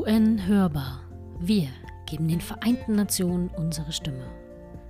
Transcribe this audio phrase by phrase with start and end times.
[0.00, 1.02] UN hörbar.
[1.40, 1.68] Wir
[2.06, 4.24] geben den Vereinten Nationen unsere Stimme.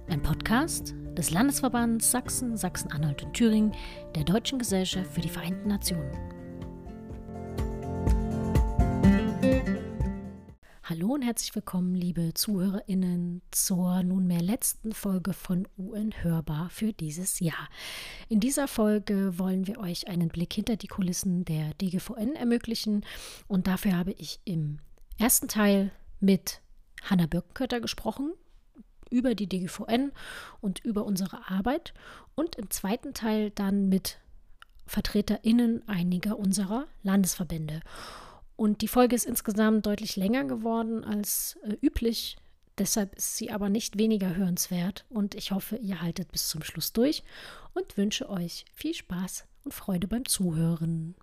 [0.09, 3.73] Ein Podcast des Landesverbands Sachsen, Sachsen-Anhalt und Thüringen
[4.15, 6.12] der Deutschen Gesellschaft für die Vereinten Nationen.
[10.85, 17.41] Hallo und herzlich willkommen, liebe ZuhörerInnen, zur nunmehr letzten Folge von UN Hörbar für dieses
[17.41, 17.69] Jahr.
[18.29, 23.05] In dieser Folge wollen wir euch einen Blick hinter die Kulissen der DGVN ermöglichen
[23.48, 24.78] und dafür habe ich im
[25.20, 26.60] ersten Teil mit
[27.02, 28.33] Hanna Birkenkötter gesprochen
[29.11, 30.12] über die DGVN
[30.61, 31.92] und über unsere Arbeit
[32.34, 34.19] und im zweiten Teil dann mit
[34.87, 37.80] VertreterInnen einiger unserer Landesverbände.
[38.56, 42.37] Und die Folge ist insgesamt deutlich länger geworden als äh, üblich.
[42.78, 45.06] Deshalb ist sie aber nicht weniger hörenswert.
[45.09, 47.23] Und ich hoffe, ihr haltet bis zum Schluss durch
[47.73, 51.14] und wünsche euch viel Spaß und Freude beim Zuhören.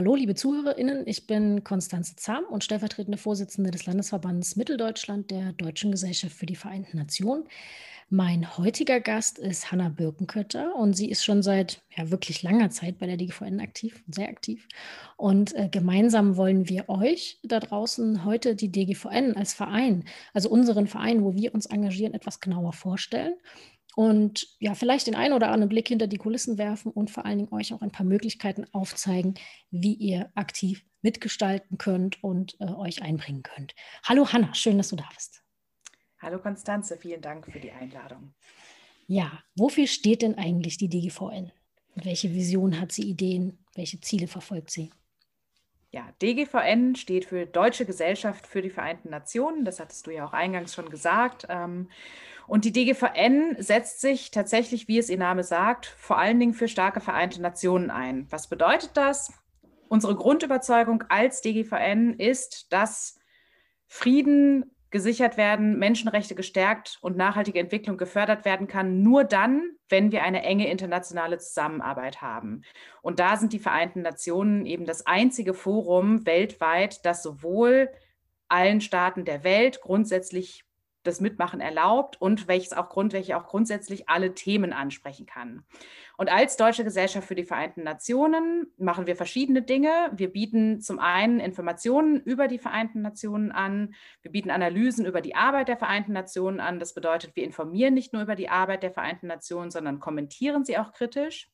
[0.00, 5.90] Hallo, liebe ZuhörerInnen, ich bin Konstanze Zahm und stellvertretende Vorsitzende des Landesverbandes Mitteldeutschland der Deutschen
[5.90, 7.44] Gesellschaft für die Vereinten Nationen.
[8.08, 12.98] Mein heutiger Gast ist Hanna Birkenkötter und sie ist schon seit ja, wirklich langer Zeit
[12.98, 14.66] bei der DGVN aktiv, sehr aktiv.
[15.18, 20.86] Und äh, gemeinsam wollen wir euch da draußen heute die DGVN als Verein, also unseren
[20.86, 23.34] Verein, wo wir uns engagieren, etwas genauer vorstellen
[23.96, 27.38] und ja, vielleicht den einen oder anderen Blick hinter die Kulissen werfen und vor allen
[27.38, 29.34] Dingen euch auch ein paar Möglichkeiten aufzeigen,
[29.70, 33.74] wie ihr aktiv mitgestalten könnt und äh, euch einbringen könnt.
[34.04, 35.42] Hallo Hanna, schön, dass du da bist.
[36.20, 38.34] Hallo Konstanze, vielen Dank für die Einladung.
[39.06, 41.50] Ja, wofür steht denn eigentlich die DGVN?
[41.96, 43.64] Welche Vision hat sie, Ideen?
[43.74, 44.90] Welche Ziele verfolgt sie?
[45.92, 49.64] Ja, DGVN steht für Deutsche Gesellschaft für die Vereinten Nationen.
[49.64, 51.46] Das hattest du ja auch eingangs schon gesagt.
[51.48, 51.88] Ähm,
[52.50, 56.66] und die DGVN setzt sich tatsächlich, wie es ihr Name sagt, vor allen Dingen für
[56.66, 58.26] starke Vereinte Nationen ein.
[58.30, 59.32] Was bedeutet das?
[59.88, 63.20] Unsere Grundüberzeugung als DGVN ist, dass
[63.86, 70.24] Frieden, gesichert werden, Menschenrechte gestärkt und nachhaltige Entwicklung gefördert werden kann, nur dann, wenn wir
[70.24, 72.62] eine enge internationale Zusammenarbeit haben.
[73.00, 77.90] Und da sind die Vereinten Nationen eben das einzige Forum weltweit, das sowohl
[78.48, 80.64] allen Staaten der Welt grundsätzlich
[81.02, 85.64] das Mitmachen erlaubt und welches auch, Grund, welche auch grundsätzlich alle Themen ansprechen kann.
[86.18, 90.10] Und als Deutsche Gesellschaft für die Vereinten Nationen machen wir verschiedene Dinge.
[90.12, 93.94] Wir bieten zum einen Informationen über die Vereinten Nationen an.
[94.20, 96.78] Wir bieten Analysen über die Arbeit der Vereinten Nationen an.
[96.78, 100.76] Das bedeutet, wir informieren nicht nur über die Arbeit der Vereinten Nationen, sondern kommentieren sie
[100.76, 101.48] auch kritisch.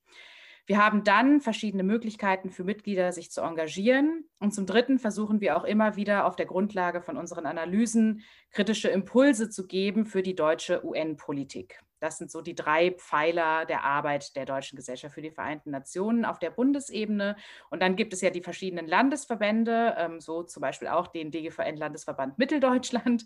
[0.67, 4.29] Wir haben dann verschiedene Möglichkeiten für Mitglieder, sich zu engagieren.
[4.41, 8.89] Und zum Dritten versuchen wir auch immer wieder auf der Grundlage von unseren Analysen kritische
[8.89, 11.81] Impulse zu geben für die deutsche UN-Politik.
[12.01, 16.25] Das sind so die drei Pfeiler der Arbeit der Deutschen Gesellschaft für die Vereinten Nationen
[16.25, 17.37] auf der Bundesebene.
[17.71, 22.39] Und dann gibt es ja die verschiedenen Landesverbände, ähm, so zum Beispiel auch den DGVN-Landesverband
[22.39, 23.25] Mitteldeutschland.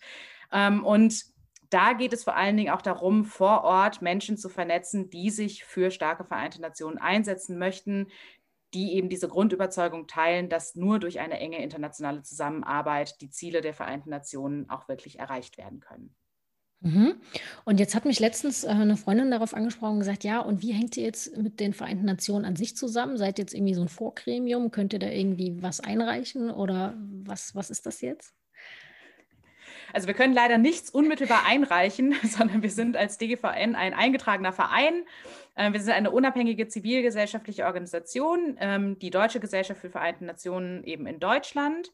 [0.52, 1.24] Ähm, und
[1.70, 5.64] da geht es vor allen Dingen auch darum, vor Ort Menschen zu vernetzen, die sich
[5.64, 8.08] für starke Vereinte Nationen einsetzen möchten,
[8.74, 13.74] die eben diese Grundüberzeugung teilen, dass nur durch eine enge internationale Zusammenarbeit die Ziele der
[13.74, 16.14] Vereinten Nationen auch wirklich erreicht werden können.
[16.82, 17.20] Mhm.
[17.64, 20.72] Und jetzt hat mich letztens äh, eine Freundin darauf angesprochen und gesagt, ja, und wie
[20.72, 23.18] hängt ihr jetzt mit den Vereinten Nationen an sich zusammen?
[23.18, 24.70] Seid ihr jetzt irgendwie so ein Vorgremium?
[24.70, 28.34] Könnt ihr da irgendwie was einreichen oder was, was ist das jetzt?
[29.92, 35.04] Also wir können leider nichts unmittelbar einreichen, sondern wir sind als DGVN ein eingetragener Verein.
[35.56, 41.06] Ähm, wir sind eine unabhängige zivilgesellschaftliche Organisation, ähm, die Deutsche Gesellschaft für Vereinten Nationen eben
[41.06, 41.92] in Deutschland.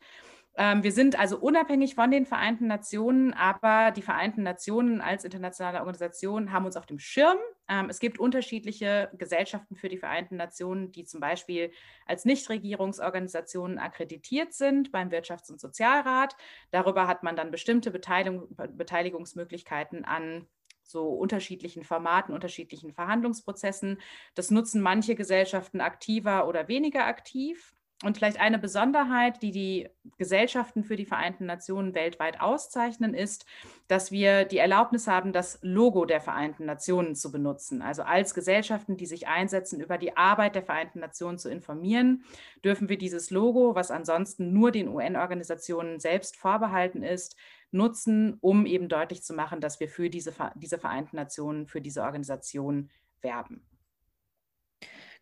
[0.59, 5.81] Ähm, wir sind also unabhängig von den Vereinten Nationen, aber die Vereinten Nationen als internationale
[5.81, 7.37] Organisation haben uns auf dem Schirm.
[7.69, 11.72] Ähm, es gibt unterschiedliche Gesellschaften für die Vereinten Nationen, die zum Beispiel
[12.06, 16.34] als Nichtregierungsorganisationen akkreditiert sind beim Wirtschafts- und Sozialrat.
[16.71, 20.47] Darüber hat man dann bestimmte Beteiligung, Beteiligungsmöglichkeiten an
[20.83, 24.00] so unterschiedlichen Formaten, unterschiedlichen Verhandlungsprozessen.
[24.34, 27.76] Das nutzen manche Gesellschaften aktiver oder weniger aktiv.
[28.04, 29.89] Und vielleicht eine Besonderheit, die die
[30.19, 33.47] Gesellschaften für die Vereinten Nationen weltweit auszeichnen, ist,
[33.89, 37.81] dass wir die Erlaubnis haben, das Logo der Vereinten Nationen zu benutzen.
[37.81, 42.25] Also als Gesellschaften, die sich einsetzen, über die Arbeit der Vereinten Nationen zu informieren,
[42.63, 47.34] dürfen wir dieses Logo, was ansonsten nur den UN-Organisationen selbst vorbehalten ist,
[47.71, 52.03] nutzen, um eben deutlich zu machen, dass wir für diese, diese Vereinten Nationen, für diese
[52.03, 52.91] Organisation
[53.22, 53.65] werben.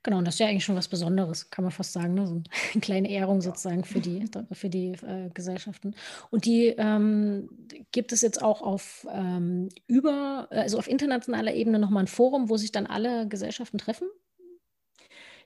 [0.05, 2.12] Genau, und das ist ja eigentlich schon was Besonderes, kann man fast sagen.
[2.12, 2.27] Ne?
[2.27, 2.45] So eine
[2.83, 5.95] kleine Ehrung sozusagen für die, für die äh, Gesellschaften.
[6.31, 7.49] Und die ähm,
[7.91, 12.59] gibt es jetzt auch auf ähm, über, also auf internationaler Ebene nochmal ein Forum, wo
[12.59, 14.06] sich dann alle Gesellschaften treffen?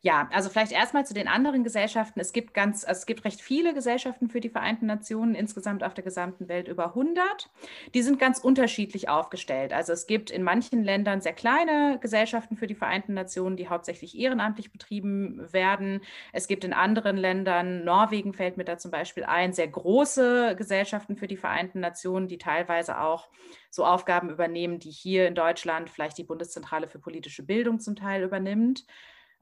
[0.00, 2.20] Ja, also vielleicht erstmal zu den anderen Gesellschaften.
[2.20, 5.92] Es gibt ganz, also es gibt recht viele Gesellschaften für die Vereinten Nationen, insgesamt auf
[5.92, 7.50] der gesamten Welt über 100.
[7.94, 9.72] Die sind ganz unterschiedlich aufgestellt.
[9.72, 14.16] Also es gibt in manchen Ländern sehr kleine Gesellschaften für die Vereinten Nationen, die hauptsächlich
[14.16, 16.00] ehrenamtlich betrieben werden.
[16.32, 21.16] Es gibt in anderen Ländern, Norwegen fällt mir da zum Beispiel ein, sehr große Gesellschaften
[21.16, 23.28] für die Vereinten Nationen, die teilweise auch
[23.70, 28.22] so Aufgaben übernehmen, die hier in Deutschland vielleicht die Bundeszentrale für politische Bildung zum Teil
[28.22, 28.84] übernimmt.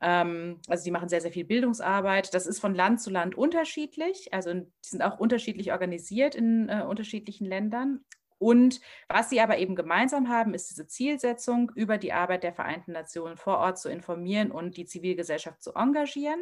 [0.00, 2.34] Ähm, also die machen sehr, sehr viel Bildungsarbeit.
[2.34, 4.32] Das ist von Land zu Land unterschiedlich.
[4.32, 8.04] Also die sind auch unterschiedlich organisiert in äh, unterschiedlichen Ländern.
[8.38, 12.92] Und was sie aber eben gemeinsam haben, ist diese Zielsetzung, über die Arbeit der Vereinten
[12.92, 16.40] Nationen vor Ort zu informieren und die Zivilgesellschaft zu engagieren.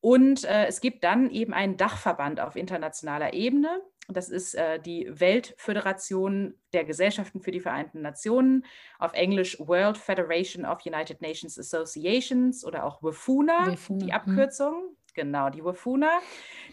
[0.00, 5.08] Und äh, es gibt dann eben einen Dachverband auf internationaler Ebene, das ist äh, die
[5.08, 8.64] Weltföderation der Gesellschaften für die Vereinten Nationen,
[8.98, 14.04] auf Englisch World Federation of United Nations Associations oder auch WFUNA, WFUNA.
[14.04, 14.14] die hm.
[14.14, 14.96] Abkürzung.
[15.14, 16.20] Genau, die WFUNA.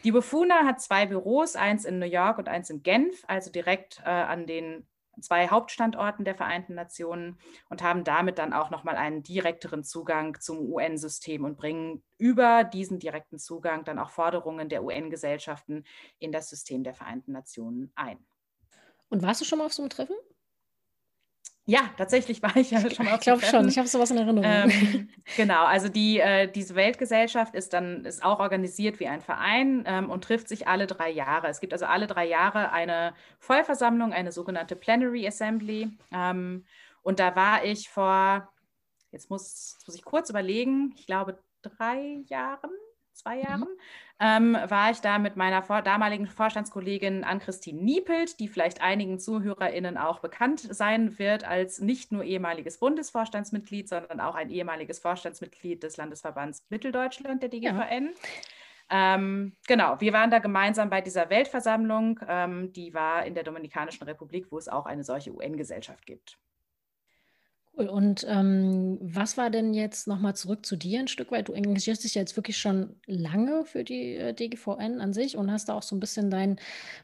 [0.03, 4.01] Die WFUNA hat zwei Büros, eins in New York und eins in Genf, also direkt
[4.03, 4.87] äh, an den
[5.21, 7.39] zwei Hauptstandorten der Vereinten Nationen
[7.69, 12.99] und haben damit dann auch nochmal einen direkteren Zugang zum UN-System und bringen über diesen
[12.99, 15.83] direkten Zugang dann auch Forderungen der UN-Gesellschaften
[16.19, 18.17] in das System der Vereinten Nationen ein.
[19.09, 20.15] Und warst du schon mal auf so einem Treffen?
[21.65, 23.15] Ja, tatsächlich war ich ja schon mal.
[23.15, 24.43] Ich glaube schon, ich habe sowas in Erinnerung.
[24.45, 29.83] Ähm, genau, also die, äh, diese Weltgesellschaft ist dann ist auch organisiert wie ein Verein
[29.85, 31.47] ähm, und trifft sich alle drei Jahre.
[31.47, 35.97] Es gibt also alle drei Jahre eine Vollversammlung, eine sogenannte Plenary Assembly.
[36.11, 36.65] Ähm,
[37.03, 38.51] und da war ich vor,
[39.11, 42.71] jetzt muss, jetzt muss ich kurz überlegen, ich glaube drei Jahren
[43.13, 43.41] zwei mhm.
[43.43, 44.55] Jahren, mhm.
[44.55, 49.97] ähm, war ich da mit meiner vor damaligen Vorstandskollegin Ann-Christine Niepelt, die vielleicht einigen ZuhörerInnen
[49.97, 55.97] auch bekannt sein wird als nicht nur ehemaliges Bundesvorstandsmitglied, sondern auch ein ehemaliges Vorstandsmitglied des
[55.97, 58.11] Landesverbands Mitteldeutschland, der DGVN.
[58.11, 58.11] Ja.
[58.93, 62.19] Ähm, genau, wir waren da gemeinsam bei dieser Weltversammlung.
[62.27, 66.37] Ähm, die war in der Dominikanischen Republik, wo es auch eine solche UN-Gesellschaft gibt.
[67.77, 67.87] Cool.
[67.87, 71.47] Und ähm, was war denn jetzt nochmal zurück zu dir ein Stück weit?
[71.47, 75.49] Du engagierst dich ja jetzt wirklich schon lange für die äh, DGVN an sich und
[75.51, 76.57] hast da auch so ein bisschen deinen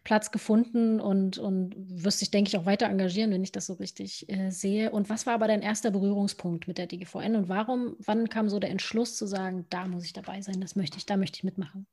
[0.03, 3.73] Platz gefunden und, und wirst dich, denke ich, auch weiter engagieren, wenn ich das so
[3.73, 4.91] richtig äh, sehe.
[4.91, 8.59] Und was war aber dein erster Berührungspunkt mit der DGVN und warum, wann kam so
[8.59, 11.43] der Entschluss zu sagen, da muss ich dabei sein, das möchte ich, da möchte ich
[11.45, 11.87] mitmachen?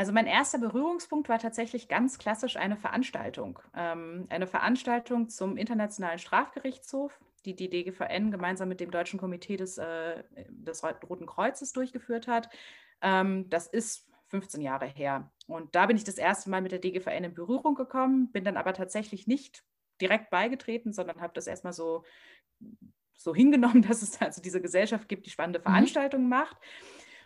[0.00, 3.58] Also mein erster Berührungspunkt war tatsächlich ganz klassisch eine Veranstaltung.
[3.76, 9.76] Ähm, eine Veranstaltung zum Internationalen Strafgerichtshof, die die DGVN gemeinsam mit dem Deutschen Komitee des,
[9.76, 12.48] äh, des Roten Kreuzes durchgeführt hat.
[13.02, 15.30] Ähm, das ist 15 Jahre her.
[15.46, 18.56] Und da bin ich das erste Mal mit der DGVN in Berührung gekommen, bin dann
[18.56, 19.64] aber tatsächlich nicht
[20.00, 22.04] direkt beigetreten, sondern habe das erstmal so,
[23.12, 25.64] so hingenommen, dass es also diese Gesellschaft gibt, die spannende mhm.
[25.64, 26.30] Veranstaltungen mhm.
[26.30, 26.56] macht.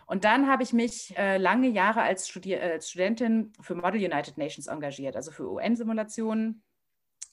[0.05, 4.03] Und dann habe ich mich äh, lange Jahre als, Studi äh, als Studentin für Model
[4.03, 6.61] United Nations engagiert, also für UN-Simulationen.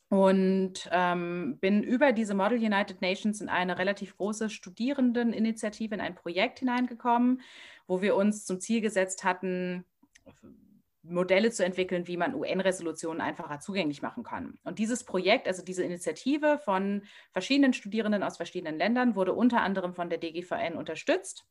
[0.08, 6.14] Und ähm, bin über diese Model United Nations in eine relativ große Studierendeninitiative, in ein
[6.14, 7.40] Projekt hineingekommen,
[7.86, 9.86] wo wir uns zum Ziel gesetzt hatten,
[11.02, 14.58] Modelle zu entwickeln, wie man UN-Resolutionen einfacher zugänglich machen kann.
[14.64, 17.02] Und dieses Projekt, also diese Initiative von
[17.32, 21.44] verschiedenen Studierenden aus verschiedenen Ländern, wurde unter anderem von der DGVN unterstützt.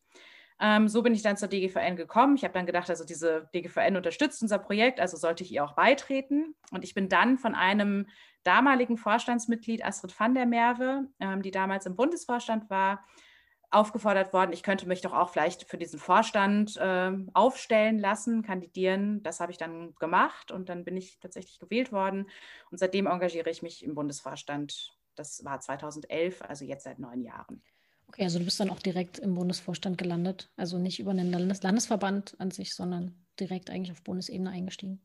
[0.61, 2.35] Ähm, so bin ich dann zur DGVN gekommen.
[2.35, 5.73] Ich habe dann gedacht, also diese DGVN unterstützt unser Projekt, also sollte ich ihr auch
[5.73, 6.53] beitreten.
[6.71, 8.07] Und ich bin dann von einem
[8.43, 13.03] damaligen Vorstandsmitglied, Astrid van der Merwe, ähm, die damals im Bundesvorstand war,
[13.71, 19.23] aufgefordert worden, ich könnte mich doch auch vielleicht für diesen Vorstand äh, aufstellen lassen, kandidieren.
[19.23, 22.29] Das habe ich dann gemacht und dann bin ich tatsächlich gewählt worden.
[22.69, 24.93] Und seitdem engagiere ich mich im Bundesvorstand.
[25.15, 27.63] Das war 2011, also jetzt seit neun Jahren.
[28.11, 31.63] Okay, also du bist dann auch direkt im Bundesvorstand gelandet, also nicht über einen Landes
[31.63, 34.99] Landesverband an sich, sondern direkt eigentlich auf Bundesebene eingestiegen.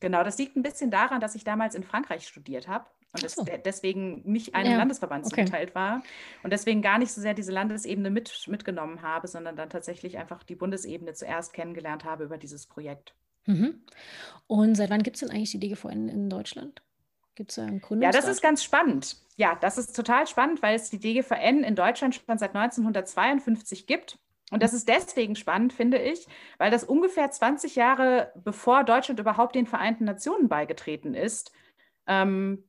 [0.00, 3.44] Genau, das liegt ein bisschen daran, dass ich damals in Frankreich studiert habe und so.
[3.62, 5.44] deswegen nicht einem ja, Landesverband okay.
[5.44, 6.02] zugeteilt war
[6.42, 10.44] und deswegen gar nicht so sehr diese Landesebene mit, mitgenommen habe, sondern dann tatsächlich einfach
[10.44, 13.14] die Bundesebene zuerst kennengelernt habe über dieses Projekt.
[13.44, 13.82] Mhm.
[14.46, 16.80] Und seit wann gibt es denn eigentlich die DGVN in Deutschland?
[17.38, 18.02] Gibt es da einen Gründungsdatum?
[18.02, 19.16] Ja, das ist ganz spannend.
[19.36, 24.18] Ja, das ist total spannend, weil es die DGVN in Deutschland schon seit 1952 gibt.
[24.50, 26.26] Und das ist deswegen spannend, finde ich,
[26.56, 31.52] weil das ungefähr 20 Jahre bevor Deutschland überhaupt den Vereinten Nationen beigetreten ist,
[32.08, 32.64] ähm,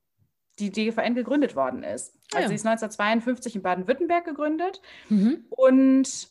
[0.59, 2.13] die DGVN gegründet worden ist.
[2.31, 2.47] Ah also ja.
[2.49, 4.83] sie ist 1952 in Baden-Württemberg gegründet.
[5.09, 5.47] Mhm.
[5.49, 6.29] Und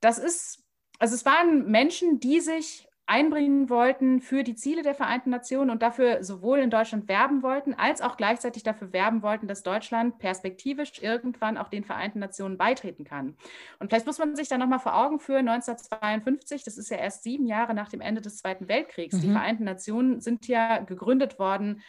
[0.00, 0.66] das ist,
[0.98, 5.82] also es waren Menschen, die sich einbringen wollten für die Ziele der Vereinten Nationen und
[5.82, 11.02] dafür sowohl in Deutschland werben wollten, als auch gleichzeitig dafür werben wollten, dass Deutschland perspektivisch
[11.02, 13.34] irgendwann auch den Vereinten Nationen beitreten kann.
[13.80, 17.24] Und vielleicht muss man sich da nochmal vor Augen führen, 1952, das ist ja erst
[17.24, 19.16] sieben Jahre nach dem Ende des Zweiten Weltkriegs.
[19.16, 19.20] Mhm.
[19.22, 21.82] Die Vereinten Nationen sind ja gegründet worden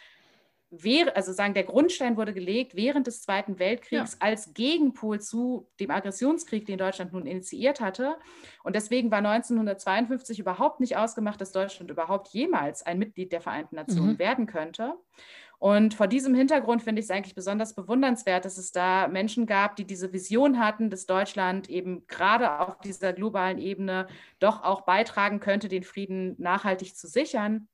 [1.14, 4.26] also sagen, der Grundstein wurde gelegt während des Zweiten Weltkriegs ja.
[4.26, 8.16] als Gegenpol zu dem Aggressionskrieg, den Deutschland nun initiiert hatte.
[8.62, 13.76] Und deswegen war 1952 überhaupt nicht ausgemacht, dass Deutschland überhaupt jemals ein Mitglied der Vereinten
[13.76, 14.18] Nationen mhm.
[14.18, 14.94] werden könnte.
[15.58, 19.76] Und vor diesem Hintergrund finde ich es eigentlich besonders bewundernswert, dass es da Menschen gab,
[19.76, 24.08] die diese Vision hatten, dass Deutschland eben gerade auf dieser globalen Ebene
[24.40, 27.68] doch auch beitragen könnte, den Frieden nachhaltig zu sichern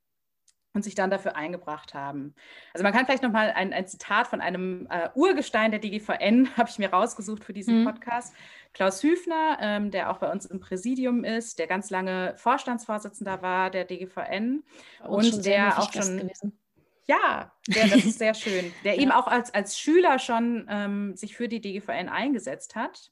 [0.75, 2.35] und sich dann dafür eingebracht haben.
[2.73, 6.51] Also man kann vielleicht noch mal ein, ein Zitat von einem äh, Urgestein der DGVN,
[6.57, 7.85] habe ich mir rausgesucht für diesen mhm.
[7.87, 8.35] Podcast.
[8.75, 13.71] Klaus Hüfner, ähm, der auch bei uns im Präsidium ist, der ganz lange Vorstandsvorsitzender war
[13.71, 14.63] der DGVN
[15.07, 16.19] und der auch schon...
[16.19, 16.59] Gewesen.
[17.07, 18.71] Ja, der, das ist sehr schön.
[18.85, 19.03] Der ja.
[19.03, 23.11] eben auch als, als Schüler schon ähm, sich für die DGVN eingesetzt hat.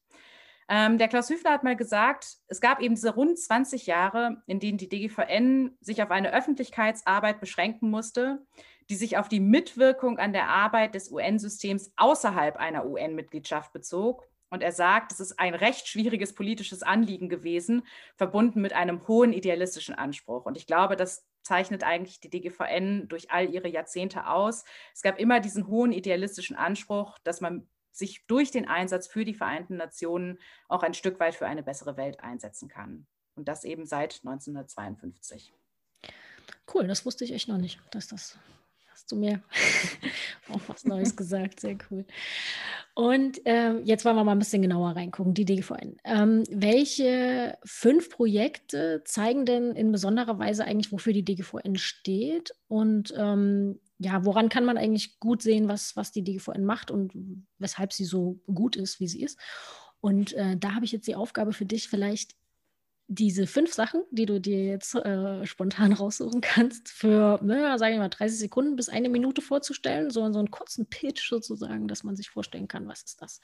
[0.68, 4.58] Ähm, der Klaus Hüfner hat mal gesagt, es gab eben diese rund 20 Jahre, in
[4.58, 8.44] denen die DGVN sich auf eine Öffentlichkeitsarbeit beschränken musste,
[8.90, 14.25] die sich auf die Mitwirkung an der Arbeit des UN-Systems außerhalb einer UN-Mitgliedschaft bezog.
[14.49, 17.82] Und er sagt, es ist ein recht schwieriges politisches Anliegen gewesen,
[18.16, 20.46] verbunden mit einem hohen idealistischen Anspruch.
[20.46, 24.64] Und ich glaube, das zeichnet eigentlich die DGVN durch all ihre Jahrzehnte aus.
[24.94, 29.35] Es gab immer diesen hohen idealistischen Anspruch, dass man sich durch den Einsatz für die
[29.35, 30.38] Vereinten Nationen
[30.69, 33.07] auch ein Stück weit für eine bessere Welt einsetzen kann.
[33.35, 35.53] Und das eben seit 1952.
[36.73, 38.38] Cool, das wusste ich echt noch nicht, dass das
[39.07, 39.41] hast du mir
[40.53, 41.61] auch was Neues gesagt.
[41.61, 42.05] Sehr cool.
[42.95, 45.97] Und ähm, jetzt wollen wir mal ein bisschen genauer reingucken, die DGVN.
[46.03, 52.53] Ähm, welche fünf Projekte zeigen denn in besonderer Weise eigentlich, wofür die DGVN steht?
[52.67, 57.13] Und ähm, ja, woran kann man eigentlich gut sehen, was, was die DGVN macht und
[57.59, 59.39] weshalb sie so gut ist, wie sie ist.
[60.01, 62.35] Und äh, da habe ich jetzt die Aufgabe für dich, vielleicht
[63.09, 67.99] diese fünf Sachen, die du dir jetzt äh, spontan raussuchen kannst, für, naja, sage ich
[67.99, 72.17] mal, 30 Sekunden bis eine Minute vorzustellen, so, so einen kurzen Pitch sozusagen, dass man
[72.17, 73.41] sich vorstellen kann, was ist das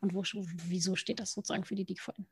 [0.00, 0.22] und wo,
[0.68, 2.26] wieso steht das sozusagen für die DGVN.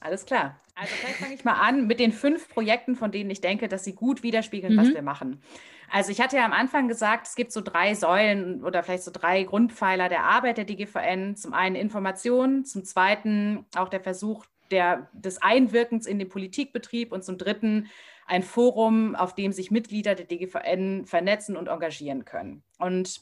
[0.00, 0.60] Alles klar.
[0.74, 3.84] Also vielleicht fange ich mal an mit den fünf Projekten, von denen ich denke, dass
[3.84, 4.78] sie gut widerspiegeln, mhm.
[4.78, 5.40] was wir machen.
[5.90, 9.10] Also ich hatte ja am Anfang gesagt, es gibt so drei Säulen oder vielleicht so
[9.10, 11.36] drei Grundpfeiler der Arbeit der DGVN.
[11.36, 17.24] Zum einen Information, zum zweiten auch der Versuch der, des Einwirkens in den Politikbetrieb und
[17.24, 17.88] zum dritten
[18.26, 22.62] ein Forum, auf dem sich Mitglieder der DGVN vernetzen und engagieren können.
[22.78, 23.20] Und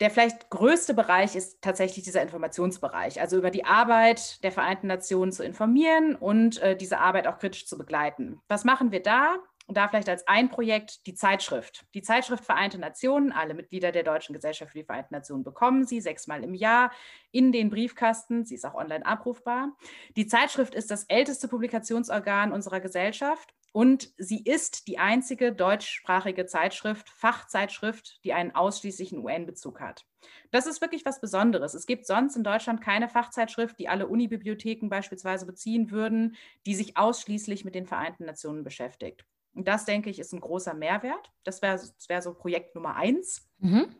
[0.00, 5.32] der vielleicht größte Bereich ist tatsächlich dieser Informationsbereich, also über die Arbeit der Vereinten Nationen
[5.32, 8.40] zu informieren und äh, diese Arbeit auch kritisch zu begleiten.
[8.48, 9.36] Was machen wir da?
[9.66, 11.86] Und da vielleicht als ein Projekt die Zeitschrift.
[11.94, 16.02] Die Zeitschrift Vereinte Nationen, alle Mitglieder der Deutschen Gesellschaft für die Vereinten Nationen bekommen sie
[16.02, 16.92] sechsmal im Jahr
[17.30, 18.44] in den Briefkasten.
[18.44, 19.74] Sie ist auch online abrufbar.
[20.16, 27.10] Die Zeitschrift ist das älteste Publikationsorgan unserer Gesellschaft und sie ist die einzige deutschsprachige Zeitschrift,
[27.10, 30.04] Fachzeitschrift, die einen ausschließlichen UN-Bezug hat.
[30.52, 31.74] Das ist wirklich was Besonderes.
[31.74, 36.96] Es gibt sonst in Deutschland keine Fachzeitschrift, die alle Unibibliotheken beispielsweise beziehen würden, die sich
[36.96, 39.24] ausschließlich mit den Vereinten Nationen beschäftigt.
[39.54, 41.32] Und das, denke ich, ist ein großer Mehrwert.
[41.44, 43.48] Das wäre wär so Projekt Nummer eins.
[43.58, 43.94] Mhm.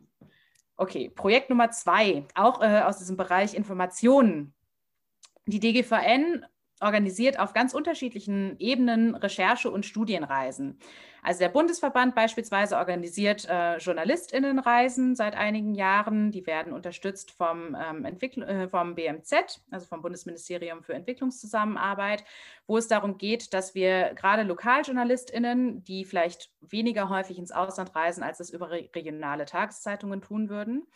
[0.77, 4.55] Okay, Projekt Nummer zwei, auch äh, aus diesem Bereich Informationen.
[5.47, 6.45] Die DGVN
[6.85, 10.79] organisiert auf ganz unterschiedlichen Ebenen Recherche- und Studienreisen.
[11.25, 16.31] Also der Bundesverband beispielsweise organisiert äh, JournalistInnenreisen seit einigen Jahren.
[16.31, 22.25] Die werden unterstützt vom, ähm, äh, vom BMZ, also vom Bundesministerium für Entwicklungszusammenarbeit,
[22.67, 28.23] wo es darum geht, dass wir gerade LokaljournalistInnen, die vielleicht weniger häufig ins Ausland reisen,
[28.23, 30.87] als es über regionale Tageszeitungen tun würden,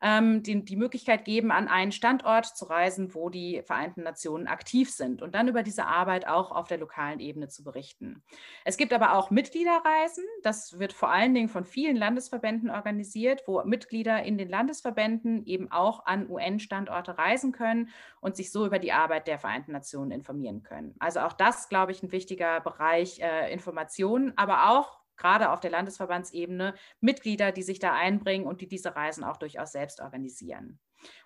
[0.00, 4.90] ähm, die, die Möglichkeit geben, an einen Standort zu reisen, wo die Vereinten Nationen aktiv
[4.90, 8.22] sind und dann über diese Arbeit auch auf der lokalen Ebene zu berichten.
[8.64, 10.24] Es gibt aber auch Mitgliederreisen.
[10.42, 15.70] Das wird vor allen Dingen von vielen Landesverbänden organisiert, wo Mitglieder in den Landesverbänden eben
[15.72, 17.88] auch an UN-Standorte reisen können
[18.20, 20.94] und sich so über die Arbeit der Vereinten Nationen informieren können.
[20.98, 25.70] Also auch das, glaube ich, ein wichtiger Bereich äh, Informationen, aber auch gerade auf der
[25.70, 30.78] Landesverbandsebene Mitglieder, die sich da einbringen und die diese Reisen auch durchaus selbst organisieren.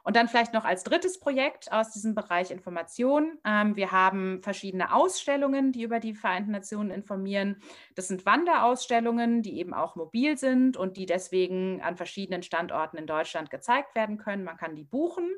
[0.03, 3.39] Und dann vielleicht noch als drittes Projekt aus diesem Bereich Information.
[3.45, 7.63] Ähm, wir haben verschiedene Ausstellungen, die über die Vereinten Nationen informieren.
[7.95, 13.07] Das sind Wanderausstellungen, die eben auch mobil sind und die deswegen an verschiedenen Standorten in
[13.07, 14.45] Deutschland gezeigt werden können.
[14.45, 15.31] Man kann die buchen.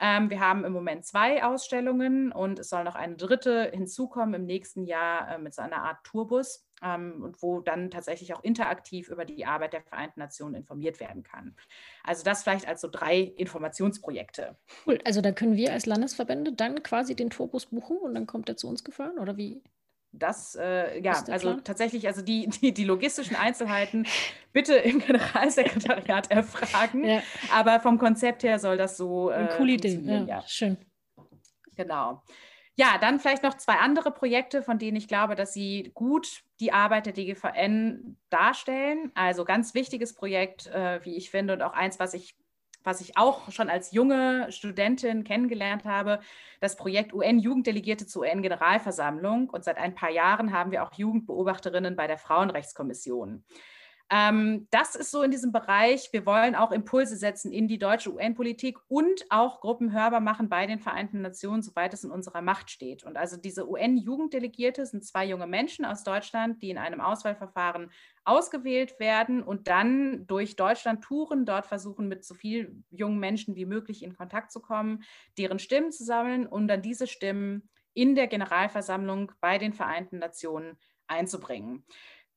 [0.00, 4.46] Ähm, wir haben im Moment zwei Ausstellungen und es soll noch eine dritte hinzukommen im
[4.46, 9.08] nächsten Jahr äh, mit so einer Art Tourbus ähm, und wo dann tatsächlich auch interaktiv
[9.08, 11.56] über die Arbeit der Vereinten Nationen informiert werden kann.
[12.04, 14.56] Also das vielleicht als so drei Informationsprojekte.
[14.86, 18.48] Cool, also da können wir als Landesverbände dann quasi den Tourbus buchen und dann kommt
[18.48, 19.62] er zu uns gefahren oder wie?
[20.12, 21.64] Das, äh, ja, also Plan?
[21.64, 24.06] tatsächlich, also die, die, die, logistischen Einzelheiten
[24.52, 27.04] bitte im Generalsekretariat erfragen.
[27.04, 27.22] Ja.
[27.52, 29.30] Aber vom Konzept her soll das so.
[29.30, 30.44] Äh, Eine coole Idee, ja, ja.
[30.46, 30.78] Schön.
[31.76, 32.22] Genau.
[32.80, 36.72] Ja, dann vielleicht noch zwei andere Projekte, von denen ich glaube, dass sie gut die
[36.72, 39.10] Arbeit der DGVN darstellen.
[39.16, 42.36] Also ganz wichtiges Projekt, äh, wie ich finde, und auch eins, was ich
[42.84, 46.20] was ich auch schon als junge Studentin kennengelernt habe,
[46.60, 49.50] das Projekt UN-Jugenddelegierte zur UN-Generalversammlung.
[49.50, 53.44] Und seit ein paar Jahren haben wir auch Jugendbeobachterinnen bei der Frauenrechtskommission.
[54.10, 56.08] Ähm, das ist so in diesem Bereich.
[56.12, 60.66] Wir wollen auch Impulse setzen in die deutsche UN-Politik und auch Gruppen hörbar machen bei
[60.66, 63.04] den Vereinten Nationen, soweit es in unserer Macht steht.
[63.04, 67.90] Und also diese UN-Jugenddelegierte sind zwei junge Menschen aus Deutschland, die in einem Auswahlverfahren
[68.24, 73.66] ausgewählt werden und dann durch Deutschland touren, dort versuchen, mit so vielen jungen Menschen wie
[73.66, 75.02] möglich in Kontakt zu kommen,
[75.36, 80.78] deren Stimmen zu sammeln und dann diese Stimmen in der Generalversammlung bei den Vereinten Nationen
[81.08, 81.84] einzubringen.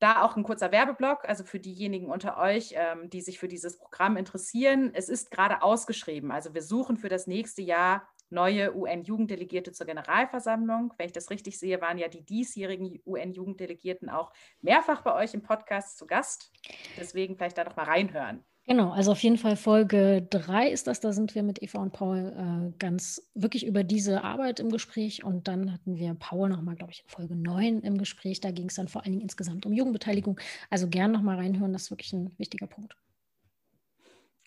[0.01, 3.77] Da auch ein kurzer Werbeblock, also für diejenigen unter euch, ähm, die sich für dieses
[3.77, 4.89] Programm interessieren.
[4.96, 6.31] Es ist gerade ausgeschrieben.
[6.31, 10.91] Also wir suchen für das nächste Jahr neue UN-Jugenddelegierte zur Generalversammlung.
[10.98, 15.43] Wenn ich das richtig sehe, waren ja die diesjährigen UN-Jugenddelegierten auch mehrfach bei euch im
[15.43, 16.51] Podcast zu Gast.
[16.98, 18.43] Deswegen vielleicht da noch mal reinhören.
[18.71, 21.01] Genau, also auf jeden Fall Folge 3 ist das.
[21.01, 25.25] Da sind wir mit Eva und Paul äh, ganz wirklich über diese Arbeit im Gespräch.
[25.25, 28.39] Und dann hatten wir Paul nochmal, glaube ich, in Folge 9 im Gespräch.
[28.39, 30.39] Da ging es dann vor allen Dingen insgesamt um Jugendbeteiligung.
[30.69, 32.95] Also gern nochmal reinhören, das ist wirklich ein wichtiger Punkt.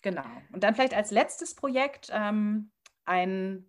[0.01, 0.25] Genau.
[0.51, 2.71] Und dann vielleicht als letztes Projekt ähm,
[3.05, 3.63] ein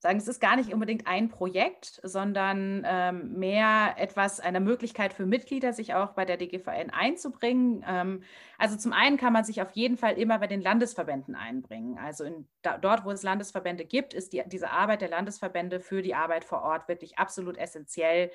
[0.00, 5.26] sagen, es ist gar nicht unbedingt ein Projekt, sondern ähm, mehr etwas, eine Möglichkeit für
[5.26, 7.84] Mitglieder, sich auch bei der DGVN einzubringen.
[7.86, 8.22] Ähm,
[8.56, 11.98] also zum einen kann man sich auf jeden Fall immer bei den Landesverbänden einbringen.
[11.98, 16.00] Also in, da, dort, wo es Landesverbände gibt, ist die, diese Arbeit der Landesverbände für
[16.00, 18.30] die Arbeit vor Ort wirklich absolut essentiell.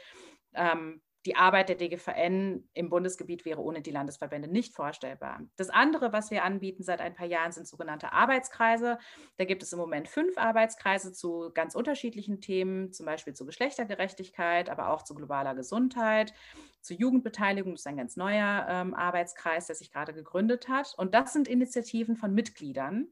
[0.54, 5.42] Ähm, die Arbeit der DGVN im Bundesgebiet wäre ohne die Landesverbände nicht vorstellbar.
[5.56, 9.00] Das andere, was wir anbieten seit ein paar Jahren, sind sogenannte Arbeitskreise.
[9.38, 14.70] Da gibt es im Moment fünf Arbeitskreise zu ganz unterschiedlichen Themen, zum Beispiel zu Geschlechtergerechtigkeit,
[14.70, 16.34] aber auch zu globaler Gesundheit,
[16.82, 17.74] zu Jugendbeteiligung.
[17.74, 20.94] Das ist ein ganz neuer ähm, Arbeitskreis, der sich gerade gegründet hat.
[20.98, 23.08] Und das sind Initiativen von Mitgliedern.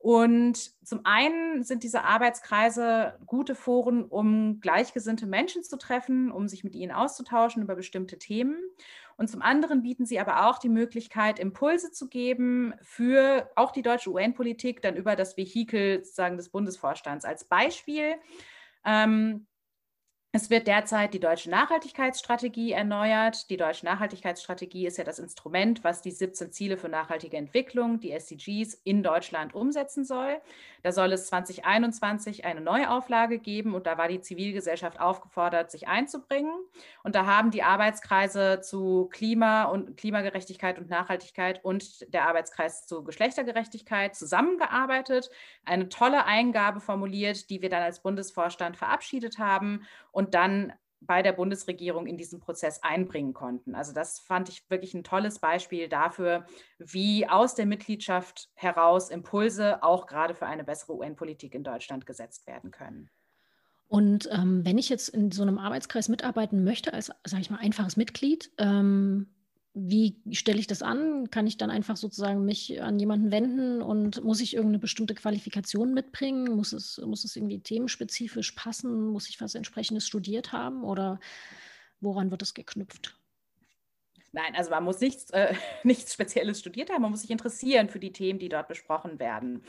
[0.00, 6.64] Und zum einen sind diese Arbeitskreise gute Foren, um gleichgesinnte Menschen zu treffen, um sich
[6.64, 8.56] mit ihnen auszutauschen über bestimmte Themen.
[9.18, 13.82] Und zum anderen bieten sie aber auch die Möglichkeit, Impulse zu geben für auch die
[13.82, 17.26] deutsche UN-Politik, dann über das Vehikel sozusagen des Bundesvorstands.
[17.26, 18.14] Als Beispiel
[18.86, 19.46] ähm,
[20.32, 23.50] es wird derzeit die deutsche Nachhaltigkeitsstrategie erneuert.
[23.50, 28.12] Die deutsche Nachhaltigkeitsstrategie ist ja das Instrument, was die 17 Ziele für nachhaltige Entwicklung, die
[28.12, 30.40] SDGs, in Deutschland umsetzen soll.
[30.84, 36.54] Da soll es 2021 eine Neuauflage geben und da war die Zivilgesellschaft aufgefordert, sich einzubringen.
[37.02, 43.02] Und da haben die Arbeitskreise zu Klima und Klimagerechtigkeit und Nachhaltigkeit und der Arbeitskreis zu
[43.02, 45.28] Geschlechtergerechtigkeit zusammengearbeitet,
[45.64, 49.82] eine tolle Eingabe formuliert, die wir dann als Bundesvorstand verabschiedet haben
[50.28, 53.74] dann bei der Bundesregierung in diesen Prozess einbringen konnten.
[53.74, 56.44] Also das fand ich wirklich ein tolles Beispiel dafür,
[56.78, 62.46] wie aus der Mitgliedschaft heraus Impulse auch gerade für eine bessere UN-Politik in Deutschland gesetzt
[62.46, 63.08] werden können.
[63.88, 67.58] Und ähm, wenn ich jetzt in so einem Arbeitskreis mitarbeiten möchte, als, sage ich mal,
[67.58, 69.34] einfaches Mitglied, ähm,
[69.72, 71.30] wie stelle ich das an?
[71.30, 75.94] Kann ich dann einfach sozusagen mich an jemanden wenden und muss ich irgendeine bestimmte Qualifikation
[75.94, 76.56] mitbringen?
[76.56, 79.08] Muss es, muss es irgendwie themenspezifisch passen?
[79.10, 81.20] Muss ich was entsprechendes studiert haben oder
[82.00, 83.16] woran wird es geknüpft?
[84.32, 85.54] Nein, also man muss nichts, äh,
[85.84, 89.62] nichts Spezielles studiert haben, man muss sich interessieren für die Themen, die dort besprochen werden.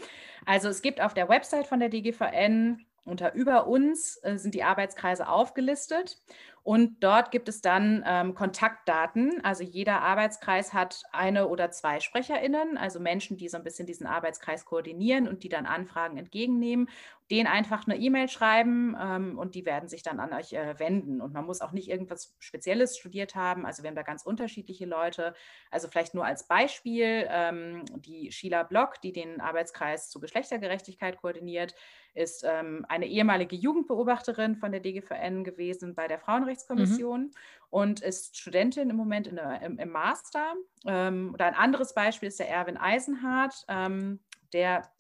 [0.45, 4.63] Also es gibt auf der Website von der DGVN unter Über uns äh, sind die
[4.63, 6.17] Arbeitskreise aufgelistet
[6.63, 9.43] und dort gibt es dann ähm, Kontaktdaten.
[9.43, 14.05] Also jeder Arbeitskreis hat eine oder zwei SprecherInnen, also Menschen, die so ein bisschen diesen
[14.05, 16.87] Arbeitskreis koordinieren und die dann Anfragen entgegennehmen.
[17.31, 21.21] den einfach eine E-Mail schreiben ähm, und die werden sich dann an euch äh, wenden.
[21.21, 23.65] Und man muss auch nicht irgendwas Spezielles studiert haben.
[23.65, 25.33] Also wir haben da ganz unterschiedliche Leute.
[25.71, 31.73] Also vielleicht nur als Beispiel ähm, die Sheila Block, die den Arbeitskreis zur Geschlechtergerechtigkeit koordiniert,
[32.13, 36.19] ist ähm, eine ehemalige Jugendbeobachterin von der DGVN gewesen bei der
[36.51, 37.31] Frauenrechtskommission mhm.
[37.69, 40.55] und ist Studentin im Moment der, im, im, Master.
[40.85, 44.19] Ähm, oder ein anderes Beispiel ist der Erwin Eisenhardt, ähm,
[44.53, 44.91] der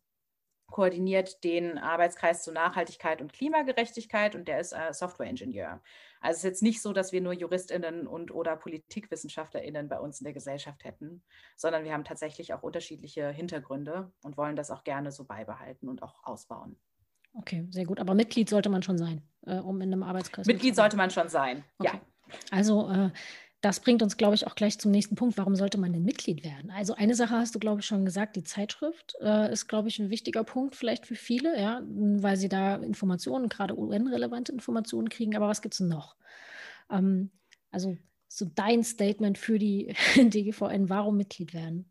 [0.67, 5.81] koordiniert den Arbeitskreis zur Nachhaltigkeit und Klimagerechtigkeit und der ist äh, Softwareingenieur.
[6.21, 10.21] Also es ist jetzt nicht so, dass wir nur JuristInnen und oder PolitikwissenschaftlerInnen bei uns
[10.21, 11.23] in der Gesellschaft hätten,
[11.57, 16.03] sondern wir haben tatsächlich auch unterschiedliche Hintergründe und wollen das auch gerne so beibehalten und
[16.03, 16.79] auch ausbauen.
[17.33, 17.99] Okay, sehr gut.
[17.99, 20.47] Aber Mitglied sollte man schon sein, äh, um in einem Arbeitskreis.
[20.47, 21.91] Mitglied sollte man schon sein, okay.
[21.93, 22.01] ja.
[22.49, 23.09] Also äh,
[23.61, 25.37] das bringt uns, glaube ich, auch gleich zum nächsten Punkt.
[25.37, 26.71] Warum sollte man denn Mitglied werden?
[26.71, 29.99] Also eine Sache hast du, glaube ich, schon gesagt, die Zeitschrift äh, ist, glaube ich,
[29.99, 35.35] ein wichtiger Punkt vielleicht für viele, ja, weil sie da Informationen, gerade UN-relevante Informationen kriegen.
[35.35, 36.15] Aber was gibt es noch?
[36.89, 37.29] Ähm,
[37.69, 41.90] also so dein Statement für die DGVN, warum Mitglied werden?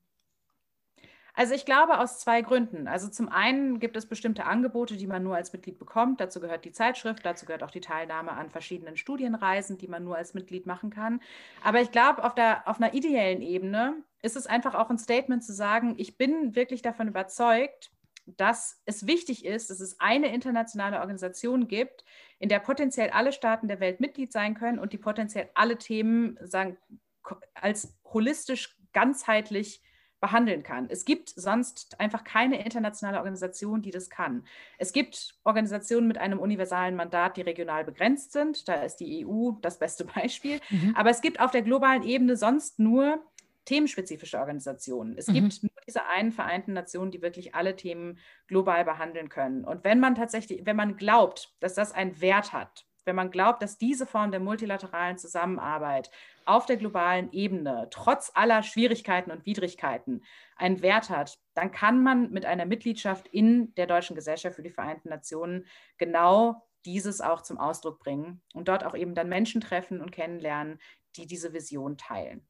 [1.35, 2.89] Also ich glaube aus zwei Gründen.
[2.89, 6.21] Also zum einen gibt es bestimmte Angebote, die man nur als Mitglied bekommt.
[6.21, 10.17] Dazu gehört die Zeitschrift, dazu gehört auch die Teilnahme an verschiedenen Studienreisen, die man nur
[10.17, 11.21] als Mitglied machen kann.
[11.63, 12.35] Aber ich glaube, auf,
[12.67, 16.83] auf einer ideellen Ebene ist es einfach auch ein Statement zu sagen, ich bin wirklich
[16.83, 17.91] davon überzeugt,
[18.27, 22.05] dass es wichtig ist, dass es eine internationale Organisation gibt,
[22.39, 26.39] in der potenziell alle Staaten der Welt Mitglied sein können und die potenziell alle Themen
[26.43, 26.77] sagen,
[27.55, 29.83] als holistisch ganzheitlich
[30.21, 30.87] behandeln kann.
[30.91, 34.45] Es gibt sonst einfach keine internationale Organisation, die das kann.
[34.79, 38.69] Es gibt Organisationen mit einem universalen Mandat, die regional begrenzt sind.
[38.69, 40.61] Da ist die EU das beste Beispiel.
[40.69, 40.95] Mhm.
[40.97, 43.23] Aber es gibt auf der globalen Ebene sonst nur
[43.65, 45.17] themenspezifische Organisationen.
[45.17, 45.35] Es mhm.
[45.35, 49.65] gibt nur diese einen Vereinten Nationen, die wirklich alle Themen global behandeln können.
[49.65, 53.63] Und wenn man tatsächlich, wenn man glaubt, dass das einen Wert hat, wenn man glaubt,
[53.63, 56.11] dass diese Form der multilateralen Zusammenarbeit
[56.51, 60.25] auf der globalen Ebene trotz aller Schwierigkeiten und Widrigkeiten
[60.57, 64.71] einen Wert hat, dann kann man mit einer Mitgliedschaft in der Deutschen Gesellschaft für die
[64.71, 70.01] Vereinten Nationen genau dieses auch zum Ausdruck bringen und dort auch eben dann Menschen treffen
[70.01, 70.81] und kennenlernen,
[71.17, 72.47] die diese Vision teilen.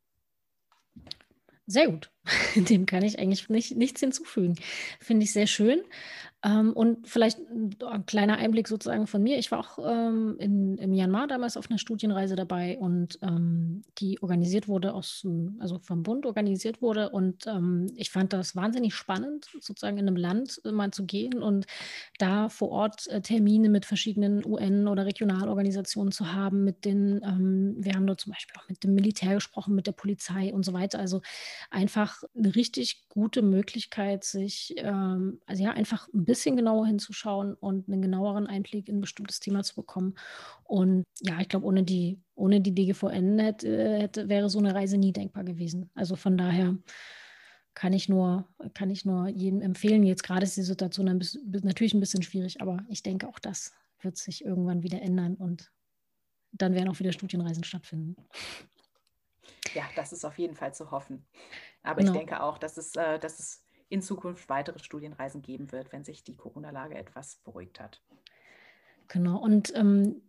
[1.67, 2.11] Sehr gut.
[2.57, 4.57] Dem kann ich eigentlich nicht, nichts hinzufügen.
[4.99, 5.83] Finde ich sehr schön.
[6.43, 9.39] Ähm, und vielleicht ein kleiner Einblick sozusagen von mir.
[9.39, 14.23] Ich war auch ähm, in, im Myanmar damals auf einer Studienreise dabei und ähm, die
[14.23, 15.27] organisiert wurde aus,
[15.59, 17.11] also vom Bund organisiert wurde.
[17.11, 21.67] Und ähm, ich fand das wahnsinnig spannend, sozusagen in einem Land mal zu gehen und
[22.19, 26.65] da vor Ort äh, Termine mit verschiedenen UN- oder Regionalorganisationen zu haben.
[26.65, 29.93] Mit den, ähm, wir haben dort zum Beispiel auch mit dem Militär gesprochen, mit der
[29.93, 31.01] Polizei und so weiter.
[31.01, 31.21] Also
[31.71, 37.89] einfach eine richtig gute Möglichkeit, sich, ähm, also ja, einfach ein bisschen genauer hinzuschauen und
[37.89, 40.15] einen genaueren Einblick in ein bestimmtes Thema zu bekommen.
[40.65, 44.97] Und ja, ich glaube, ohne die, ohne die DGVN hätte, hätte, wäre so eine Reise
[44.97, 45.91] nie denkbar gewesen.
[45.95, 46.77] Also von daher
[47.75, 50.05] kann ich nur, kann ich nur jedem empfehlen.
[50.05, 53.39] Jetzt gerade ist die Situation ein bisschen, natürlich ein bisschen schwierig, aber ich denke, auch
[53.39, 55.71] das wird sich irgendwann wieder ändern und
[56.53, 58.17] dann werden auch wieder Studienreisen stattfinden.
[59.75, 61.27] Ja, das ist auf jeden Fall zu hoffen.
[61.83, 62.13] Aber genau.
[62.13, 66.05] ich denke auch, dass es, äh, dass es in Zukunft weitere Studienreisen geben wird, wenn
[66.05, 68.01] sich die Corona-Lage etwas beruhigt hat.
[69.09, 69.39] Genau.
[69.39, 70.23] Und ähm,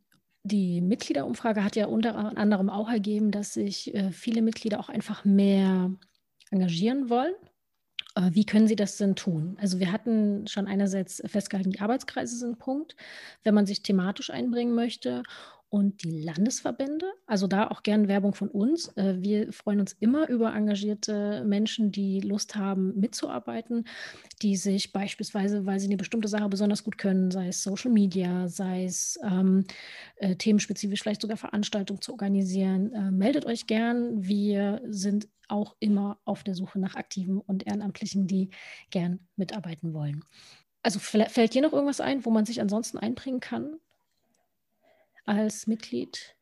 [0.44, 5.24] die Mitgliederumfrage hat ja unter anderem auch ergeben, dass sich äh, viele Mitglieder auch einfach
[5.24, 5.92] mehr
[6.50, 7.36] engagieren wollen.
[8.16, 9.56] Äh, wie können Sie das denn tun?
[9.62, 12.96] Also wir hatten schon einerseits festgehalten, die Arbeitskreise sind ein Punkt,
[13.44, 15.22] wenn man sich thematisch einbringen möchte
[15.72, 17.06] und die Landesverbände.
[17.26, 18.90] Also da auch gern Werbung von uns.
[18.98, 23.88] Äh, wir freuen uns immer über engagierte Menschen, die Lust haben, mitzuarbeiten,
[24.42, 28.50] die sich beispielsweise, weil sie eine bestimmte Sache besonders gut können, sei es Social Media,
[28.50, 29.64] sei es ähm,
[30.18, 32.92] äh, themenspezifisch vielleicht sogar Veranstaltungen zu organisieren.
[32.92, 34.28] Äh, meldet euch gern.
[34.28, 38.50] Wir sind auch immer auf der Suche nach Aktiven und Ehrenamtlichen, die
[38.90, 40.26] gern mitarbeiten wollen.
[40.84, 43.80] Also fällt dir noch irgendwas ein, wo man sich ansonsten einbringen kann?
[45.26, 46.36] Als Mitglied?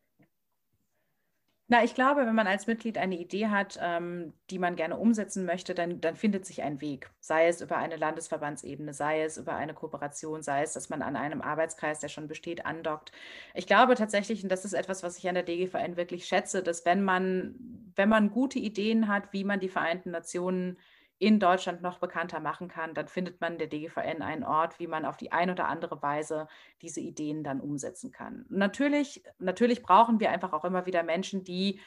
[1.72, 5.44] Na, ich glaube, wenn man als Mitglied eine Idee hat, ähm, die man gerne umsetzen
[5.44, 7.12] möchte, dann, dann findet sich ein Weg.
[7.20, 11.14] Sei es über eine Landesverbandsebene, sei es über eine Kooperation, sei es, dass man an
[11.14, 13.12] einem Arbeitskreis, der schon besteht, andockt.
[13.54, 16.84] Ich glaube tatsächlich, und das ist etwas, was ich an der DGVN wirklich schätze, dass
[16.84, 17.54] wenn man,
[17.94, 20.76] wenn man gute Ideen hat, wie man die Vereinten Nationen
[21.20, 24.86] in Deutschland noch bekannter machen kann, dann findet man in der DGVN einen Ort, wie
[24.86, 26.48] man auf die eine oder andere Weise
[26.80, 28.46] diese Ideen dann umsetzen kann.
[28.48, 31.78] Natürlich, natürlich brauchen wir einfach auch immer wieder Menschen, die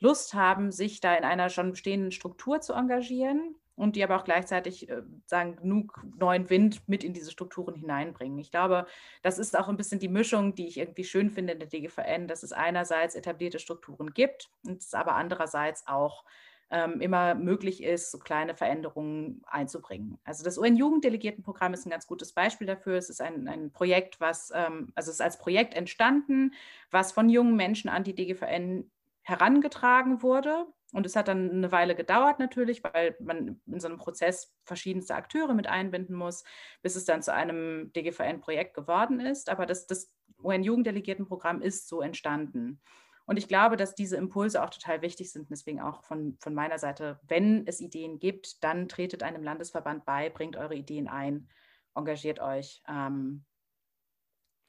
[0.00, 3.56] Lust haben, sich da in einer schon bestehenden Struktur zu engagieren.
[3.78, 8.38] und die aber auch gleichzeitig äh, sagen, genug neuen Wind mit in diese Strukturen hineinbringen.
[8.38, 8.86] Ich glaube,
[9.20, 12.26] das ist auch ein bisschen die Mischung, die ich irgendwie schön finde in der DGVN,
[12.26, 16.24] dass es einerseits etablierte Strukturen gibt und es aber andererseits auch
[16.70, 20.18] ähm, immer möglich ist, so kleine Veränderungen einzubringen.
[20.24, 22.96] Also das UN-Jugenddelegiertenprogramm ist ein ganz gutes Beispiel dafür.
[22.96, 26.54] Es ist ein, ein Projekt, was, ähm, also es ist als Projekt entstanden,
[26.90, 28.90] was von jungen Menschen an die DGVN
[29.22, 30.66] herangetragen wurde.
[30.92, 35.14] Und es hat dann eine Weile gedauert natürlich, weil man in so einem Prozess verschiedenste
[35.14, 36.44] Akteure mit einbinden muss,
[36.82, 39.50] bis es dann zu einem DGVN-Projekt geworden ist.
[39.50, 42.80] Aber das, das UN-Jugenddelegiertenprogramm ist so entstanden.
[43.26, 45.50] Und ich glaube, dass diese Impulse auch total wichtig sind.
[45.50, 50.30] Deswegen auch von, von meiner Seite, wenn es Ideen gibt, dann tretet einem Landesverband bei,
[50.30, 51.48] bringt eure Ideen ein,
[51.94, 53.44] engagiert euch, ähm,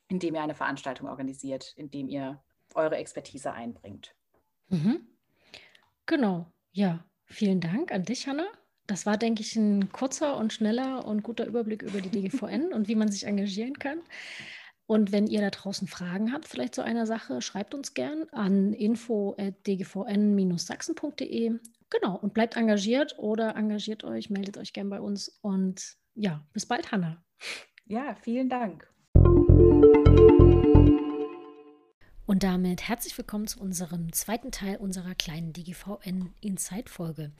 [0.10, 2.44] indem ihr eine Veranstaltung organisiert, indem ihr
[2.74, 4.16] eure Expertise einbringt.
[4.70, 5.08] Mhm.
[6.06, 7.04] Genau, ja.
[7.30, 8.48] Vielen Dank an dich, Hanna.
[8.88, 12.88] Das war, denke ich, ein kurzer und schneller und guter Überblick über die DGVN und
[12.88, 14.00] wie man sich engagieren kann.
[14.88, 18.72] Und wenn ihr da draußen Fragen habt, vielleicht zu einer Sache, schreibt uns gern an
[18.72, 21.60] info.dgvn-sachsen.de.
[21.90, 25.40] Genau, und bleibt engagiert oder engagiert euch, meldet euch gern bei uns.
[25.42, 27.22] Und ja, bis bald, Hanna.
[27.86, 28.90] Ja, vielen Dank.
[32.26, 37.34] Und damit herzlich willkommen zu unserem zweiten Teil unserer kleinen DGVN Insight-Folge.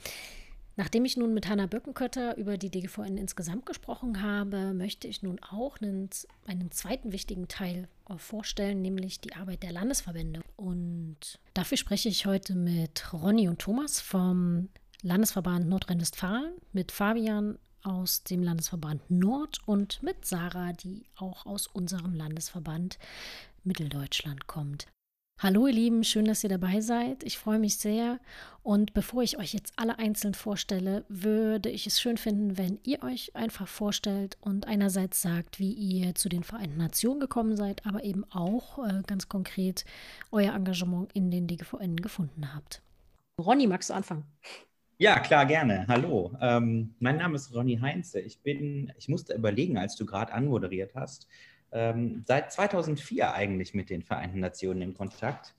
[0.80, 5.40] Nachdem ich nun mit Hanna Böckenkötter über die DGVN insgesamt gesprochen habe, möchte ich nun
[5.42, 6.08] auch einen,
[6.46, 10.42] einen zweiten wichtigen Teil äh, vorstellen, nämlich die Arbeit der Landesverbände.
[10.56, 14.70] Und dafür spreche ich heute mit Ronny und Thomas vom
[15.02, 22.14] Landesverband Nordrhein-Westfalen, mit Fabian aus dem Landesverband Nord und mit Sarah, die auch aus unserem
[22.14, 23.00] Landesverband
[23.64, 24.86] Mitteldeutschland kommt.
[25.40, 27.24] Hallo ihr Lieben, schön, dass ihr dabei seid.
[27.24, 28.20] Ich freue mich sehr.
[28.64, 33.04] Und bevor ich euch jetzt alle einzeln vorstelle, würde ich es schön finden, wenn ihr
[33.04, 38.04] euch einfach vorstellt und einerseits sagt, wie ihr zu den Vereinten Nationen gekommen seid, aber
[38.04, 39.86] eben auch äh, ganz konkret
[40.32, 42.82] euer Engagement in den DGVN gefunden habt.
[43.40, 44.24] Ronny, magst du anfangen?
[44.98, 45.86] Ja, klar, gerne.
[45.88, 46.36] Hallo.
[46.42, 48.20] Ähm, mein Name ist Ronny Heinze.
[48.22, 51.28] Ich bin, ich musste überlegen, als du gerade anmoderiert hast,
[51.72, 55.56] ähm, seit 2004 eigentlich mit den Vereinten Nationen in Kontakt.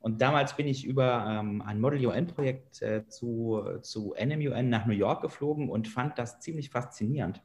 [0.00, 4.94] Und damals bin ich über ähm, ein Model UN-Projekt äh, zu, zu NMUN nach New
[4.94, 7.42] York geflogen und fand das ziemlich faszinierend.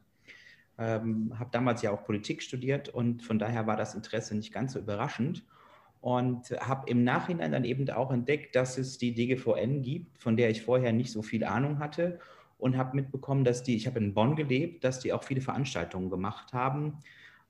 [0.78, 4.74] Ähm, habe damals ja auch Politik studiert und von daher war das Interesse nicht ganz
[4.74, 5.44] so überraschend.
[6.00, 10.50] Und habe im Nachhinein dann eben auch entdeckt, dass es die DGVN gibt, von der
[10.50, 12.18] ich vorher nicht so viel Ahnung hatte.
[12.58, 16.10] Und habe mitbekommen, dass die, ich habe in Bonn gelebt, dass die auch viele Veranstaltungen
[16.10, 16.98] gemacht haben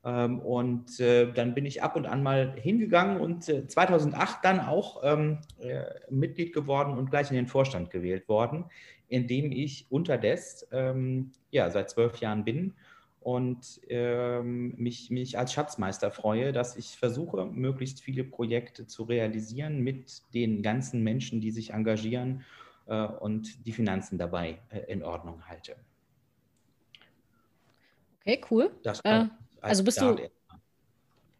[0.03, 5.01] und äh, dann bin ich ab und an mal hingegangen und 2008 äh, dann auch
[5.03, 8.65] ähm, äh, Mitglied geworden und gleich in den Vorstand gewählt worden,
[9.07, 12.73] in dem ich unterdessen ähm, ja, seit zwölf Jahren bin
[13.21, 19.79] und ähm, mich, mich als Schatzmeister freue, dass ich versuche, möglichst viele Projekte zu realisieren
[19.79, 22.43] mit den ganzen Menschen, die sich engagieren
[23.21, 25.77] und die Finanzen dabei in Ordnung halte.
[28.19, 28.71] Okay, cool.
[28.83, 29.27] Das äh,
[29.63, 30.17] also bist du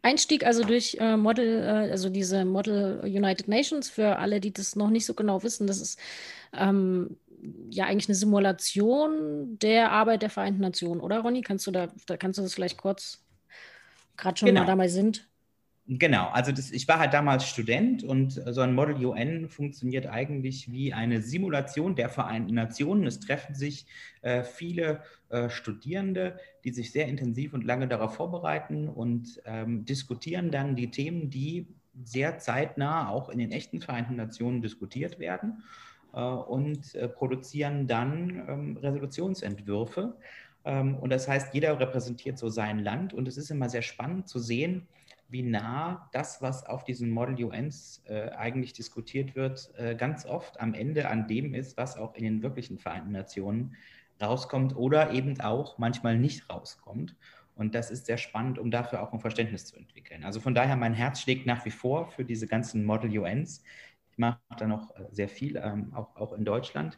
[0.04, 4.76] Einstieg also durch äh, Model, äh, also diese Model United Nations, für alle, die das
[4.76, 5.98] noch nicht so genau wissen, das ist
[6.52, 7.16] ähm,
[7.70, 11.40] ja eigentlich eine Simulation der Arbeit der Vereinten Nationen, oder Ronny?
[11.40, 13.24] Kannst du da, da kannst du das vielleicht kurz
[14.18, 14.60] gerade schon genau.
[14.60, 15.26] mal dabei sind?
[15.86, 20.72] Genau, also das, ich war halt damals Student und so ein Model UN funktioniert eigentlich
[20.72, 23.06] wie eine Simulation der Vereinten Nationen.
[23.06, 23.84] Es treffen sich
[24.22, 30.50] äh, viele äh, Studierende, die sich sehr intensiv und lange darauf vorbereiten und ähm, diskutieren
[30.50, 31.66] dann die Themen, die
[32.02, 35.64] sehr zeitnah auch in den echten Vereinten Nationen diskutiert werden
[36.14, 40.16] äh, und äh, produzieren dann ähm, Resolutionsentwürfe.
[40.64, 44.28] Ähm, und das heißt, jeder repräsentiert so sein Land und es ist immer sehr spannend
[44.28, 44.88] zu sehen,
[45.34, 50.60] wie nah das, was auf diesen Model UNs äh, eigentlich diskutiert wird, äh, ganz oft
[50.60, 53.74] am Ende an dem ist, was auch in den wirklichen Vereinten Nationen
[54.22, 57.16] rauskommt oder eben auch manchmal nicht rauskommt.
[57.56, 60.22] Und das ist sehr spannend, um dafür auch ein Verständnis zu entwickeln.
[60.22, 63.64] Also von daher, mein Herz schlägt nach wie vor für diese ganzen Model UNs.
[64.12, 66.96] Ich mache da noch äh, sehr viel, ähm, auch, auch in Deutschland.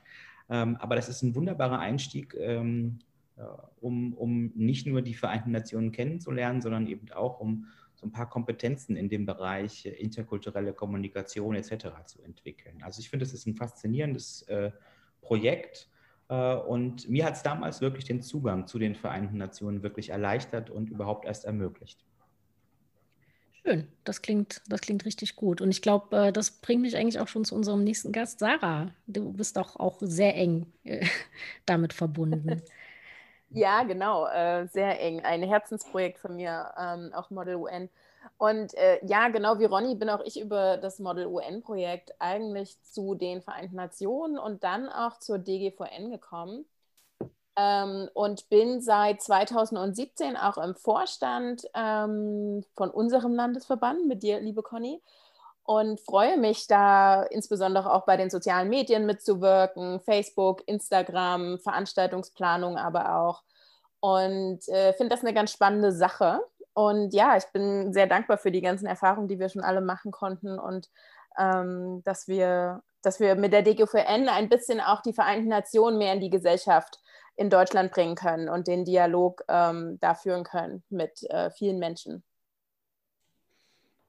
[0.51, 2.99] Ähm, aber das ist ein wunderbarer Einstieg, ähm,
[3.37, 3.41] äh,
[3.81, 8.29] um, um nicht nur die Vereinten Nationen kennenzulernen, sondern eben auch um so ein paar
[8.29, 11.87] Kompetenzen in dem Bereich interkulturelle Kommunikation etc.
[12.05, 12.83] zu entwickeln.
[12.83, 14.71] Also ich finde, es ist ein faszinierendes äh,
[15.23, 15.89] Projekt
[16.29, 20.71] äh, und mir hat es damals wirklich den Zugang zu den Vereinten Nationen wirklich erleichtert
[20.71, 22.05] und überhaupt erst ermöglicht.
[23.65, 25.61] Schön, das klingt, das klingt richtig gut.
[25.61, 28.93] Und ich glaube, äh, das bringt mich eigentlich auch schon zu unserem nächsten Gast, Sarah.
[29.09, 31.05] Du bist doch auch sehr eng äh,
[31.67, 32.63] damit verbunden.
[33.57, 35.21] Ja, genau, äh, sehr eng.
[35.25, 37.89] Ein Herzensprojekt von mir, ähm, auch Model UN.
[38.37, 43.15] Und äh, ja, genau wie Ronny bin auch ich über das Model UN-Projekt eigentlich zu
[43.15, 46.67] den Vereinten Nationen und dann auch zur DGVN gekommen.
[47.57, 54.63] Ähm, und bin seit 2017 auch im Vorstand ähm, von unserem Landesverband mit dir, liebe
[54.63, 55.01] Conny.
[55.67, 63.17] Und freue mich da insbesondere auch bei den sozialen Medien mitzuwirken, Facebook, Instagram, Veranstaltungsplanung aber
[63.17, 63.43] auch.
[63.99, 66.41] Und äh, finde das eine ganz spannende Sache.
[66.73, 70.13] Und ja, ich bin sehr dankbar für die ganzen Erfahrungen, die wir schon alle machen
[70.13, 70.89] konnten und
[71.37, 76.13] ähm, dass, wir, dass wir mit der DGVN ein bisschen auch die Vereinten Nationen mehr
[76.13, 77.01] in die Gesellschaft
[77.35, 82.23] in Deutschland bringen können und den Dialog ähm, da führen können mit äh, vielen Menschen.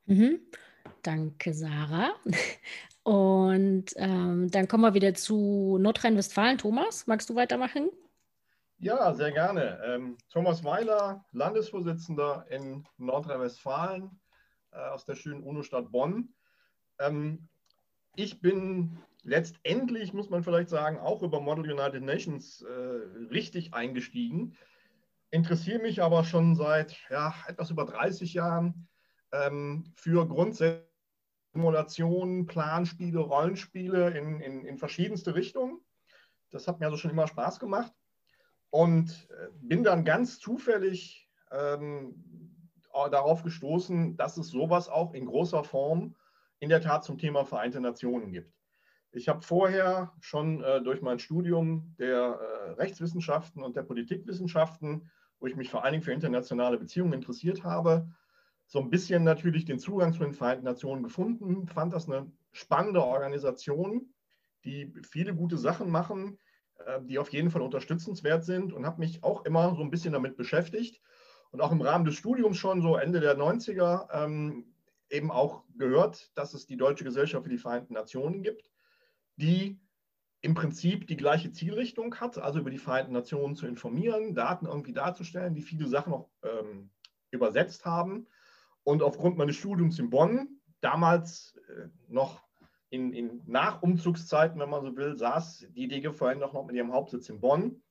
[0.06, 0.40] Mhm.
[1.08, 2.16] Danke, Sarah.
[3.04, 6.58] Und ähm, dann kommen wir wieder zu Nordrhein-Westfalen.
[6.58, 7.90] Thomas, magst du weitermachen?
[8.80, 9.82] Ja, sehr gerne.
[9.86, 14.20] Ähm, Thomas Weiler, Landesvorsitzender in Nordrhein-Westfalen
[14.74, 16.34] äh, aus der schönen UNO-Stadt Bonn.
[17.00, 17.48] Ähm,
[18.18, 22.74] ich bin letztendlich, muss man vielleicht sagen, auch über Model United Nations äh,
[23.32, 24.58] richtig eingestiegen.
[25.32, 28.90] Interessiere mich aber schon seit ja, etwas über 30 Jahren
[29.32, 30.86] ähm, für Grundsätze,
[31.58, 35.80] Simulationen, Planspiele, Rollenspiele in, in, in verschiedenste Richtungen.
[36.52, 37.92] Das hat mir also schon immer Spaß gemacht
[38.70, 42.14] und äh, bin dann ganz zufällig ähm,
[42.94, 46.16] darauf gestoßen, dass es sowas auch in großer Form
[46.60, 48.54] in der Tat zum Thema Vereinte Nationen gibt.
[49.12, 55.48] Ich habe vorher schon äh, durch mein Studium der äh, Rechtswissenschaften und der Politikwissenschaften, wo
[55.48, 58.08] ich mich vor allen Dingen für internationale Beziehungen interessiert habe,
[58.68, 63.04] so ein bisschen natürlich den Zugang zu den Vereinten Nationen gefunden, fand das eine spannende
[63.04, 64.14] Organisation,
[64.66, 66.38] die viele gute Sachen machen,
[66.86, 70.14] äh, die auf jeden Fall unterstützenswert sind und habe mich auch immer so ein bisschen
[70.14, 71.02] damit beschäftigt
[71.52, 74.74] und auch im Rahmen des Studiums schon so Ende der 90er ähm,
[75.10, 78.70] eben auch gehört, dass es die Deutsche Gesellschaft für die Vereinten Nationen gibt,
[79.38, 79.80] die
[80.42, 84.94] im Prinzip die gleiche Zielrichtung hat, also über die Vereinten Nationen zu informieren, Daten irgendwie
[84.94, 86.90] darzustellen, die viele Sachen auch ähm,
[87.32, 88.28] übersetzt haben.
[88.88, 92.42] Und aufgrund meines Studiums in Bonn, damals äh, noch
[92.90, 97.42] in, in Nachumzugszeiten, wenn man so will, saß die DGVN noch mit ihrem Hauptsitz in
[97.42, 97.84] Bonn.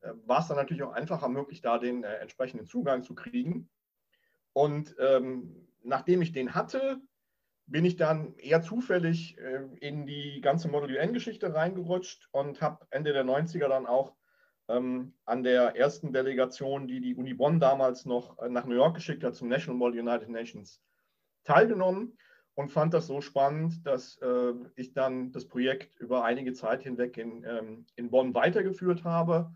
[0.00, 3.68] Äh, war es dann natürlich auch einfacher möglich, da den äh, entsprechenden Zugang zu kriegen.
[4.52, 7.00] Und ähm, nachdem ich den hatte,
[7.66, 13.12] bin ich dann eher zufällig äh, in die ganze Model UN-Geschichte reingerutscht und habe Ende
[13.12, 14.14] der 90er dann auch
[14.68, 18.94] ähm, an der ersten Delegation, die die Uni Bonn damals noch äh, nach New York
[18.94, 20.82] geschickt hat, zum National Model United Nations
[21.44, 22.16] teilgenommen
[22.54, 27.16] und fand das so spannend, dass äh, ich dann das Projekt über einige Zeit hinweg
[27.18, 29.54] in, ähm, in Bonn weitergeführt habe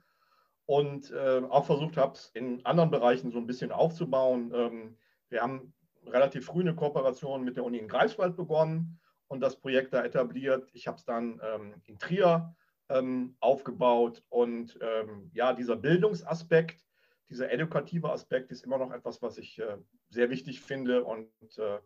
[0.67, 4.53] und äh, auch versucht habe, es in anderen Bereichen so ein bisschen aufzubauen.
[4.55, 4.97] Ähm,
[5.31, 5.73] wir haben
[6.07, 10.69] relativ früh eine Kooperation mit der Uni in Greifswald begonnen und das Projekt da etabliert.
[10.73, 12.55] Ich habe es dann ähm, in Trier
[12.89, 16.85] ähm, aufgebaut und ähm, ja, dieser Bildungsaspekt,
[17.29, 19.77] dieser edukative Aspekt ist immer noch etwas, was ich äh,
[20.09, 21.79] sehr wichtig finde und äh,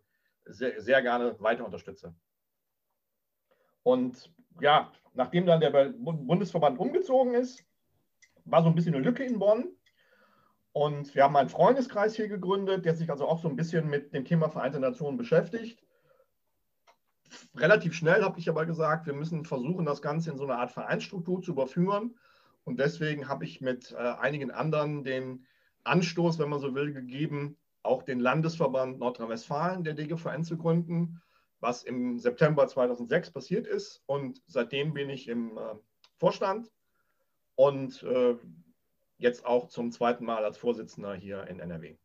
[0.45, 2.15] sehr, sehr gerne weiter unterstütze.
[3.83, 7.65] Und ja, nachdem dann der Bundesverband umgezogen ist,
[8.45, 9.69] war so ein bisschen eine Lücke in Bonn.
[10.73, 14.15] Und wir haben einen Freundeskreis hier gegründet, der sich also auch so ein bisschen mit
[14.15, 15.83] dem Thema Vereinte Nationen beschäftigt.
[17.55, 20.73] Relativ schnell habe ich aber gesagt, wir müssen versuchen, das Ganze in so eine Art
[20.73, 22.17] Vereinsstruktur zu überführen.
[22.65, 25.47] Und deswegen habe ich mit äh, einigen anderen den
[25.85, 31.21] Anstoß, wenn man so will, gegeben, auch den Landesverband Nordrhein-Westfalen der DGVN zu gründen,
[31.61, 34.03] was im September 2006 passiert ist.
[34.07, 35.75] Und seitdem bin ich im äh,
[36.19, 36.71] Vorstand
[37.57, 38.37] und äh,
[39.19, 41.97] jetzt auch zum zweiten Mal als Vorsitzender hier in NRW.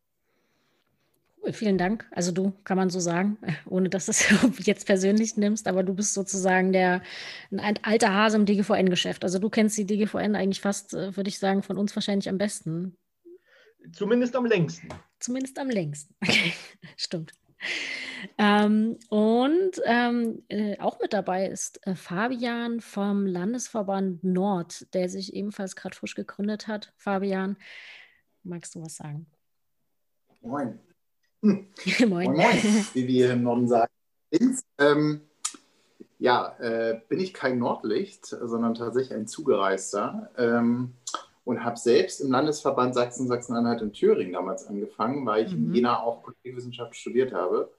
[1.52, 2.06] Vielen Dank.
[2.12, 4.26] Also du kann man so sagen, ohne dass du es
[4.65, 7.02] jetzt persönlich nimmst, aber du bist sozusagen der
[7.52, 9.23] ein alter Hase im DGVN-Geschäft.
[9.23, 12.38] Also du kennst die DGVN eigentlich fast, äh, würde ich sagen, von uns wahrscheinlich am
[12.38, 12.97] besten.
[13.93, 14.89] Zumindest am längsten.
[15.19, 16.13] Zumindest am längsten.
[16.28, 16.54] Okay,
[16.97, 17.32] stimmt.
[18.38, 25.34] Ähm, und ähm, äh, auch mit dabei ist äh, Fabian vom Landesverband Nord, der sich
[25.34, 26.93] ebenfalls gerade frisch gegründet hat.
[26.97, 27.58] Fabian,
[28.43, 29.28] magst du was sagen?
[30.41, 30.80] Moin.
[31.41, 31.67] Hm.
[32.10, 32.34] moin.
[32.34, 33.91] moin, wie wir im Norden sagen.
[34.78, 35.21] Ähm,
[36.19, 40.32] ja, äh, bin ich kein Nordlicht, sondern tatsächlich ein Zugereister.
[40.38, 40.93] Ähm,
[41.47, 45.67] und habe selbst im Landesverband Sachsen, Sachsen-Anhalt und Thüringen damals angefangen, weil ich mhm.
[45.67, 47.71] in Jena auch Politikwissenschaft studiert habe.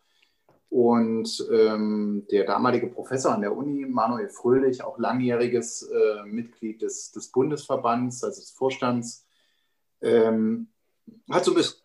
[0.70, 7.12] Und ähm, der damalige Professor an der Uni, Manuel Fröhlich, auch langjähriges äh, Mitglied des,
[7.12, 9.26] des, Bundesverbands, also des Vorstands,
[10.00, 10.68] ähm,
[11.30, 11.78] hat so ein bisschen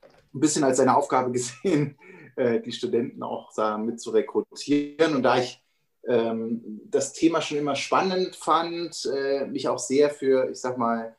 [0.63, 1.97] als seine Aufgabe gesehen,
[2.35, 5.15] äh, die Studenten auch da mit zu rekrutieren.
[5.15, 5.63] Und da ich
[6.07, 11.15] ähm, das Thema schon immer spannend fand, äh, mich auch sehr für, ich sag mal,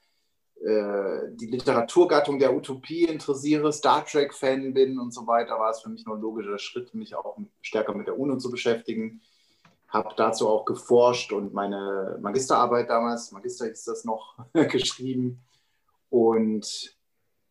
[0.64, 5.90] äh, die Literaturgattung der Utopie interessiere, Star Trek-Fan bin und so weiter, war es für
[5.90, 9.20] mich nur ein logischer Schritt, mich auch stärker mit der UNO zu beschäftigen.
[9.88, 15.40] Habe dazu auch geforscht und meine Magisterarbeit damals, Magister ist das noch, geschrieben.
[16.10, 16.96] Und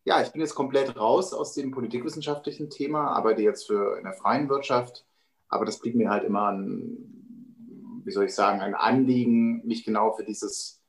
[0.04, 4.12] ja, ich bin jetzt komplett raus aus dem politikwissenschaftlichen Thema, arbeite jetzt für in der
[4.12, 5.06] freien Wirtschaft,
[5.48, 10.12] aber das blieb mir halt immer ein, wie soll ich sagen, ein Anliegen, mich genau
[10.12, 10.82] für dieses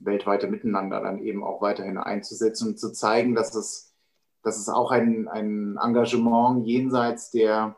[0.00, 3.94] weltweite Miteinander dann eben auch weiterhin einzusetzen und zu zeigen, dass es,
[4.42, 7.76] dass es auch ein, ein Engagement jenseits der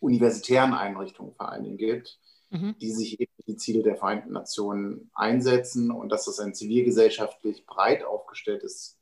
[0.00, 2.20] universitären Einrichtungen vor allen Dingen gibt,
[2.50, 2.76] mhm.
[2.80, 8.04] die sich eben die Ziele der Vereinten Nationen einsetzen und dass es ein zivilgesellschaftlich breit
[8.04, 8.97] aufgestelltes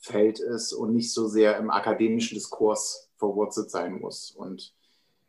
[0.00, 4.30] Feld ist und nicht so sehr im akademischen Diskurs verwurzelt sein muss.
[4.30, 4.74] Und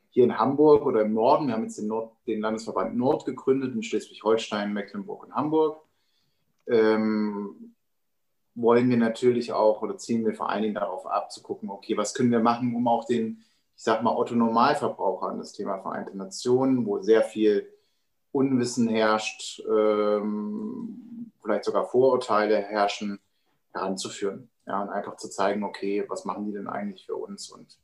[0.09, 3.75] hier in Hamburg oder im Norden, wir haben jetzt den, Nord, den Landesverband Nord gegründet
[3.75, 5.81] in Schleswig-Holstein, Mecklenburg und Hamburg
[6.67, 7.73] ähm,
[8.55, 11.97] wollen wir natürlich auch oder ziehen wir vor allen Dingen darauf ab, zu gucken, okay,
[11.97, 13.43] was können wir machen, um auch den,
[13.75, 17.71] ich sag mal, Otto-Normalverbraucher an das Thema Vereinte Nationen, wo sehr viel
[18.31, 23.19] Unwissen herrscht, ähm, vielleicht sogar Vorurteile herrschen,
[23.73, 24.49] heranzuführen.
[24.71, 27.77] Ja, und einfach zu zeigen, okay, was machen die denn eigentlich für uns und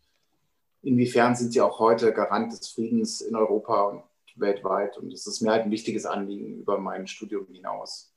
[0.82, 4.04] inwiefern sind sie auch heute Garant des Friedens in Europa und
[4.40, 4.98] weltweit.
[4.98, 8.14] Und es ist mir halt ein wichtiges Anliegen über mein Studium hinaus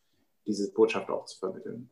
[0.46, 1.90] diese Botschaft auch zu vermitteln.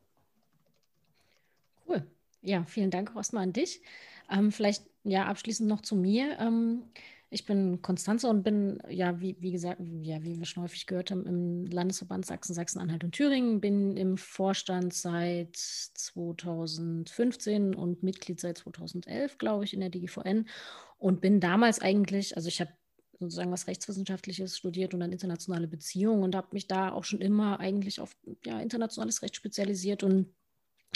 [1.89, 2.07] Cool.
[2.43, 3.83] Ja, vielen Dank auch erstmal an dich.
[4.31, 6.39] Ähm, vielleicht ja abschließend noch zu mir.
[6.39, 6.85] Ähm,
[7.31, 11.11] ich bin Konstanze und bin, ja, wie, wie gesagt, ja, wie wir schon häufig gehört
[11.11, 18.59] haben, im Landesverband Sachsen, Sachsen-Anhalt und Thüringen, bin im Vorstand seit 2015 und Mitglied seit
[18.59, 20.49] 2011, glaube ich, in der DGVN
[20.97, 22.73] und bin damals eigentlich, also ich habe
[23.21, 27.61] sozusagen was Rechtswissenschaftliches studiert und dann internationale Beziehungen und habe mich da auch schon immer
[27.61, 30.33] eigentlich auf ja, internationales Recht spezialisiert und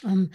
[0.05, 0.31] ähm,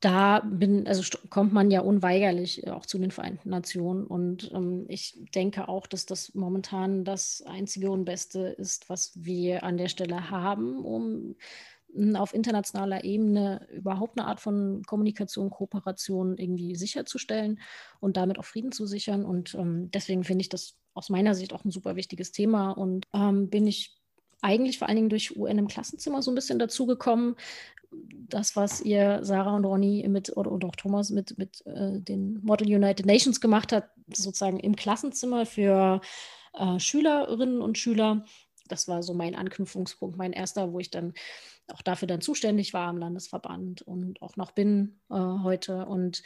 [0.00, 4.06] da bin, also kommt man ja unweigerlich auch zu den Vereinten Nationen.
[4.06, 9.62] Und ähm, ich denke auch, dass das momentan das einzige und Beste ist, was wir
[9.62, 11.36] an der Stelle haben, um
[12.14, 17.60] auf internationaler Ebene überhaupt eine Art von Kommunikation, Kooperation irgendwie sicherzustellen
[17.98, 19.24] und damit auch Frieden zu sichern.
[19.24, 23.06] Und ähm, deswegen finde ich das aus meiner Sicht auch ein super wichtiges Thema und
[23.12, 23.99] ähm, bin ich
[24.42, 27.36] eigentlich vor allen Dingen durch UN im Klassenzimmer so ein bisschen dazugekommen.
[28.28, 32.40] Das, was ihr, Sarah und Ronny mit, oder und auch Thomas mit, mit äh, den
[32.44, 36.00] Model United Nations gemacht hat, sozusagen im Klassenzimmer für
[36.54, 38.24] äh, Schülerinnen und Schüler.
[38.68, 41.14] Das war so mein Anknüpfungspunkt, mein erster, wo ich dann
[41.72, 45.86] auch dafür dann zuständig war im Landesverband und auch noch bin äh, heute.
[45.86, 46.22] Und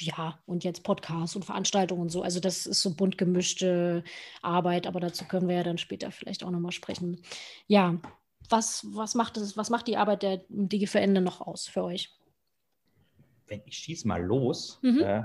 [0.00, 2.22] ja, und jetzt Podcasts und Veranstaltungen und so.
[2.22, 4.04] Also das ist so bunt gemischte
[4.42, 7.20] Arbeit, aber dazu können wir ja dann später vielleicht auch nochmal sprechen.
[7.66, 7.96] Ja,
[8.48, 12.10] was, was, macht es, was macht die Arbeit der DGVN noch aus für euch?
[13.48, 15.00] Wenn ich schieße mal los mhm.
[15.00, 15.22] äh,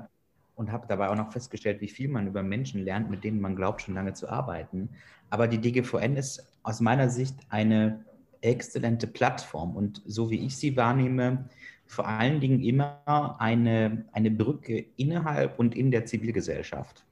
[0.55, 3.55] und habe dabei auch noch festgestellt, wie viel man über Menschen lernt, mit denen man
[3.55, 4.89] glaubt, schon lange zu arbeiten.
[5.30, 8.05] Aber die DGVN ist aus meiner Sicht eine
[8.41, 11.47] exzellente Plattform und so wie ich sie wahrnehme,
[11.92, 17.06] vor allen Dingen immer eine, eine Brücke innerhalb und in der Zivilgesellschaft.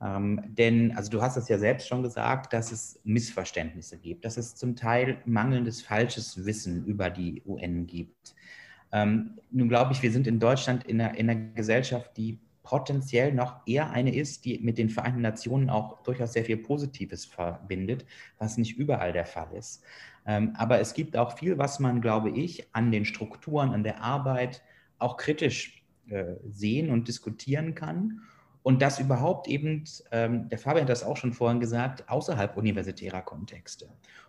[0.00, 4.36] Ähm, denn, also du hast es ja selbst schon gesagt, dass es Missverständnisse gibt, dass
[4.36, 8.36] es zum Teil mangelndes, falsches Wissen über die UN gibt.
[8.92, 13.32] Ähm, nun glaube ich, wir sind in Deutschland in einer, in einer Gesellschaft, die potenziell
[13.32, 18.04] noch eher eine ist, die mit den Vereinten Nationen auch durchaus sehr viel Positives verbindet,
[18.38, 19.82] was nicht überall der Fall ist.
[20.26, 24.02] Ähm, aber es gibt auch viel, was man, glaube ich, an den Strukturen, an der
[24.02, 24.62] Arbeit
[24.98, 28.20] auch kritisch äh, sehen und diskutieren kann.
[28.62, 33.22] Und das überhaupt eben, ähm, der Fabian hat das auch schon vorhin gesagt, außerhalb universitärer
[33.22, 33.88] Kontexte.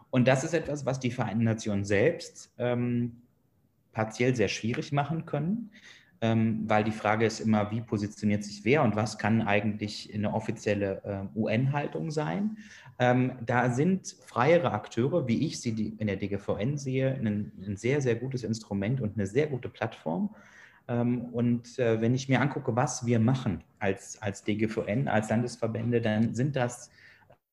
[0.10, 3.22] Und das ist etwas, was die Vereinten Nationen selbst ähm,
[3.92, 5.72] partiell sehr schwierig machen können,
[6.26, 11.01] weil die Frage ist immer, wie positioniert sich wer und was kann eigentlich eine offizielle
[11.03, 12.57] äh, UN-Haltung sein.
[12.97, 18.15] Ähm, da sind freiere Akteure, wie ich sie in der DGVN sehe, ein, sehr, sehr
[18.15, 20.34] gutes Instrument und eine sehr gute Plattform.
[20.88, 25.99] Ähm, und äh, wenn ich mir angucke, was wir machen als, als DGVN, als Landesverbände,
[25.99, 26.93] dann sind das ähm,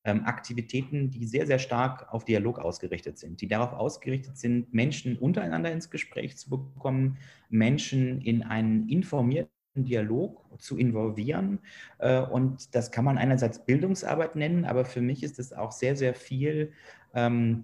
[0.03, 5.71] Aktivitäten, die sehr, sehr stark auf Dialog ausgerichtet sind, die darauf ausgerichtet sind, Menschen untereinander
[5.71, 7.17] ins Gespräch zu bekommen,
[7.49, 11.59] Menschen in einen informierten Dialog zu involvieren.
[11.99, 15.95] Äh, und das kann man einerseits Bildungsarbeit nennen, aber für mich ist es auch sehr,
[15.95, 16.73] sehr viel,
[17.13, 17.63] ähm,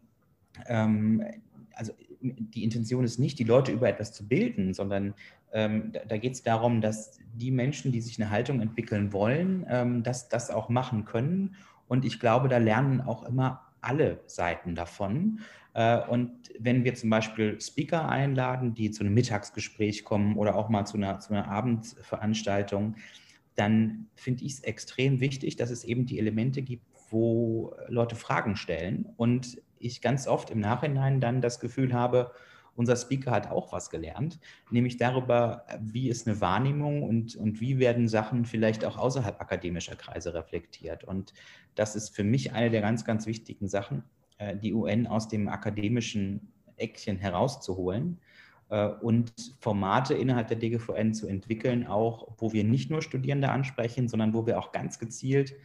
[0.68, 1.24] ähm,
[1.74, 5.14] also die Intention ist nicht, die Leute über etwas zu bilden, sondern
[5.54, 9.66] ähm, da, da geht es darum, dass die Menschen, die sich eine Haltung entwickeln wollen,
[9.70, 11.56] ähm, dass das auch machen können.
[11.88, 15.40] Und ich glaube, da lernen auch immer alle Seiten davon.
[15.74, 20.70] Äh, und wenn wir zum Beispiel Speaker einladen, die zu einem Mittagsgespräch kommen oder auch
[20.70, 22.96] mal zu einer, zu einer Abendveranstaltung,
[23.56, 28.56] dann finde ich es extrem wichtig, dass es eben die Elemente gibt, wo Leute Fragen
[28.56, 32.32] stellen und ich ganz oft im Nachhinein dann das Gefühl habe,
[32.78, 37.80] unser Speaker hat auch was gelernt, nämlich darüber, wie ist eine Wahrnehmung und, und wie
[37.80, 41.04] werden Sachen vielleicht auch außerhalb akademischer Kreise reflektiert.
[41.04, 41.34] Und
[41.76, 44.04] das ist für mich eine der ganz, ganz wichtigen Sachen,
[44.38, 48.20] äh, die UN aus dem akademischen Eckchen herauszuholen
[48.70, 54.08] äh, und Formate innerhalb der DGVN zu entwickeln, auch wo wir nicht nur Studierende ansprechen,
[54.08, 55.56] sondern wo wir auch ganz gezielt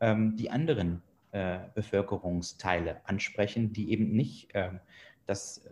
[0.00, 1.02] ähm, die anderen
[1.32, 4.80] äh, Bevölkerungsteile ansprechen, die eben nicht ähm,
[5.30, 5.62] das,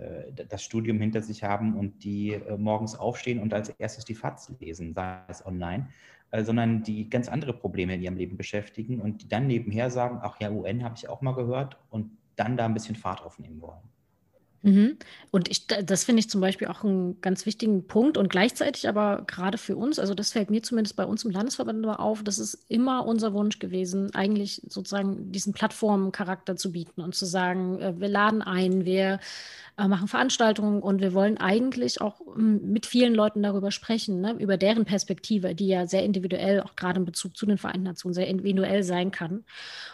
[0.48, 4.94] das Studium hinter sich haben und die morgens aufstehen und als erstes die FATS lesen,
[4.94, 5.88] sei es online,
[6.42, 10.40] sondern die ganz andere Probleme in ihrem Leben beschäftigen und die dann nebenher sagen, ach
[10.40, 13.82] ja, UN habe ich auch mal gehört und dann da ein bisschen Fahrt aufnehmen wollen.
[14.62, 14.96] Mhm.
[15.30, 19.22] Und ich, das finde ich zum Beispiel auch einen ganz wichtigen Punkt und gleichzeitig aber
[19.26, 22.64] gerade für uns, also das fällt mir zumindest bei uns im Landesverband auf, das ist
[22.68, 28.09] immer unser Wunsch gewesen, eigentlich sozusagen diesen Plattformcharakter zu bieten und zu sagen, äh, wir
[28.09, 29.20] laden ein, wir
[29.78, 34.32] äh, machen Veranstaltungen und wir wollen eigentlich auch ähm, mit vielen Leuten darüber sprechen, ne,
[34.32, 38.12] über deren Perspektive, die ja sehr individuell, auch gerade in Bezug zu den Vereinten Nationen,
[38.14, 39.44] sehr individuell sein kann.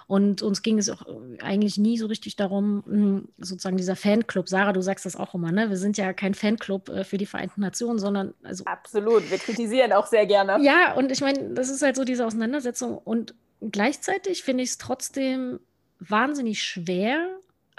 [0.07, 4.49] Und uns ging es auch äh, eigentlich nie so richtig darum, hm, sozusagen dieser Fanclub,
[4.55, 5.69] Sarah, du sagst das auch immer, ne?
[5.69, 8.65] wir sind ja kein Fanclub äh, für die Vereinten Nationen, sondern also.
[8.67, 10.65] Absolut, wir kritisieren auch sehr gerne.
[10.65, 13.35] Ja, und ich meine, das ist halt so diese Auseinandersetzung und
[13.73, 15.59] gleichzeitig finde ich es trotzdem
[15.99, 17.27] wahnsinnig schwer,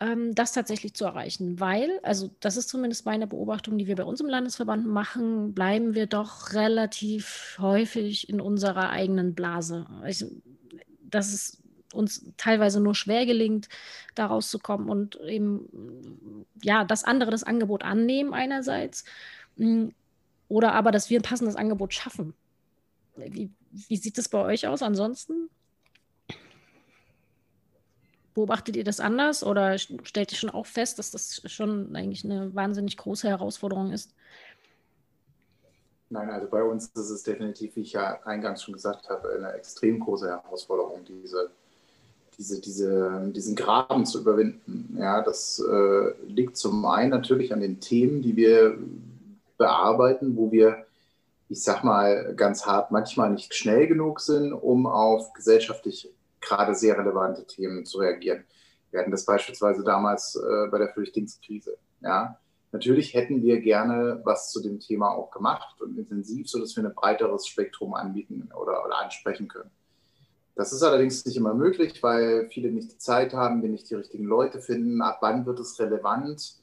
[0.01, 4.03] ähm, das tatsächlich zu erreichen, weil, also das ist zumindest meine Beobachtung, die wir bei
[4.03, 9.85] uns im Landesverband machen, bleiben wir doch relativ häufig in unserer eigenen Blase.
[10.05, 10.25] Ich,
[10.99, 11.63] dass es
[11.95, 13.69] uns teilweise nur schwer gelingt,
[14.13, 19.05] da rauszukommen und eben, ja, das andere das Angebot annehmen einerseits
[19.57, 19.93] hm,
[20.47, 22.33] oder aber, dass wir ein passendes Angebot schaffen.
[23.15, 25.49] Wie, wie sieht es bei euch aus ansonsten?
[28.33, 32.53] Beobachtet ihr das anders oder stellt ihr schon auch fest, dass das schon eigentlich eine
[32.53, 34.13] wahnsinnig große Herausforderung ist?
[36.09, 39.53] Nein, also bei uns ist es definitiv, wie ich ja eingangs schon gesagt habe, eine
[39.53, 41.51] extrem große Herausforderung, diese,
[42.37, 44.97] diese, diese, diesen Graben zu überwinden.
[44.99, 48.77] Ja, das äh, liegt zum einen natürlich an den Themen, die wir
[49.57, 50.85] bearbeiten, wo wir,
[51.49, 56.11] ich sag mal ganz hart, manchmal nicht schnell genug sind, um auf gesellschaftlich
[56.41, 58.43] gerade sehr relevante Themen zu reagieren.
[58.91, 61.77] Wir hatten das beispielsweise damals äh, bei der Flüchtlingskrise.
[62.01, 62.37] Ja?
[62.71, 66.93] Natürlich hätten wir gerne was zu dem Thema auch gemacht und intensiv, sodass wir ein
[66.93, 69.71] breiteres Spektrum anbieten oder, oder ansprechen können.
[70.55, 73.95] Das ist allerdings nicht immer möglich, weil viele nicht die Zeit haben, wir nicht die
[73.95, 75.01] richtigen Leute finden.
[75.01, 76.55] Ab wann wird es relevant?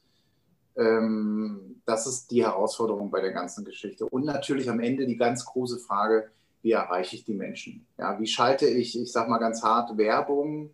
[0.77, 4.07] Ähm, das ist die Herausforderung bei der ganzen Geschichte.
[4.07, 6.31] Und natürlich am Ende die ganz große Frage,
[6.63, 7.87] wie erreiche ich die Menschen?
[7.99, 10.71] Ja, wie schalte ich, ich sage mal ganz hart, Werbung,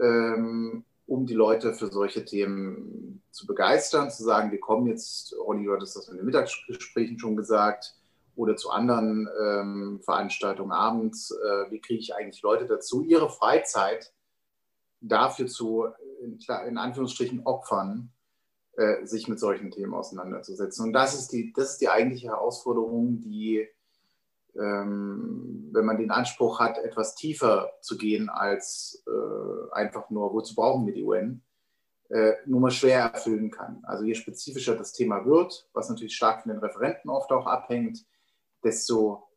[0.00, 5.66] ähm, um die Leute für solche Themen zu begeistern, zu sagen, wir kommen jetzt, Ronny,
[5.66, 7.94] du hattest das in den Mittagsgesprächen schon gesagt,
[8.36, 14.12] oder zu anderen ähm, Veranstaltungen abends, äh, wie kriege ich eigentlich Leute dazu, ihre Freizeit
[15.00, 15.86] dafür zu,
[16.22, 18.10] in, in Anführungsstrichen, opfern,
[18.76, 20.86] äh, sich mit solchen Themen auseinanderzusetzen.
[20.86, 23.68] Und das ist die, das ist die eigentliche Herausforderung, die
[24.56, 30.54] ähm, wenn man den Anspruch hat, etwas tiefer zu gehen als äh, einfach nur, wozu
[30.54, 31.42] brauchen wir die UN,
[32.10, 33.82] äh, nur mal schwer erfüllen kann.
[33.84, 38.04] Also je spezifischer das Thema wird, was natürlich stark von den Referenten oft auch abhängt,
[38.64, 39.28] desto,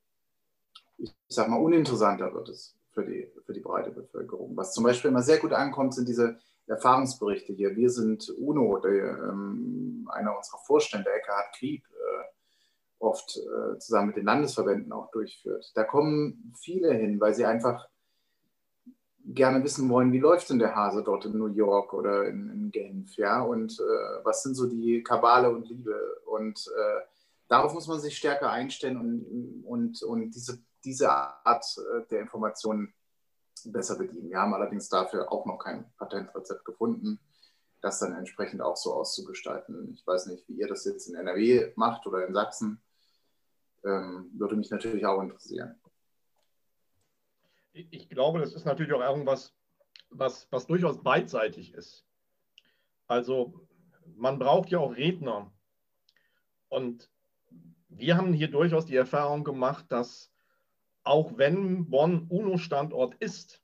[0.97, 4.55] ich, sag mal, uninteressanter wird es für die, für die breite Bevölkerung.
[4.55, 7.75] Was zum Beispiel immer sehr gut ankommt, sind diese Erfahrungsberichte hier.
[7.75, 12.23] Wir sind UNO, der, ähm, einer unserer Vorstände, Eckhard Krieb, äh,
[12.99, 15.71] oft äh, zusammen mit den Landesverbänden auch durchführt.
[15.75, 17.87] Da kommen viele hin, weil sie einfach
[19.27, 22.71] gerne wissen wollen, wie läuft denn der Hase dort in New York oder in, in
[22.71, 27.01] Genf, ja, und äh, was sind so die Kabale und Liebe und äh,
[27.47, 32.93] darauf muss man sich stärker einstellen und, und, und diese, diese Art äh, der Informationen
[33.65, 34.29] besser bedienen.
[34.29, 37.19] Wir haben allerdings dafür auch noch kein Patentrezept gefunden,
[37.81, 39.93] das dann entsprechend auch so auszugestalten.
[39.93, 42.81] Ich weiß nicht, wie ihr das jetzt in NRW macht oder in Sachsen.
[43.83, 45.79] Ähm, würde mich natürlich auch interessieren.
[47.73, 49.53] Ich glaube, das ist natürlich auch irgendwas,
[50.09, 52.05] was, was durchaus beidseitig ist.
[53.05, 53.67] Also
[54.15, 55.51] man braucht ja auch Redner.
[56.69, 57.09] Und
[57.97, 60.31] wir haben hier durchaus die Erfahrung gemacht, dass
[61.03, 63.63] auch wenn Bonn UNO-Standort ist,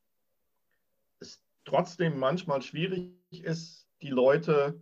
[1.20, 4.82] es trotzdem manchmal schwierig ist, die Leute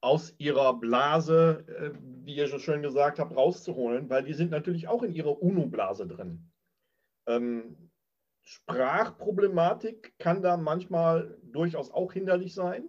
[0.00, 1.90] aus ihrer Blase, äh,
[2.24, 6.06] wie ihr schon schön gesagt habt, rauszuholen, weil die sind natürlich auch in ihrer UNO-Blase
[6.06, 6.50] drin.
[7.26, 7.90] Ähm,
[8.44, 12.88] Sprachproblematik kann da manchmal durchaus auch hinderlich sein.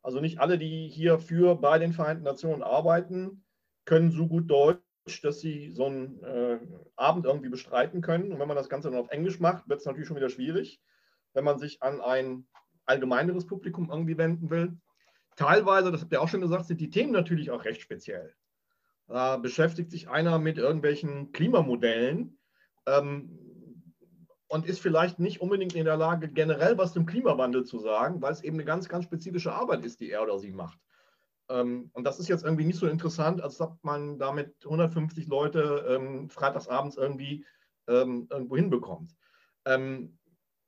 [0.00, 3.44] Also nicht alle, die hier für bei den Vereinten Nationen arbeiten,
[3.84, 6.58] können so gut Deutsch, dass sie so einen äh,
[6.96, 8.32] Abend irgendwie bestreiten können.
[8.32, 10.80] Und wenn man das Ganze dann auf Englisch macht, wird es natürlich schon wieder schwierig,
[11.34, 12.46] wenn man sich an ein
[12.86, 14.76] allgemeineres Publikum irgendwie wenden will.
[15.36, 18.34] Teilweise, das habt ihr auch schon gesagt, sind die Themen natürlich auch recht speziell.
[19.06, 22.38] Da beschäftigt sich einer mit irgendwelchen Klimamodellen.
[22.86, 23.48] Ähm,
[24.48, 28.32] und ist vielleicht nicht unbedingt in der Lage, generell was zum Klimawandel zu sagen, weil
[28.32, 30.78] es eben eine ganz, ganz spezifische Arbeit ist, die er oder sie macht.
[31.48, 35.86] Ähm, und das ist jetzt irgendwie nicht so interessant, als ob man damit 150 Leute
[35.88, 37.44] ähm, freitagsabends irgendwie
[37.86, 39.14] ähm, irgendwo hinbekommt.
[39.64, 40.18] Ähm,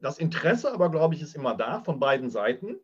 [0.00, 2.76] das Interesse aber, glaube ich, ist immer da von beiden Seiten.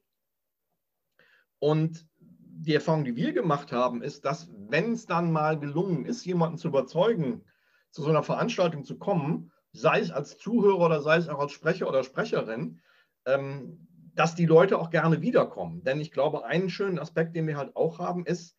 [1.59, 6.25] Und die Erfahrung, die wir gemacht haben, ist, dass wenn es dann mal gelungen ist,
[6.25, 7.45] jemanden zu überzeugen,
[7.91, 11.53] zu so einer Veranstaltung zu kommen, sei es als Zuhörer oder sei es auch als
[11.53, 12.81] Sprecher oder Sprecherin,
[13.27, 13.86] ähm,
[14.17, 15.85] dass die Leute auch gerne wiederkommen.
[15.85, 18.57] Denn ich glaube, einen schönen Aspekt, den wir halt auch haben, ist,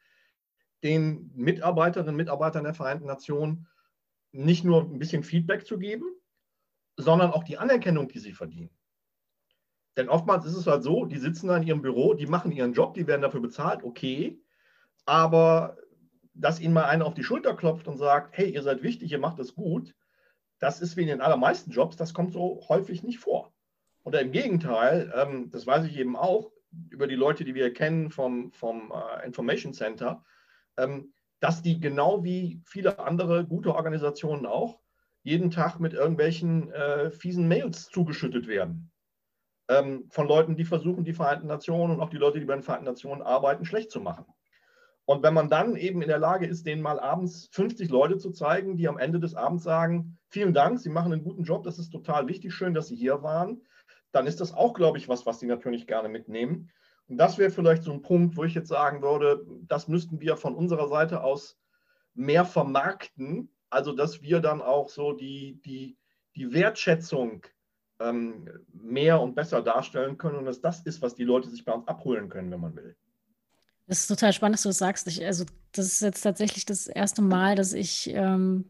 [0.83, 3.67] den Mitarbeiterinnen und Mitarbeitern der Vereinten Nationen
[4.31, 6.05] nicht nur ein bisschen Feedback zu geben,
[6.95, 8.69] sondern auch die Anerkennung, die sie verdienen.
[9.97, 12.73] Denn oftmals ist es halt so, die sitzen da in ihrem Büro, die machen ihren
[12.73, 14.39] Job, die werden dafür bezahlt, okay,
[15.05, 15.77] aber
[16.35, 19.17] dass ihnen mal einer auf die Schulter klopft und sagt, hey, ihr seid wichtig, ihr
[19.17, 19.95] macht es gut,
[20.59, 23.51] das ist wie in den allermeisten Jobs, das kommt so häufig nicht vor.
[24.07, 26.53] Oder im Gegenteil, ähm, das weiß ich eben auch
[26.91, 30.23] über die Leute, die wir kennen vom, vom äh, Information Center,
[30.77, 34.79] ähm, dass die genau wie viele andere gute Organisationen auch
[35.23, 38.93] jeden Tag mit irgendwelchen äh, fiesen Mails zugeschüttet werden.
[39.67, 42.63] Ähm, von Leuten, die versuchen, die Vereinten Nationen und auch die Leute, die bei den
[42.63, 44.23] Vereinten Nationen arbeiten, schlecht zu machen.
[45.03, 48.31] Und wenn man dann eben in der Lage ist, denen mal abends 50 Leute zu
[48.31, 51.77] zeigen, die am Ende des Abends sagen, vielen Dank, Sie machen einen guten Job, das
[51.77, 53.61] ist total wichtig, schön, dass Sie hier waren,
[54.18, 56.72] dann ist das auch, glaube ich, was, was Sie natürlich gerne mitnehmen.
[57.07, 60.36] Und das wäre vielleicht so ein Punkt, wo ich jetzt sagen würde, das müssten wir
[60.36, 61.57] von unserer Seite aus
[62.15, 65.97] mehr vermarkten, also dass wir dann auch so die, die,
[66.36, 67.45] die Wertschätzung
[67.99, 71.74] ähm, mehr und besser darstellen können und dass das ist, was die Leute sich bei
[71.74, 72.95] uns abholen können, wenn man will.
[73.86, 75.07] Das ist total spannend, dass du das sagst.
[75.07, 78.65] Ich, also, das ist jetzt tatsächlich das erste Mal, dass ich, ähm,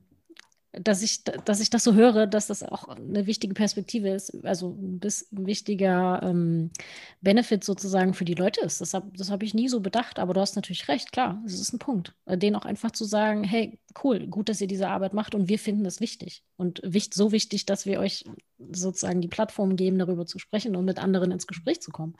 [0.81, 4.71] dass ich, dass ich das so höre, dass das auch eine wichtige Perspektive ist, also
[4.71, 6.71] ein, ein wichtiger ähm,
[7.21, 8.81] Benefit sozusagen für die Leute ist.
[8.81, 11.53] Das habe das hab ich nie so bedacht, aber du hast natürlich recht, klar, das
[11.53, 12.13] ist ein Punkt.
[12.25, 15.49] Äh, denen auch einfach zu sagen, hey, cool, gut, dass ihr diese Arbeit macht und
[15.49, 16.43] wir finden das wichtig.
[16.55, 18.23] Und wichtig, so wichtig, dass wir euch
[18.71, 22.15] sozusagen die Plattform geben, darüber zu sprechen und mit anderen ins Gespräch zu kommen.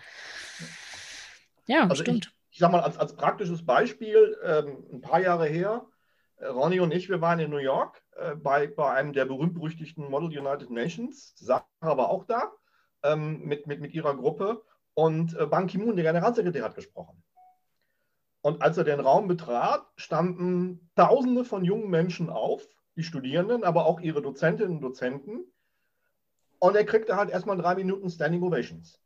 [1.68, 2.34] Ja, also stimmt.
[2.50, 5.86] Ich, ich sage mal, als, als praktisches Beispiel, ähm, ein paar Jahre her,
[6.42, 10.38] Ronny und ich, wir waren in New York äh, bei, bei einem der berühmt-berüchtigten Model
[10.38, 11.34] United Nations.
[11.36, 12.52] Sarah war auch da
[13.04, 14.64] ähm, mit, mit, mit ihrer Gruppe.
[14.94, 17.24] Und äh, Ban Ki-moon, der Generalsekretär, hat gesprochen.
[18.42, 22.66] Und als er den Raum betrat, standen Tausende von jungen Menschen auf,
[22.96, 25.46] die Studierenden, aber auch ihre Dozentinnen und Dozenten.
[26.60, 29.00] Und er kriegte halt erstmal drei Minuten Standing Ovations.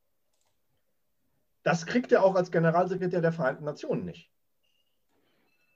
[1.63, 4.30] Das kriegt er auch als Generalsekretär der Vereinten Nationen nicht.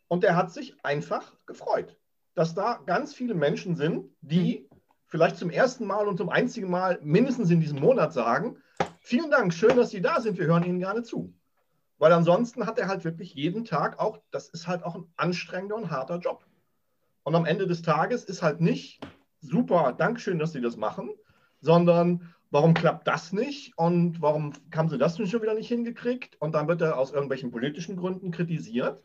[0.08, 1.98] Und er hat sich einfach gefreut,
[2.34, 4.68] dass da ganz viele Menschen sind, die
[5.08, 8.58] vielleicht zum ersten Mal und zum einzigen Mal mindestens in diesem Monat sagen,
[9.00, 11.34] vielen Dank, schön, dass Sie da sind, wir hören Ihnen gerne zu.
[11.98, 15.76] Weil ansonsten hat er halt wirklich jeden Tag auch, das ist halt auch ein anstrengender
[15.76, 16.46] und harter Job.
[17.24, 19.00] Und am Ende des Tages ist halt nicht
[19.40, 21.10] super, Dankeschön, dass Sie das machen,
[21.62, 26.38] sondern warum klappt das nicht und warum haben sie das schon wieder nicht hingekriegt?
[26.40, 29.04] Und dann wird er aus irgendwelchen politischen Gründen kritisiert.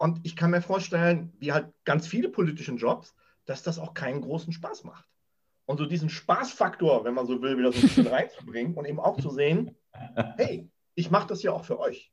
[0.00, 4.22] Und ich kann mir vorstellen, wie halt ganz viele politische Jobs, dass das auch keinen
[4.22, 5.04] großen Spaß macht.
[5.66, 8.98] Und so diesen Spaßfaktor, wenn man so will, wieder so ein bisschen reinzubringen und eben
[8.98, 9.76] auch zu sehen,
[10.38, 12.10] hey, ich mache das ja auch für euch.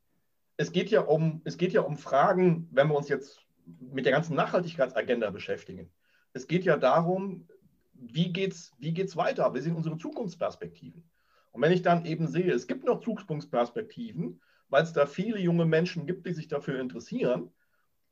[0.58, 3.40] Es geht ja um, es geht ja um Fragen, wenn wir uns jetzt
[3.80, 5.90] mit der ganzen Nachhaltigkeitsagenda beschäftigen.
[6.34, 7.48] Es geht ja darum,
[7.94, 9.54] wie geht es wie geht's weiter?
[9.54, 11.08] Wie sind unsere Zukunftsperspektiven?
[11.52, 15.64] Und wenn ich dann eben sehe, es gibt noch Zukunftsperspektiven, weil es da viele junge
[15.64, 17.50] Menschen gibt, die sich dafür interessieren,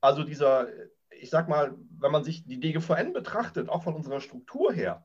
[0.06, 0.68] also dieser,
[1.10, 5.04] ich sag mal, wenn man sich die DGVN betrachtet, auch von unserer Struktur her,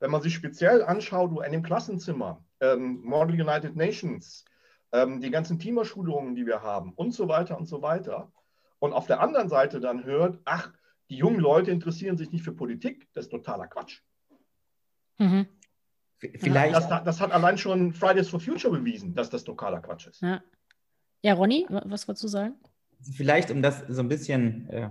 [0.00, 4.46] wenn man sich speziell anschaut, in dem Klassenzimmer, ähm, Model United Nations,
[4.92, 8.32] ähm, die ganzen Klimaschulungen, die wir haben und so weiter und so weiter.
[8.78, 10.72] Und auf der anderen Seite dann hört, ach,
[11.10, 14.00] die jungen Leute interessieren sich nicht für Politik, das ist totaler Quatsch.
[15.18, 15.46] Mhm.
[16.18, 16.74] Vielleicht.
[16.74, 20.22] Das, das, hat allein schon Fridays for Future bewiesen, dass das totaler Quatsch ist.
[20.22, 20.42] Ja,
[21.22, 22.56] ja Ronny, was wolltest du sagen?
[23.00, 24.90] Vielleicht, um das so ein bisschen äh,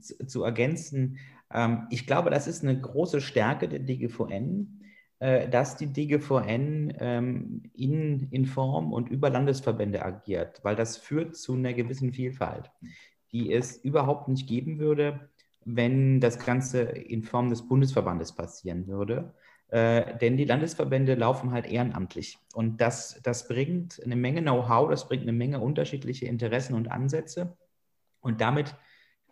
[0.00, 1.18] zu, zu, ergänzen,
[1.52, 4.80] ähm, ich glaube, das ist eine große Stärke der DGVN,
[5.18, 11.36] äh, dass die DGVN ähm, in, in Form und über Landesverbände agiert, weil das führt
[11.36, 12.70] zu einer gewissen Vielfalt,
[13.32, 15.28] die es überhaupt nicht geben würde,
[15.64, 19.34] wenn das Ganze in Form des Bundesverbandes passieren würde.
[19.72, 22.38] Äh, denn die Landesverbände laufen halt ehrenamtlich.
[22.52, 27.56] Und das, das bringt eine Menge Know-how, das bringt eine Menge unterschiedliche Interessen und Ansätze.
[28.20, 28.74] Und damit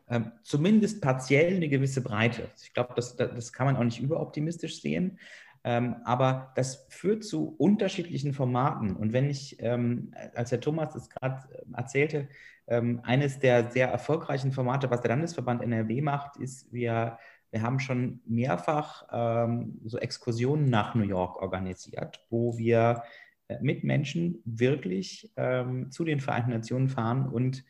[0.09, 2.49] ähm, zumindest partiell eine gewisse Breite.
[2.62, 5.18] Ich glaube, das, das kann man auch nicht überoptimistisch sehen.
[5.62, 8.97] Ähm, aber das führt zu unterschiedlichen Formaten.
[8.97, 12.28] Und wenn ich, ähm, als Herr Thomas das gerade äh, erzählte,
[12.66, 17.18] ähm, eines der sehr erfolgreichen Formate, was der Landesverband NRW macht, ist, wir,
[17.51, 23.03] wir haben schon mehrfach ähm, so Exkursionen nach New York organisiert, wo wir
[23.48, 27.64] äh, mit Menschen wirklich ähm, zu den Vereinten Nationen fahren und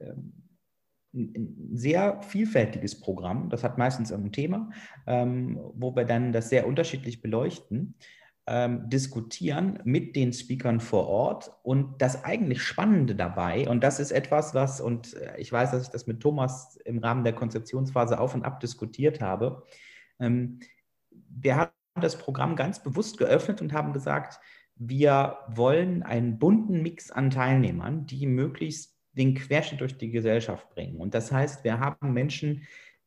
[0.00, 0.32] ähm,
[1.12, 3.48] ein sehr vielfältiges Programm.
[3.48, 4.70] Das hat meistens ein Thema,
[5.06, 7.94] ähm, wo wir dann das sehr unterschiedlich beleuchten,
[8.46, 11.52] ähm, diskutieren mit den Speakern vor Ort.
[11.62, 15.82] Und das eigentlich Spannende dabei, und das ist etwas, was, und äh, ich weiß, dass
[15.84, 19.64] ich das mit Thomas im Rahmen der Konzeptionsphase auf und ab diskutiert habe,
[20.20, 20.60] ähm,
[21.10, 24.40] wir haben das Programm ganz bewusst geöffnet und haben gesagt,
[24.76, 30.98] wir wollen einen bunten Mix an Teilnehmern, die möglichst den Querschnitt durch die Gesellschaft bringen.
[30.98, 32.62] Und das heißt, wir haben Menschen,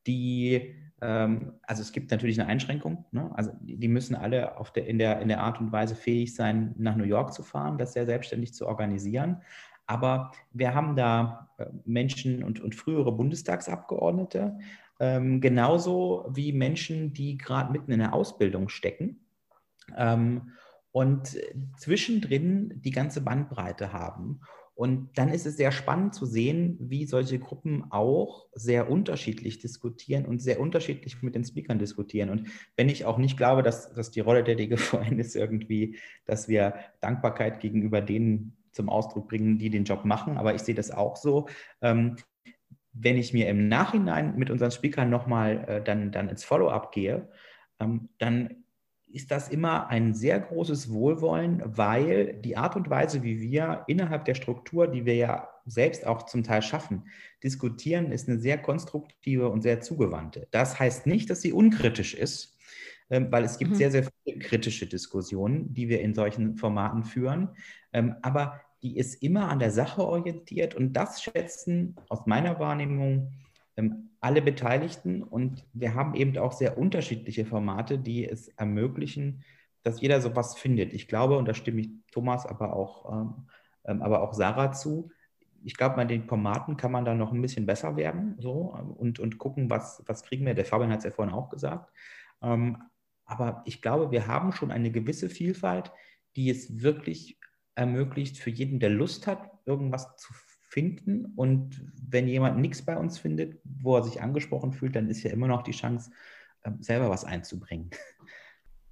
[0.07, 3.31] die, also es gibt natürlich eine Einschränkung, ne?
[3.33, 6.95] also die müssen alle der, in, der, in der Art und Weise fähig sein, nach
[6.95, 9.41] New York zu fahren, das sehr selbstständig zu organisieren.
[9.87, 14.59] Aber wir haben da äh, Menschen und, und frühere Bundestagsabgeordnete,
[14.99, 19.21] ähm, genauso wie Menschen, die gerade mitten in der Ausbildung stecken.
[19.97, 20.51] Ähm,
[20.91, 21.37] und
[21.77, 24.41] zwischendrin die ganze Bandbreite haben.
[24.79, 30.25] Und dann ist es sehr spannend zu sehen, wie solche Gruppen auch sehr unterschiedlich diskutieren
[30.25, 32.29] und sehr unterschiedlich mit den Speakern diskutieren.
[32.29, 36.47] Und wenn ich auch nicht glaube, dass, dass die Rolle der DGVN ist irgendwie, dass
[36.47, 40.91] wir Dankbarkeit gegenüber denen zum Ausdruck bringen, die den Job machen, aber ich sehe das
[40.91, 41.49] auch so.
[41.81, 42.15] Ähm,
[42.93, 47.27] wenn ich mir im Nachhinein mit unseren Speakern nochmal äh, dann, dann ins Follow-up gehe,
[47.81, 48.63] ähm, dann
[49.11, 54.25] ist das immer ein sehr großes Wohlwollen, weil die Art und Weise, wie wir innerhalb
[54.25, 57.07] der Struktur, die wir ja selbst auch zum Teil schaffen,
[57.43, 60.47] diskutieren, ist eine sehr konstruktive und sehr zugewandte.
[60.51, 62.57] Das heißt nicht, dass sie unkritisch ist,
[63.09, 63.75] ähm, weil es gibt mhm.
[63.75, 67.49] sehr, sehr viele kritische Diskussionen, die wir in solchen Formaten führen.
[67.93, 73.31] Ähm, aber die ist immer an der Sache orientiert und das schätzen aus meiner Wahrnehmung
[74.21, 79.43] alle Beteiligten und wir haben eben auch sehr unterschiedliche Formate, die es ermöglichen,
[79.83, 80.93] dass jeder sowas findet.
[80.93, 83.47] Ich glaube, und da stimme ich Thomas, aber auch, ähm,
[83.85, 85.11] ähm aber auch Sarah zu,
[85.63, 89.19] ich glaube, bei den Formaten kann man da noch ein bisschen besser werden so, und,
[89.19, 90.53] und gucken, was, was kriegen wir.
[90.53, 91.91] Der Fabian hat es ja vorhin auch gesagt.
[92.41, 92.77] Ähm,
[93.25, 95.91] aber ich glaube, wir haben schon eine gewisse Vielfalt,
[96.35, 97.39] die es wirklich
[97.75, 100.33] ermöglicht, für jeden, der Lust hat, irgendwas zu
[100.69, 101.25] finden.
[101.35, 105.31] Und wenn jemand nichts bei uns findet, wo er sich angesprochen fühlt, dann ist ja
[105.31, 106.11] immer noch die Chance,
[106.63, 107.89] ähm, selber was einzubringen.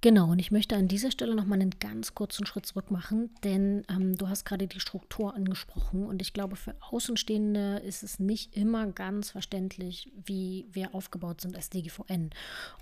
[0.00, 3.82] Genau, und ich möchte an dieser Stelle nochmal einen ganz kurzen Schritt zurück machen, denn
[3.88, 8.56] ähm, du hast gerade die Struktur angesprochen und ich glaube, für Außenstehende ist es nicht
[8.56, 12.30] immer ganz verständlich, wie wir aufgebaut sind als DGVN.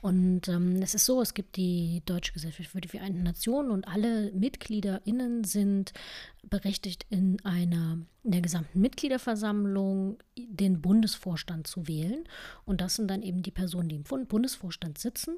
[0.02, 3.88] Und ähm, es ist so, es gibt die Deutsche Gesellschaft für die Vereinten Nationen und
[3.88, 5.94] alle MitgliederInnen sind
[6.42, 12.24] berechtigt, in einer in der gesamten Mitgliederversammlung den Bundesvorstand zu wählen.
[12.64, 15.36] Und das sind dann eben die Personen, die im Bundesvorstand sitzen,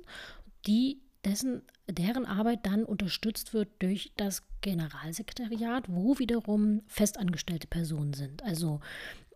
[0.67, 8.43] die dessen, deren Arbeit dann unterstützt wird durch das Generalsekretariat, wo wiederum festangestellte Personen sind.
[8.43, 8.81] Also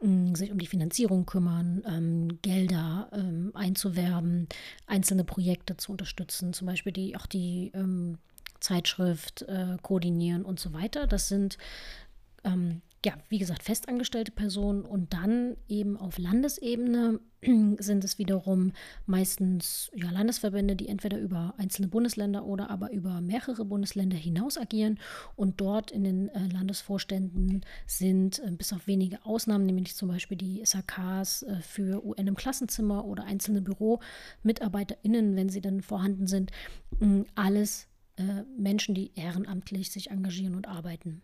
[0.00, 4.48] mm, sich um die Finanzierung kümmern, ähm, Gelder ähm, einzuwerben,
[4.86, 8.18] einzelne Projekte zu unterstützen, zum Beispiel die auch die ähm,
[8.60, 11.06] Zeitschrift äh, koordinieren und so weiter.
[11.06, 11.58] Das sind
[12.44, 17.20] ähm, ja, wie gesagt, festangestellte Personen und dann eben auf Landesebene
[17.78, 18.72] sind es wiederum
[19.06, 25.00] meistens ja, Landesverbände, die entweder über einzelne Bundesländer oder aber über mehrere Bundesländer hinaus agieren
[25.34, 30.38] und dort in den äh, Landesvorständen sind, äh, bis auf wenige Ausnahmen, nämlich zum Beispiel
[30.38, 36.52] die SAKs äh, für UN im Klassenzimmer oder einzelne BüromitarbeiterInnen, wenn sie dann vorhanden sind,
[37.34, 41.22] alles äh, Menschen, die ehrenamtlich sich engagieren und arbeiten.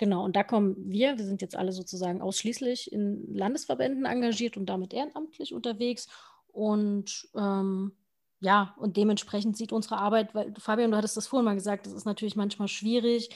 [0.00, 4.64] Genau, und da kommen wir, wir sind jetzt alle sozusagen ausschließlich in Landesverbänden engagiert und
[4.64, 6.08] damit ehrenamtlich unterwegs.
[6.48, 7.92] Und ähm,
[8.40, 11.92] ja, und dementsprechend sieht unsere Arbeit, weil Fabian, du hattest das vorhin mal gesagt, das
[11.92, 13.28] ist natürlich manchmal schwierig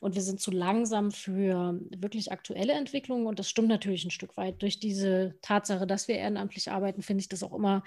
[0.00, 4.36] und wir sind zu langsam für wirklich aktuelle Entwicklungen und das stimmt natürlich ein Stück
[4.36, 4.62] weit.
[4.62, 7.82] Durch diese Tatsache, dass wir ehrenamtlich arbeiten, finde ich das auch immer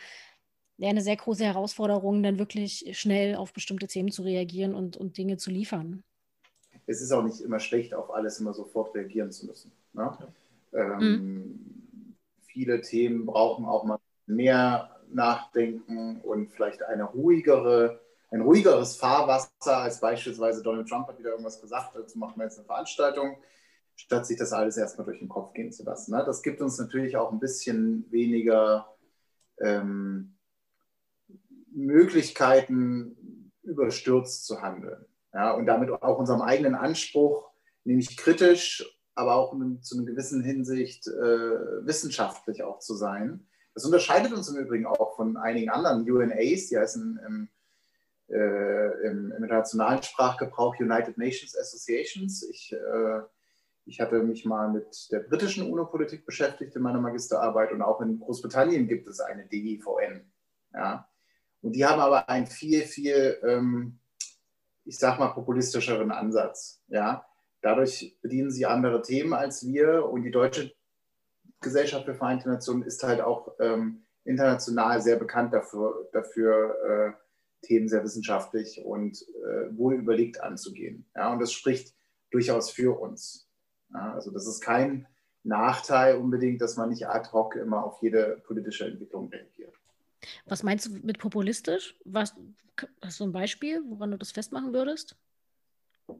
[0.81, 5.37] eine sehr große Herausforderung, dann wirklich schnell auf bestimmte Themen zu reagieren und, und Dinge
[5.37, 6.03] zu liefern
[6.87, 9.71] es ist auch nicht immer schlecht, auf alles immer sofort reagieren zu müssen.
[9.93, 10.17] Ne?
[10.73, 12.15] Ähm, mhm.
[12.41, 19.99] Viele Themen brauchen auch mal mehr Nachdenken und vielleicht eine ruhigere, ein ruhigeres Fahrwasser, als
[19.99, 23.37] beispielsweise Donald Trump hat wieder irgendwas gesagt, dazu machen wir jetzt eine Veranstaltung,
[23.95, 26.11] statt sich das alles erstmal durch den Kopf gehen zu lassen.
[26.11, 26.23] Ne?
[26.25, 28.95] Das gibt uns natürlich auch ein bisschen weniger
[29.59, 30.35] ähm,
[31.71, 35.05] Möglichkeiten, überstürzt zu handeln.
[35.35, 37.51] Ja, und damit auch unserem eigenen Anspruch,
[37.83, 43.45] nämlich kritisch, aber auch in, zu einer gewissen Hinsicht äh, wissenschaftlich auch zu sein.
[43.73, 47.49] Das unterscheidet uns im Übrigen auch von einigen anderen UNAs, die heißen im,
[48.29, 52.41] äh, im, im internationalen Sprachgebrauch United Nations Associations.
[52.43, 53.19] Ich, äh,
[53.85, 58.21] ich hatte mich mal mit der britischen UNO-Politik beschäftigt in meiner Magisterarbeit und auch in
[58.21, 60.31] Großbritannien gibt es eine DGVN.
[60.73, 61.09] Ja.
[61.61, 63.99] Und die haben aber ein viel, viel ähm,
[64.85, 66.81] ich sag mal, populistischeren Ansatz.
[66.87, 67.25] Ja?
[67.61, 70.73] Dadurch bedienen sie andere Themen als wir und die Deutsche
[71.61, 77.87] Gesellschaft für Vereinte Nationen ist halt auch ähm, international sehr bekannt dafür, dafür äh, Themen
[77.87, 81.05] sehr wissenschaftlich und äh, wohl überlegt anzugehen.
[81.15, 81.33] Ja?
[81.33, 81.95] Und das spricht
[82.31, 83.49] durchaus für uns.
[83.93, 84.13] Ja?
[84.13, 85.07] Also das ist kein
[85.43, 89.74] Nachteil unbedingt, dass man nicht ad hoc immer auf jede politische Entwicklung reagiert.
[90.45, 91.95] Was meinst du mit populistisch?
[92.05, 92.33] Was,
[93.01, 95.15] hast du ein Beispiel, woran du das festmachen würdest?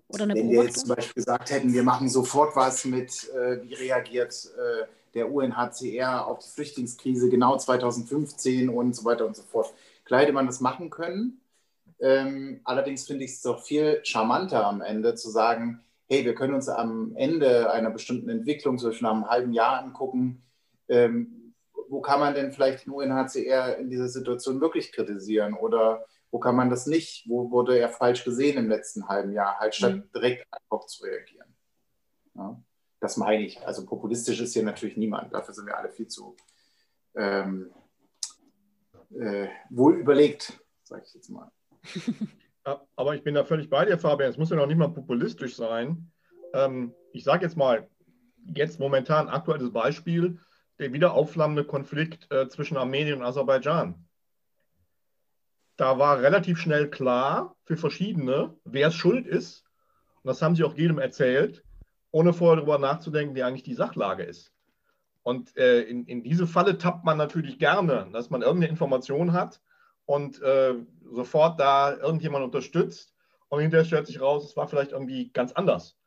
[0.07, 3.61] Oder eine Wenn wir jetzt zum Beispiel gesagt hätten, wir machen sofort was mit, äh,
[3.61, 9.43] wie reagiert äh, der UNHCR auf die Flüchtlingskrise genau 2015 und so weiter und so
[9.43, 9.73] fort.
[10.03, 11.39] Klar hätte man das machen können.
[11.99, 16.53] Ähm, allerdings finde ich es doch viel charmanter am Ende zu sagen, hey, wir können
[16.53, 20.43] uns am Ende einer bestimmten Entwicklung, zum Beispiel nach einem halben Jahr angucken,
[20.89, 21.34] ähm,
[21.89, 26.55] wo kann man denn vielleicht den UNHCR in dieser Situation wirklich kritisieren oder wo kann
[26.55, 27.29] man das nicht?
[27.29, 30.09] Wo wurde er falsch gesehen im letzten halben Jahr, halt statt mhm.
[30.13, 31.55] direkt einfach zu reagieren?
[32.33, 32.61] Ja,
[32.99, 33.65] das meine ich.
[33.65, 35.33] Also populistisch ist hier natürlich niemand.
[35.33, 36.35] Dafür sind wir alle viel zu
[37.15, 37.71] ähm,
[39.17, 41.51] äh, wohl überlegt, sage ich jetzt mal.
[42.95, 44.29] Aber ich bin da völlig bei dir, Fabian.
[44.29, 46.11] Es muss ja noch nicht mal populistisch sein.
[46.53, 47.87] Ähm, ich sage jetzt mal,
[48.55, 50.39] jetzt momentan aktuelles Beispiel
[50.79, 54.05] der wieder aufflammende Konflikt äh, zwischen Armenien und Aserbaidschan.
[55.77, 59.65] Da war relativ schnell klar für verschiedene, wer es schuld ist.
[60.23, 61.63] Und das haben sie auch jedem erzählt,
[62.11, 64.53] ohne vorher darüber nachzudenken, wie eigentlich die Sachlage ist.
[65.23, 69.61] Und äh, in, in diese Falle tappt man natürlich gerne, dass man irgendeine Information hat
[70.05, 70.75] und äh,
[71.11, 73.13] sofort da irgendjemand unterstützt.
[73.49, 75.97] Und hinterher stellt sich raus, es war vielleicht irgendwie ganz anders.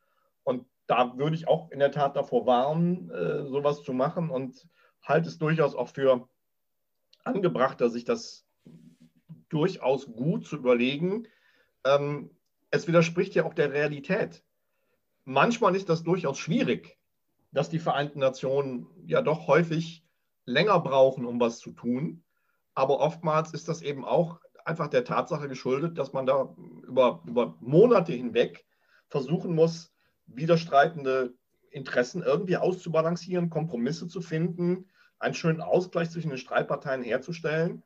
[0.44, 4.66] Und da würde ich auch in der Tat davor warnen, äh, sowas zu machen und
[5.02, 6.28] halte es durchaus auch für
[7.24, 8.46] angebrachter, sich das
[9.50, 11.28] durchaus gut zu überlegen.
[11.84, 12.30] Ähm,
[12.70, 14.42] es widerspricht ja auch der Realität.
[15.24, 16.98] Manchmal ist das durchaus schwierig,
[17.52, 20.04] dass die Vereinten Nationen ja doch häufig
[20.46, 22.24] länger brauchen, um was zu tun.
[22.74, 26.54] Aber oftmals ist das eben auch einfach der Tatsache geschuldet, dass man da
[26.86, 28.66] über, über Monate hinweg
[29.08, 29.92] versuchen muss,
[30.28, 31.34] widerstreitende
[31.70, 37.82] Interessen irgendwie auszubalancieren, Kompromisse zu finden, einen schönen Ausgleich zwischen den Streitparteien herzustellen.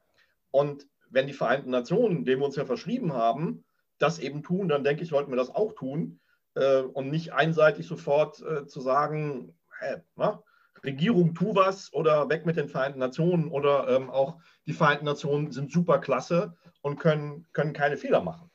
[0.50, 3.64] Und wenn die Vereinten Nationen, dem wir uns ja verschrieben haben,
[3.98, 6.20] das eben tun, dann denke ich, sollten wir das auch tun
[6.54, 10.42] äh, und nicht einseitig sofort äh, zu sagen, hä, na,
[10.84, 15.52] Regierung, tu was oder weg mit den Vereinten Nationen oder ähm, auch die Vereinten Nationen
[15.52, 18.50] sind super klasse und können, können keine Fehler machen.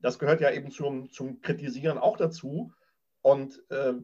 [0.00, 2.72] Das gehört ja eben zum, zum Kritisieren auch dazu.
[3.22, 3.94] Und äh,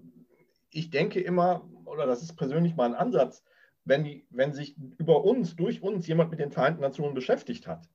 [0.70, 3.42] ich denke immer, oder das ist persönlich mein Ansatz,
[3.84, 7.88] wenn, wenn sich über uns, durch uns jemand mit den Vereinten Nationen beschäftigt hat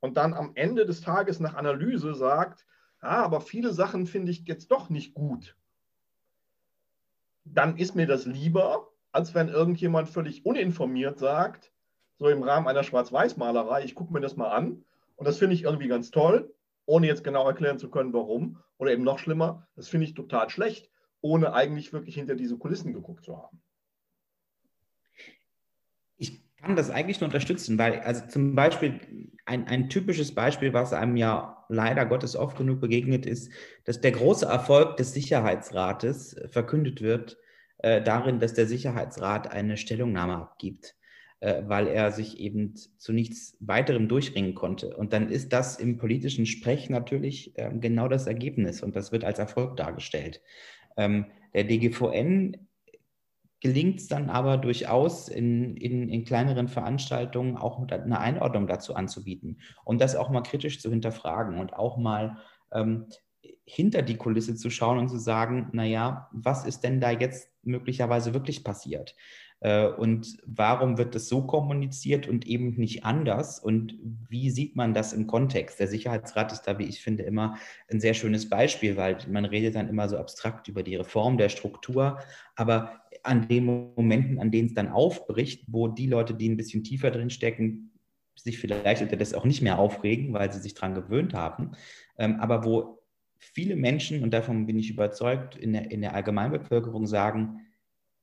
[0.00, 2.66] und dann am Ende des Tages nach Analyse sagt,
[3.00, 5.56] ah, aber viele Sachen finde ich jetzt doch nicht gut,
[7.44, 11.72] dann ist mir das lieber, als wenn irgendjemand völlig uninformiert sagt,
[12.18, 14.84] so im Rahmen einer Schwarz-Weiß-Malerei, ich gucke mir das mal an
[15.16, 16.52] und das finde ich irgendwie ganz toll,
[16.88, 18.58] ohne jetzt genau erklären zu können, warum.
[18.78, 22.94] Oder eben noch schlimmer, das finde ich total schlecht, ohne eigentlich wirklich hinter diese Kulissen
[22.94, 23.60] geguckt zu haben.
[26.16, 30.92] Ich kann das eigentlich nur unterstützen, weil also zum Beispiel ein, ein typisches Beispiel, was
[30.92, 33.52] einem ja leider Gottes oft genug begegnet ist,
[33.84, 37.36] dass der große Erfolg des Sicherheitsrates verkündet wird
[37.78, 40.96] äh, darin, dass der Sicherheitsrat eine Stellungnahme abgibt,
[41.66, 44.96] weil er sich eben zu nichts weiterem durchringen konnte.
[44.96, 49.24] Und dann ist das im politischen Sprech natürlich äh, genau das Ergebnis und das wird
[49.24, 50.40] als Erfolg dargestellt.
[50.96, 52.68] Ähm, der DGVN
[53.60, 59.60] gelingt es dann aber durchaus in, in, in, kleineren Veranstaltungen auch eine Einordnung dazu anzubieten
[59.84, 62.38] und das auch mal kritisch zu hinterfragen und auch mal
[62.72, 63.06] ähm,
[63.64, 68.32] hinter die Kulisse zu schauen und zu sagen, naja, was ist denn da jetzt möglicherweise
[68.32, 69.14] wirklich passiert?
[69.60, 73.58] Äh, und warum wird das so kommuniziert und eben nicht anders?
[73.58, 73.98] Und
[74.28, 75.80] wie sieht man das im Kontext?
[75.80, 77.56] Der Sicherheitsrat ist da, wie ich finde, immer
[77.90, 81.48] ein sehr schönes Beispiel, weil man redet dann immer so abstrakt über die Reform der
[81.48, 82.18] Struktur,
[82.56, 83.64] aber an den
[83.96, 87.92] Momenten, an denen es dann aufbricht, wo die Leute, die ein bisschen tiefer drin stecken,
[88.36, 91.72] sich vielleicht unter das auch nicht mehr aufregen, weil sie sich daran gewöhnt haben,
[92.18, 93.02] ähm, aber wo
[93.38, 97.67] viele Menschen, und davon bin ich überzeugt, in der, in der Allgemeinbevölkerung sagen,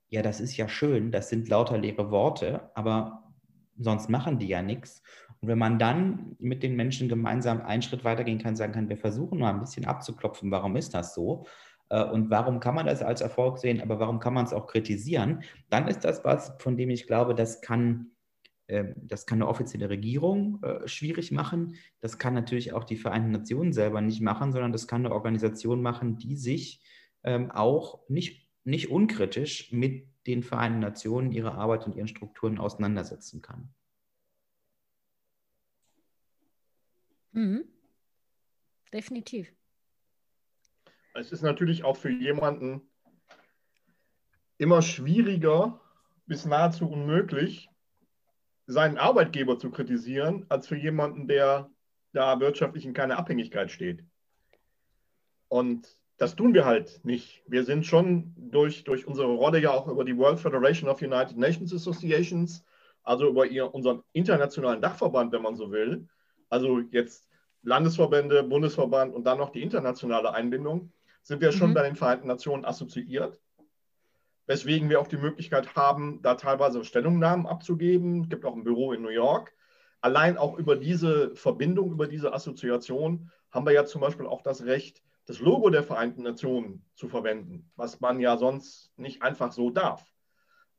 [0.09, 3.33] ja, das ist ja schön, das sind lauter leere Worte, aber
[3.77, 5.01] sonst machen die ja nichts.
[5.41, 8.97] Und wenn man dann mit den Menschen gemeinsam einen Schritt weitergehen kann, sagen kann, wir
[8.97, 11.45] versuchen mal ein bisschen abzuklopfen, warum ist das so?
[11.89, 14.67] Äh, und warum kann man das als Erfolg sehen, aber warum kann man es auch
[14.67, 15.43] kritisieren?
[15.69, 18.11] Dann ist das was, von dem ich glaube, das kann,
[18.67, 21.75] ähm, das kann eine offizielle Regierung äh, schwierig machen.
[22.01, 25.81] Das kann natürlich auch die Vereinten Nationen selber nicht machen, sondern das kann eine Organisation
[25.81, 26.81] machen, die sich
[27.23, 33.41] ähm, auch nicht, nicht unkritisch mit den Vereinten Nationen, ihrer Arbeit und ihren Strukturen auseinandersetzen
[33.41, 33.73] kann.
[37.31, 37.65] Mhm.
[38.91, 39.53] Definitiv.
[41.13, 42.81] Es ist natürlich auch für jemanden
[44.57, 45.79] immer schwieriger
[46.25, 47.69] bis nahezu unmöglich,
[48.67, 51.69] seinen Arbeitgeber zu kritisieren, als für jemanden, der
[52.13, 54.03] da wirtschaftlich in keiner Abhängigkeit steht.
[55.49, 55.87] Und
[56.17, 57.43] das tun wir halt nicht.
[57.47, 61.37] Wir sind schon durch, durch unsere Rolle ja auch über die World Federation of United
[61.37, 62.63] Nations Associations,
[63.03, 66.07] also über ihr, unseren internationalen Dachverband, wenn man so will,
[66.49, 67.27] also jetzt
[67.63, 70.91] Landesverbände, Bundesverband und dann noch die internationale Einbindung,
[71.23, 71.73] sind wir schon mhm.
[71.73, 73.41] bei den Vereinten Nationen assoziiert,
[74.45, 78.21] weswegen wir auch die Möglichkeit haben, da teilweise Stellungnahmen abzugeben.
[78.21, 79.53] Es gibt auch ein Büro in New York.
[80.01, 84.65] Allein auch über diese Verbindung, über diese Assoziation haben wir ja zum Beispiel auch das
[84.65, 89.69] Recht, das Logo der Vereinten Nationen zu verwenden, was man ja sonst nicht einfach so
[89.69, 90.05] darf.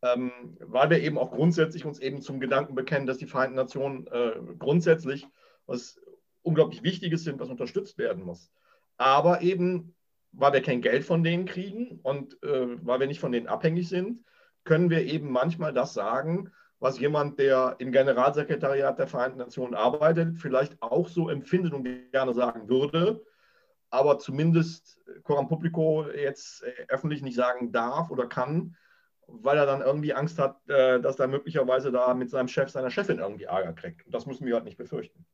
[0.03, 0.31] Ähm,
[0.61, 4.33] weil wir eben auch grundsätzlich uns eben zum Gedanken bekennen, dass die Vereinten Nationen äh,
[4.59, 5.27] grundsätzlich
[5.67, 6.01] was
[6.43, 8.53] unglaublich Wichtiges sind, was unterstützt werden muss.
[8.99, 9.97] Aber eben
[10.37, 13.89] weil wir kein Geld von denen kriegen und äh, weil wir nicht von denen abhängig
[13.89, 14.25] sind,
[14.65, 20.37] können wir eben manchmal das sagen, was jemand, der im Generalsekretariat der Vereinten Nationen arbeitet,
[20.37, 23.25] vielleicht auch so empfindet und gerne sagen würde,
[23.91, 28.77] aber zumindest Coram Publico jetzt äh, öffentlich nicht sagen darf oder kann,
[29.27, 32.91] weil er dann irgendwie Angst hat, äh, dass er möglicherweise da mit seinem Chef, seiner
[32.91, 34.07] Chefin irgendwie Ärger kriegt.
[34.07, 35.25] Und das müssen wir halt nicht befürchten.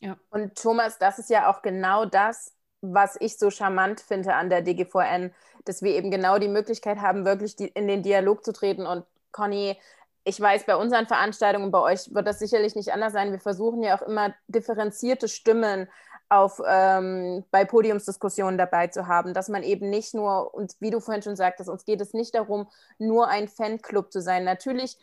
[0.00, 0.16] Ja.
[0.30, 4.62] Und Thomas, das ist ja auch genau das, was ich so charmant finde an der
[4.62, 5.32] DGVN,
[5.64, 8.86] dass wir eben genau die Möglichkeit haben, wirklich die, in den Dialog zu treten.
[8.86, 9.76] Und Conny,
[10.22, 13.32] ich weiß, bei unseren Veranstaltungen, bei euch wird das sicherlich nicht anders sein.
[13.32, 15.88] Wir versuchen ja auch immer differenzierte Stimmen
[16.28, 21.00] auf, ähm, bei Podiumsdiskussionen dabei zu haben, dass man eben nicht nur, und wie du
[21.00, 22.68] vorhin schon sagtest, uns geht es nicht darum,
[22.98, 24.44] nur ein Fanclub zu sein.
[24.44, 24.98] Natürlich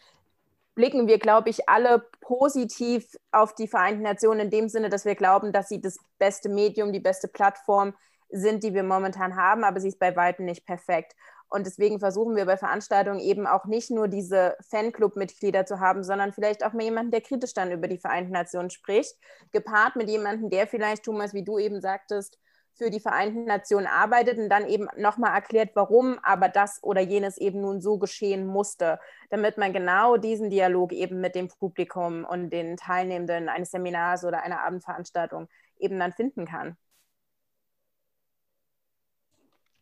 [0.75, 5.15] blicken wir, glaube ich, alle positiv auf die Vereinten Nationen in dem Sinne, dass wir
[5.15, 7.93] glauben, dass sie das beste Medium, die beste Plattform
[8.29, 11.15] sind, die wir momentan haben, aber sie ist bei weitem nicht perfekt.
[11.49, 16.33] Und deswegen versuchen wir bei Veranstaltungen eben auch nicht nur diese Fanclub-Mitglieder zu haben, sondern
[16.33, 19.15] vielleicht auch mal jemanden, der kritisch dann über die Vereinten Nationen spricht,
[19.51, 22.39] gepaart mit jemandem, der vielleicht, Thomas, wie du eben sagtest,
[22.75, 27.37] für die Vereinten Nationen arbeitet und dann eben nochmal erklärt, warum aber das oder jenes
[27.37, 32.49] eben nun so geschehen musste, damit man genau diesen Dialog eben mit dem Publikum und
[32.49, 35.47] den Teilnehmenden eines Seminars oder einer Abendveranstaltung
[35.79, 36.77] eben dann finden kann.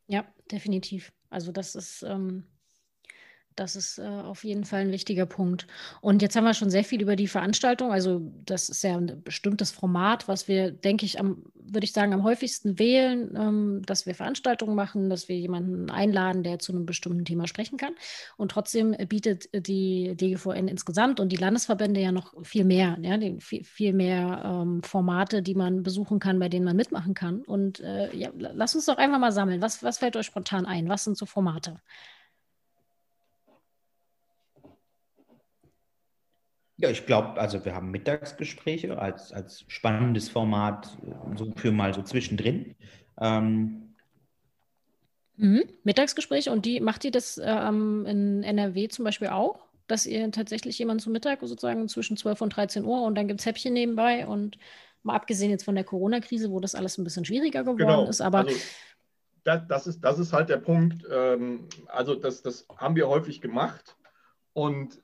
[0.07, 1.11] Ja, definitiv.
[1.34, 2.43] Also das ist ähm,
[3.56, 5.68] das ist äh, auf jeden Fall ein wichtiger Punkt.
[6.01, 7.91] Und jetzt haben wir schon sehr viel über die Veranstaltung.
[7.91, 11.43] Also das ist ja ein bestimmtes Format, was wir, denke ich, am
[11.74, 16.43] würde ich sagen, am häufigsten wählen, ähm, dass wir Veranstaltungen machen, dass wir jemanden einladen,
[16.43, 17.93] der zu einem bestimmten Thema sprechen kann.
[18.38, 23.64] Und trotzdem bietet die DGVN insgesamt und die Landesverbände ja noch viel mehr, ja, viel,
[23.64, 27.41] viel mehr ähm, Formate, die man besuchen kann, bei denen man mitmachen kann.
[27.41, 29.62] Und äh, ja, lass uns doch einfach mal sammeln.
[29.62, 30.89] Was, was fällt euch spontan ein?
[30.89, 31.80] Was sind so Formate?
[36.84, 40.97] Ja, ich glaube, also wir haben Mittagsgespräche als, als spannendes Format,
[41.38, 42.75] so für mal so zwischendrin.
[43.21, 43.93] Ähm,
[45.38, 45.63] mhm.
[45.86, 49.65] Mittagsgespräche und die macht ihr das ähm, in NRW zum Beispiel auch?
[49.88, 53.39] Dass ihr tatsächlich jemanden zum Mittag sozusagen zwischen 12 und 13 Uhr und dann gibt
[53.39, 54.57] es Häppchen nebenbei und
[55.03, 58.09] mal abgesehen jetzt von der Corona-Krise, wo das alles ein bisschen schwieriger geworden genau.
[58.09, 58.39] ist, aber.
[58.39, 58.59] Also,
[59.45, 61.05] das, das, ist, das ist halt der Punkt.
[61.09, 63.95] Ähm, also, das, das haben wir häufig gemacht.
[64.51, 64.99] Und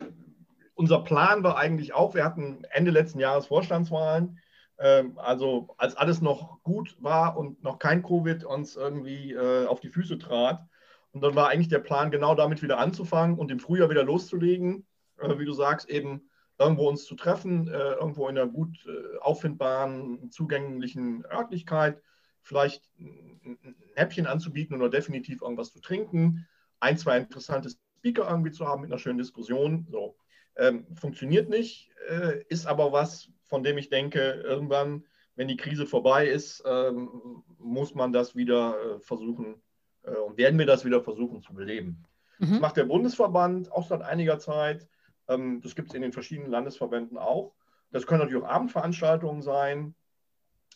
[0.79, 4.39] unser Plan war eigentlich auch, wir hatten Ende letzten Jahres Vorstandswahlen.
[4.79, 9.81] Ähm, also als alles noch gut war und noch kein Covid uns irgendwie äh, auf
[9.81, 10.65] die Füße trat.
[11.11, 14.87] Und dann war eigentlich der Plan, genau damit wieder anzufangen und im Frühjahr wieder loszulegen.
[15.17, 18.87] Äh, wie du sagst, eben irgendwo uns zu treffen, äh, irgendwo in einer gut
[19.19, 22.01] auffindbaren, zugänglichen Örtlichkeit,
[22.41, 26.47] vielleicht ein Häppchen anzubieten oder definitiv irgendwas zu trinken,
[26.79, 29.85] ein, zwei interessante Speaker irgendwie zu haben mit einer schönen Diskussion.
[29.91, 30.15] So.
[30.59, 35.05] Ähm, funktioniert nicht, äh, ist aber was, von dem ich denke, irgendwann,
[35.35, 39.61] wenn die Krise vorbei ist, ähm, muss man das wieder äh, versuchen
[40.03, 42.03] äh, und werden wir das wieder versuchen zu beleben.
[42.39, 42.51] Mhm.
[42.51, 44.85] Das macht der Bundesverband auch seit einiger Zeit.
[45.29, 47.53] Ähm, das gibt es in den verschiedenen Landesverbänden auch.
[47.91, 49.95] Das können natürlich auch Abendveranstaltungen sein.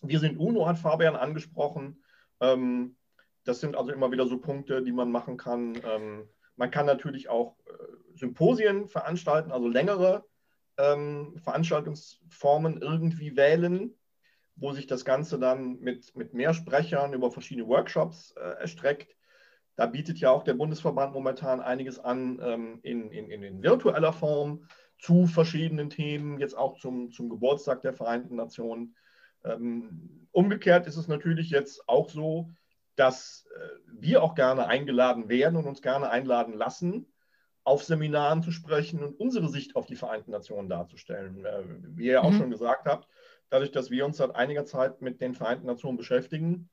[0.01, 2.01] Wir sind UNO, hat Fabian angesprochen.
[2.39, 2.95] Ähm,
[3.43, 5.75] das sind also immer wieder so Punkte, die man machen kann.
[6.55, 10.25] Man kann natürlich auch äh, Symposien veranstalten, also längere
[10.77, 13.95] ähm, Veranstaltungsformen irgendwie wählen,
[14.55, 19.15] wo sich das Ganze dann mit, mit mehr Sprechern über verschiedene Workshops äh, erstreckt.
[19.75, 24.67] Da bietet ja auch der Bundesverband momentan einiges an ähm, in, in, in, virtueller Form
[24.99, 28.95] zu verschiedenen Themen, jetzt auch zum, zum Geburtstag der Vereinten Nationen.
[29.43, 32.51] Ähm, umgekehrt ist es natürlich jetzt auch so,
[32.95, 37.07] dass äh, wir auch gerne eingeladen werden und uns gerne einladen lassen,
[37.63, 41.45] auf Seminaren zu sprechen und unsere Sicht auf die Vereinten Nationen darzustellen.
[41.45, 41.63] Äh,
[41.95, 42.27] wie ihr mhm.
[42.27, 43.07] auch schon gesagt habt,
[43.49, 46.69] dadurch, dass wir uns seit einiger Zeit mit den Vereinten Nationen beschäftigen,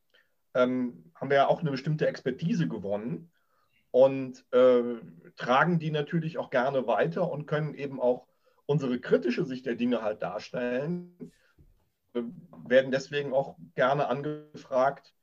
[0.54, 3.30] ähm, haben wir ja auch eine bestimmte Expertise gewonnen
[3.92, 4.96] und äh,
[5.36, 8.26] tragen die natürlich auch gerne weiter und können eben auch
[8.66, 11.32] unsere kritische Sicht der Dinge halt darstellen.
[12.12, 12.24] Wir
[12.66, 15.14] werden deswegen auch gerne angefragt,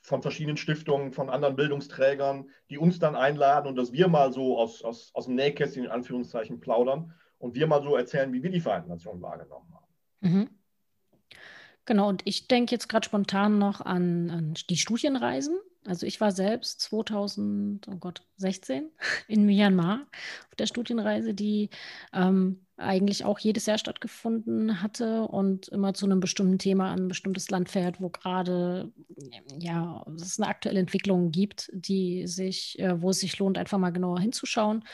[0.00, 4.58] von verschiedenen Stiftungen, von anderen Bildungsträgern, die uns dann einladen und dass wir mal so
[4.58, 8.50] aus, aus, aus dem Nähkästchen in Anführungszeichen plaudern und wir mal so erzählen, wie wir
[8.50, 9.86] die Vereinten Nationen wahrgenommen haben.
[10.20, 10.48] Mhm.
[11.86, 15.58] Genau, und ich denke jetzt gerade spontan noch an, an, die Studienreisen.
[15.86, 18.90] Also ich war selbst 2016
[19.28, 20.06] in Myanmar
[20.48, 21.70] auf der Studienreise, die
[22.12, 27.08] ähm, eigentlich auch jedes Jahr stattgefunden hatte und immer zu einem bestimmten Thema an ein
[27.08, 28.90] bestimmtes Land fährt, wo gerade
[29.58, 33.90] ja es eine aktuelle Entwicklung gibt, die sich, äh, wo es sich lohnt, einfach mal
[33.90, 34.84] genauer hinzuschauen.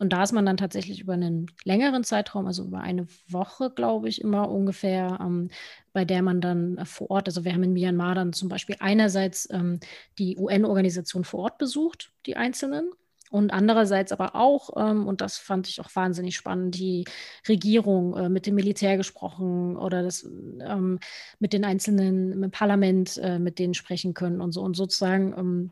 [0.00, 4.08] Und da ist man dann tatsächlich über einen längeren Zeitraum, also über eine Woche, glaube
[4.08, 5.50] ich, immer ungefähr, ähm,
[5.92, 9.48] bei der man dann vor Ort, also wir haben in Myanmar dann zum Beispiel einerseits
[9.50, 9.80] ähm,
[10.18, 12.90] die UN-Organisation vor Ort besucht, die einzelnen,
[13.30, 17.04] und andererseits aber auch, ähm, und das fand ich auch wahnsinnig spannend, die
[17.48, 20.98] Regierung äh, mit dem Militär gesprochen oder das ähm,
[21.38, 24.62] mit den einzelnen im Parlament äh, mit denen sprechen können und so.
[24.62, 25.70] Und sozusagen ähm,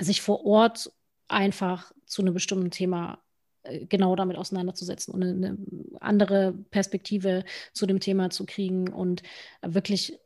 [0.00, 0.92] sich vor Ort
[1.28, 3.18] einfach zu einem bestimmten Thema
[3.64, 5.58] äh, genau damit auseinanderzusetzen und eine
[6.00, 9.22] andere Perspektive zu dem Thema zu kriegen und
[9.62, 10.18] wirklich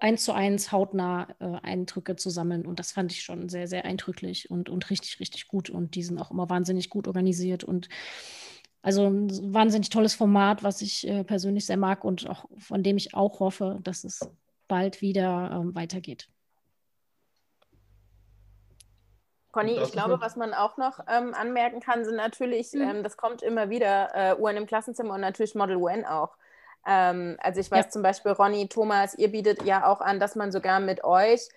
[0.00, 2.66] eins zu eins hautnah äh, Eindrücke zu sammeln.
[2.66, 5.70] Und das fand ich schon sehr, sehr eindrücklich und, und richtig, richtig gut.
[5.70, 7.88] Und die sind auch immer wahnsinnig gut organisiert und
[8.82, 12.96] also ein wahnsinnig tolles Format, was ich äh, persönlich sehr mag und auch von dem
[12.96, 14.20] ich auch hoffe, dass es
[14.68, 16.28] bald wieder ähm, weitergeht.
[19.52, 22.82] Conny, ich glaube, was man auch noch ähm, anmerken kann, sind natürlich, mhm.
[22.82, 26.36] ähm, das kommt immer wieder, äh, UN im Klassenzimmer und natürlich Model UN auch.
[26.86, 27.90] Ähm, also ich weiß ja.
[27.90, 31.48] zum Beispiel, Ronny, Thomas, ihr bietet ja auch an, dass man sogar mit euch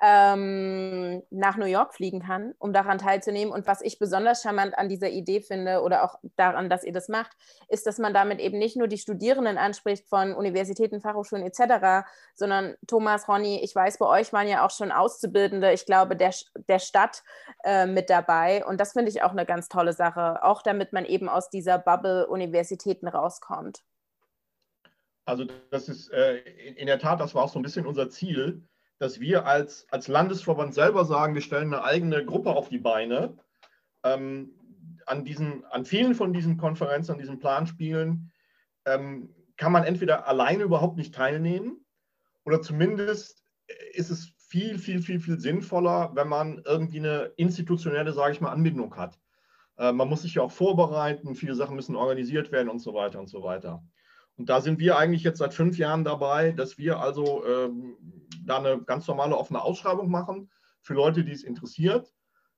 [0.00, 3.52] ähm, nach New York fliegen kann, um daran teilzunehmen.
[3.52, 7.08] Und was ich besonders charmant an dieser Idee finde oder auch daran, dass ihr das
[7.08, 7.32] macht,
[7.68, 12.76] ist, dass man damit eben nicht nur die Studierenden anspricht von Universitäten, Fachhochschulen etc., sondern
[12.86, 16.32] Thomas, Ronny, ich weiß, bei euch waren ja auch schon Auszubildende, ich glaube, der,
[16.68, 17.24] der Stadt
[17.64, 18.64] äh, mit dabei.
[18.64, 21.78] Und das finde ich auch eine ganz tolle Sache, auch damit man eben aus dieser
[21.78, 23.82] Bubble Universitäten rauskommt.
[25.28, 28.62] Also das ist äh, in der Tat, das war auch so ein bisschen unser Ziel,
[28.98, 33.36] dass wir als, als Landesverband selber sagen, wir stellen eine eigene Gruppe auf die Beine.
[34.04, 34.54] Ähm,
[35.04, 38.32] an, diesen, an vielen von diesen Konferenzen, an diesen Planspielen
[38.86, 41.84] ähm, kann man entweder alleine überhaupt nicht teilnehmen
[42.46, 43.44] oder zumindest
[43.92, 48.50] ist es viel, viel, viel, viel sinnvoller, wenn man irgendwie eine institutionelle, sage ich mal,
[48.50, 49.18] Anbindung hat.
[49.76, 53.20] Äh, man muss sich ja auch vorbereiten, viele Sachen müssen organisiert werden und so weiter
[53.20, 53.82] und so weiter.
[54.38, 57.96] Und da sind wir eigentlich jetzt seit fünf Jahren dabei, dass wir also ähm,
[58.44, 60.48] da eine ganz normale offene Ausschreibung machen
[60.80, 62.14] für Leute, die es interessiert.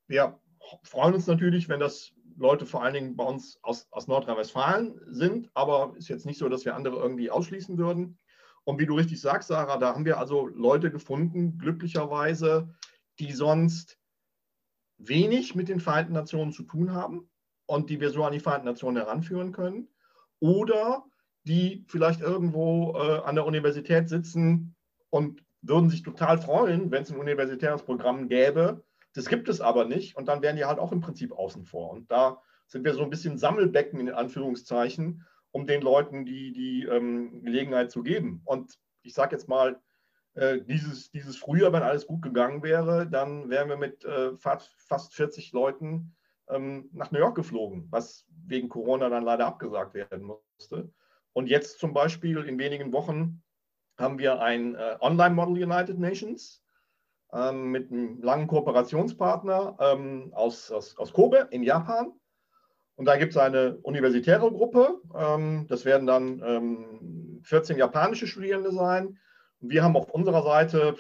[0.07, 0.39] Wir
[0.83, 5.51] freuen uns natürlich, wenn das Leute vor allen Dingen bei uns aus, aus Nordrhein-Westfalen sind,
[5.55, 8.19] aber ist jetzt nicht so, dass wir andere irgendwie ausschließen würden.
[8.65, 12.75] Und wie du richtig sagst, Sarah, da haben wir also Leute gefunden, glücklicherweise,
[13.19, 13.99] die sonst
[14.99, 17.31] wenig mit den Vereinten Nationen zu tun haben
[17.65, 19.89] und die wir so an die Vereinten Nationen heranführen können.
[20.41, 21.05] Oder
[21.45, 24.75] die vielleicht irgendwo äh, an der Universität sitzen
[25.11, 28.83] und würden sich total freuen, wenn es ein universitäres Programm gäbe.
[29.15, 31.91] Das gibt es aber nicht und dann wären die halt auch im Prinzip außen vor.
[31.91, 36.85] Und da sind wir so ein bisschen Sammelbecken in Anführungszeichen, um den Leuten die, die
[36.85, 38.43] ähm, Gelegenheit zu geben.
[38.45, 39.81] Und ich sage jetzt mal,
[40.35, 44.73] äh, dieses, dieses Frühjahr, wenn alles gut gegangen wäre, dann wären wir mit äh, fast,
[44.79, 46.15] fast 40 Leuten
[46.49, 50.93] ähm, nach New York geflogen, was wegen Corona dann leider abgesagt werden musste.
[51.33, 53.43] Und jetzt zum Beispiel in wenigen Wochen
[53.97, 56.63] haben wir ein äh, Online-Model United Nations
[57.33, 62.13] ähm, mit einem langen Kooperationspartner ähm, aus, aus, aus Kobe in Japan.
[62.97, 65.01] Und da gibt es eine universitäre Gruppe.
[65.15, 69.19] Ähm, das werden dann 14 ähm, japanische Studierende sein.
[69.61, 70.97] Und wir haben auf unserer Seite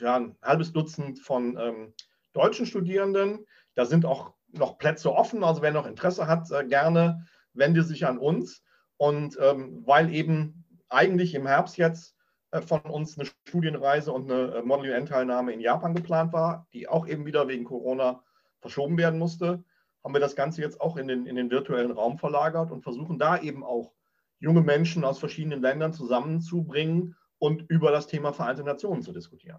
[0.00, 1.94] ja, ein halbes Dutzend von ähm,
[2.32, 3.46] deutschen Studierenden.
[3.74, 5.44] Da sind auch noch Plätze offen.
[5.44, 8.62] Also wer noch Interesse hat, äh, gerne wende sich an uns.
[9.02, 12.14] Und ähm, weil eben eigentlich im Herbst jetzt
[12.52, 16.88] äh, von uns eine Studienreise und eine äh, Model UN-Teilnahme in Japan geplant war, die
[16.88, 18.22] auch eben wieder wegen Corona
[18.60, 19.64] verschoben werden musste,
[20.04, 23.18] haben wir das Ganze jetzt auch in den, in den virtuellen Raum verlagert und versuchen
[23.18, 23.92] da eben auch
[24.38, 29.58] junge Menschen aus verschiedenen Ländern zusammenzubringen und über das Thema Vereinte Nationen zu diskutieren.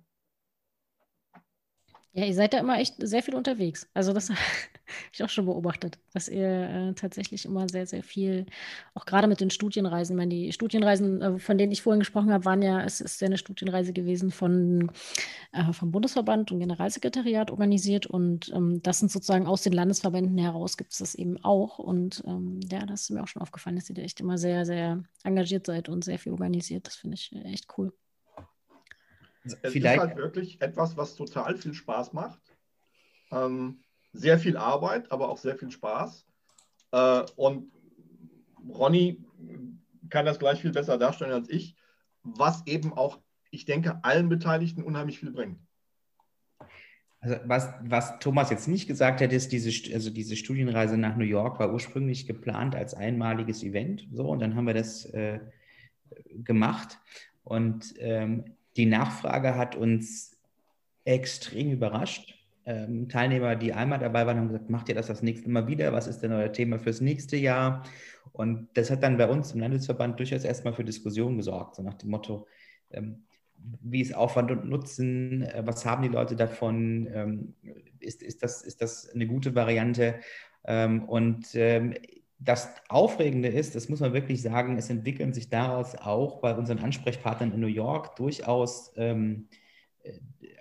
[2.14, 3.90] Ja, ihr seid da immer echt sehr viel unterwegs.
[3.94, 4.32] Also das
[4.86, 8.46] habe ich auch schon beobachtet, dass ihr äh, tatsächlich immer sehr, sehr viel,
[8.94, 12.32] auch gerade mit den Studienreisen, ich meine, die Studienreisen, äh, von denen ich vorhin gesprochen
[12.32, 14.92] habe, waren ja, es ist ja eine Studienreise gewesen von,
[15.52, 20.78] äh, vom Bundesverband und Generalsekretariat organisiert und ähm, das sind sozusagen aus den Landesverbänden heraus
[20.78, 23.90] gibt es das eben auch und ähm, ja, das ist mir auch schon aufgefallen, dass
[23.90, 26.88] ihr da echt immer sehr, sehr engagiert seid und sehr viel organisiert.
[26.88, 27.94] Das finde ich äh, echt cool.
[29.44, 29.98] Es Vielleicht.
[29.98, 32.40] ist halt wirklich etwas, was total viel Spaß macht.
[33.32, 33.83] Ähm,
[34.14, 36.26] sehr viel Arbeit, aber auch sehr viel Spaß.
[36.92, 37.72] Äh, und
[38.70, 39.24] Ronny
[40.10, 41.76] kann das gleich viel besser darstellen als ich,
[42.24, 43.20] was eben auch,
[43.52, 45.60] ich denke, allen Beteiligten unheimlich viel bringt.
[47.20, 51.24] Also was, was Thomas jetzt nicht gesagt hat, ist, diese, also diese Studienreise nach New
[51.24, 54.08] York war ursprünglich geplant als einmaliges Event.
[54.12, 55.40] So, und dann haben wir das äh,
[56.44, 57.00] gemacht.
[57.44, 60.38] Und ähm, die Nachfrage hat uns
[61.06, 62.36] extrem überrascht.
[62.66, 65.92] Ähm, Teilnehmer, die einmal dabei waren, haben gesagt, macht ihr das das nächste Mal wieder?
[65.92, 67.84] Was ist denn euer Thema fürs nächste Jahr?
[68.32, 71.96] Und das hat dann bei uns im Landesverband durchaus erstmal für Diskussionen gesorgt, so nach
[71.96, 72.48] dem Motto,
[72.92, 73.24] ähm,
[73.82, 75.44] wie ist Aufwand und Nutzen?
[75.44, 77.08] Äh, was haben die Leute davon?
[77.14, 77.54] Ähm,
[78.00, 80.16] ist, ist, das, ist das eine gute Variante?
[80.66, 81.94] Ähm, und ähm,
[82.40, 86.80] das Aufregende ist, das muss man wirklich sagen, es entwickeln sich daraus auch bei unseren
[86.80, 89.63] Ansprechpartnern in New York durchaus, ähm, äh,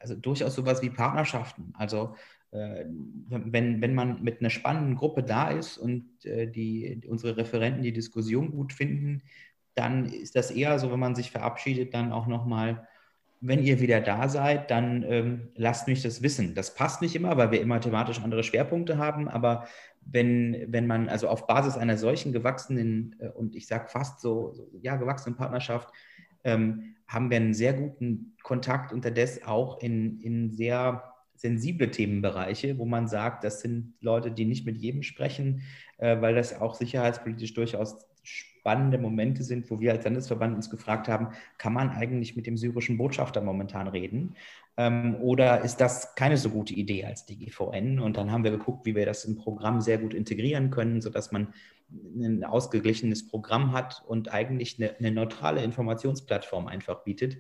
[0.00, 1.72] also durchaus sowas wie Partnerschaften.
[1.76, 2.14] Also
[2.50, 2.84] äh,
[3.28, 7.92] wenn, wenn man mit einer spannenden Gruppe da ist und äh, die, unsere Referenten die
[7.92, 9.22] Diskussion gut finden,
[9.74, 12.86] dann ist das eher so, wenn man sich verabschiedet, dann auch nochmal
[13.44, 16.54] wenn ihr wieder da seid, dann ähm, lasst mich das wissen.
[16.54, 19.66] Das passt nicht immer, weil wir immer thematisch andere Schwerpunkte haben, aber
[20.00, 24.52] wenn, wenn man also auf Basis einer solchen gewachsenen äh, und ich sage fast so,
[24.52, 25.92] so, ja, gewachsenen Partnerschaft,
[26.44, 31.02] ähm, haben wir einen sehr guten Kontakt unterdessen auch in, in sehr
[31.34, 35.62] sensible Themenbereiche, wo man sagt, das sind Leute, die nicht mit jedem sprechen,
[35.98, 41.08] äh, weil das auch sicherheitspolitisch durchaus spannende Momente sind, wo wir als Landesverband uns gefragt
[41.08, 41.28] haben,
[41.58, 44.36] kann man eigentlich mit dem syrischen Botschafter momentan reden?
[44.76, 47.98] Ähm, oder ist das keine so gute Idee als DGVN?
[47.98, 51.32] Und dann haben wir geguckt, wie wir das im Programm sehr gut integrieren können, sodass
[51.32, 51.48] man
[52.16, 57.38] ein ausgeglichenes Programm hat und eigentlich eine, eine neutrale Informationsplattform einfach bietet.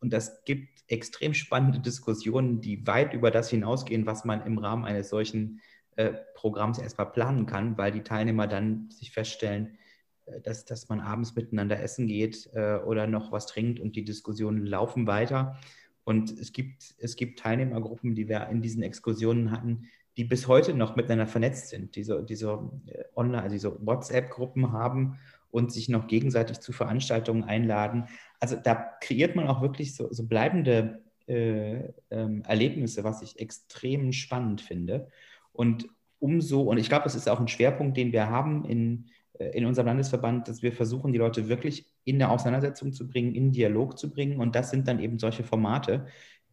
[0.00, 4.84] Und das gibt extrem spannende Diskussionen, die weit über das hinausgehen, was man im Rahmen
[4.84, 5.60] eines solchen
[5.96, 9.78] äh, Programms erstmal planen kann, weil die Teilnehmer dann sich feststellen,
[10.26, 14.04] äh, dass, dass man abends miteinander essen geht äh, oder noch was trinkt und die
[14.04, 15.58] Diskussionen laufen weiter.
[16.04, 20.74] Und es gibt, es gibt Teilnehmergruppen, die wir in diesen Exkursionen hatten, die bis heute
[20.74, 25.18] noch miteinander vernetzt sind, die so, die so äh, online, also diese WhatsApp-Gruppen haben
[25.50, 28.06] und sich noch gegenseitig zu Veranstaltungen einladen.
[28.40, 34.12] Also da kreiert man auch wirklich so, so bleibende äh, ähm, Erlebnisse, was ich extrem
[34.12, 35.08] spannend finde.
[35.52, 39.06] Und umso, und ich glaube, das ist auch ein Schwerpunkt, den wir haben in,
[39.38, 43.34] äh, in unserem Landesverband, dass wir versuchen, die Leute wirklich in der Auseinandersetzung zu bringen,
[43.34, 44.40] in Dialog zu bringen.
[44.40, 46.06] Und das sind dann eben solche Formate,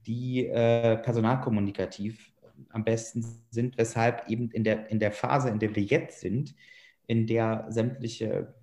[0.05, 2.31] die äh, personalkommunikativ
[2.69, 6.55] am besten sind, weshalb eben in der, in der Phase, in der wir jetzt sind,
[7.07, 8.53] in der sämtliche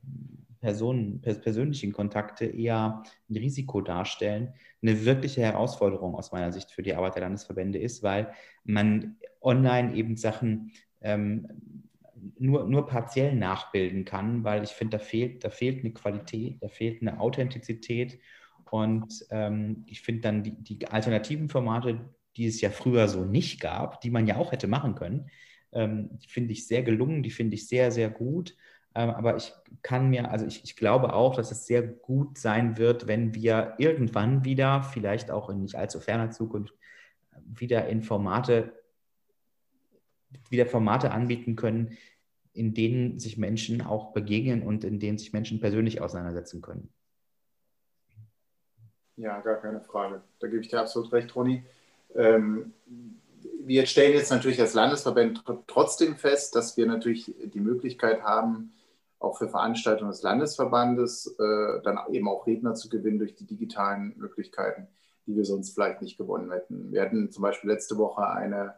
[0.61, 6.95] Personen, persönlichen Kontakte eher ein Risiko darstellen, eine wirkliche Herausforderung aus meiner Sicht für die
[6.95, 8.33] Arbeit der Landesverbände ist, weil
[8.65, 11.47] man online eben Sachen ähm,
[12.39, 16.69] nur, nur partiell nachbilden kann, weil ich finde, da fehlt, da fehlt eine Qualität, da
[16.69, 18.19] fehlt eine Authentizität.
[18.71, 22.01] Und ähm, ich finde dann die, die, alternativen Formate,
[22.37, 25.31] die es ja früher so nicht gab, die man ja auch hätte machen können,
[25.73, 28.57] ähm, die finde ich sehr gelungen, die finde ich sehr, sehr gut.
[28.95, 29.53] Ähm, aber ich
[29.83, 33.75] kann mir, also ich, ich glaube auch, dass es sehr gut sein wird, wenn wir
[33.79, 36.75] irgendwann wieder, vielleicht auch in nicht allzu ferner Zukunft,
[37.45, 38.73] wieder in Formate
[40.51, 41.97] wieder Formate anbieten können,
[42.53, 46.93] in denen sich Menschen auch begegnen und in denen sich Menschen persönlich auseinandersetzen können.
[49.17, 50.23] Ja, gar keine Frage.
[50.41, 51.65] Da gebe ich dir absolut recht, Ronny.
[52.17, 52.73] Ähm,
[53.65, 58.73] wir stellen jetzt natürlich als Landesverband trotzdem fest, dass wir natürlich die Möglichkeit haben,
[59.19, 64.15] auch für Veranstaltungen des Landesverbandes äh, dann eben auch Redner zu gewinnen durch die digitalen
[64.17, 64.89] Möglichkeiten,
[65.27, 66.93] die wir sonst vielleicht nicht gewonnen hätten.
[66.93, 68.75] Wir hatten zum Beispiel letzte Woche eine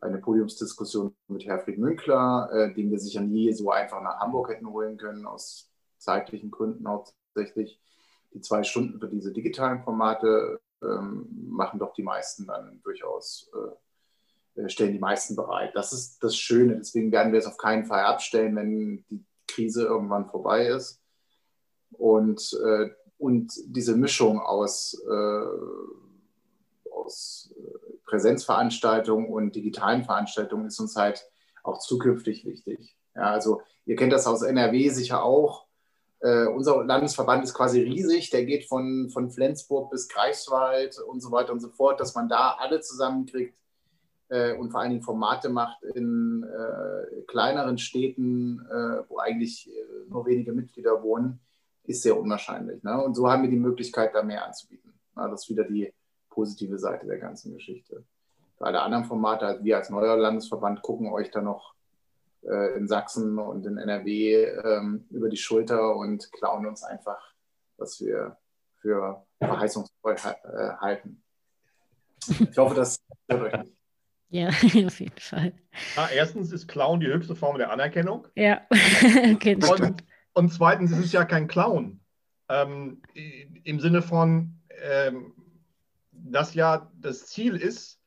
[0.00, 4.68] eine Podiumsdiskussion mit Herfried Münkler, äh, den wir sicher nie so einfach nach Hamburg hätten
[4.68, 7.80] holen können, aus zeitlichen Gründen hauptsächlich.
[8.32, 14.68] Die zwei Stunden für diese digitalen Formate machen doch die meisten dann durchaus, äh, äh,
[14.68, 15.74] stellen die meisten bereit.
[15.74, 16.76] Das ist das Schöne.
[16.76, 21.02] Deswegen werden wir es auf keinen Fall abstellen, wenn die Krise irgendwann vorbei ist.
[21.92, 30.96] Und, äh, und diese Mischung aus, äh, aus äh, Präsenzveranstaltungen und digitalen Veranstaltungen ist uns
[30.96, 31.28] halt
[31.62, 32.96] auch zukünftig wichtig.
[33.14, 35.67] Ja, also ihr kennt das aus NRW sicher auch.
[36.20, 41.30] Äh, unser Landesverband ist quasi riesig, der geht von, von Flensburg bis Greifswald und so
[41.30, 43.56] weiter und so fort, dass man da alle zusammenkriegt
[44.28, 50.08] äh, und vor allen Dingen Formate macht in äh, kleineren Städten, äh, wo eigentlich äh,
[50.08, 51.40] nur wenige Mitglieder wohnen,
[51.84, 52.82] ist sehr unwahrscheinlich.
[52.82, 53.00] Ne?
[53.02, 54.92] Und so haben wir die Möglichkeit, da mehr anzubieten.
[55.14, 55.92] Na, das ist wieder die
[56.30, 58.04] positive Seite der ganzen Geschichte.
[58.56, 61.74] Für alle anderen Formate, also wir als neuer Landesverband gucken euch da noch
[62.42, 67.34] äh, in Sachsen und in NRW ähm, über die Schulter und klauen uns einfach,
[67.76, 68.36] was wir
[68.80, 71.22] für verheißungsvoll äh, halten.
[72.28, 73.78] Ich hoffe, das stört euch nicht.
[74.30, 74.48] Ja,
[74.86, 75.52] auf jeden Fall.
[75.96, 78.26] Ja, erstens ist Clown die höchste Form der Anerkennung.
[78.34, 78.60] Ja,
[79.34, 80.04] okay, und,
[80.34, 82.00] und, zweitens ist es ja kein Clown.
[82.48, 83.02] Ähm,
[83.64, 85.32] Im Sinne von, ähm,
[86.12, 87.97] das ja das Ziel ist,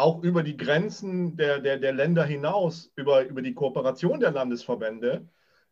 [0.00, 5.28] auch über die Grenzen der, der, der Länder hinaus, über, über die Kooperation der Landesverbände,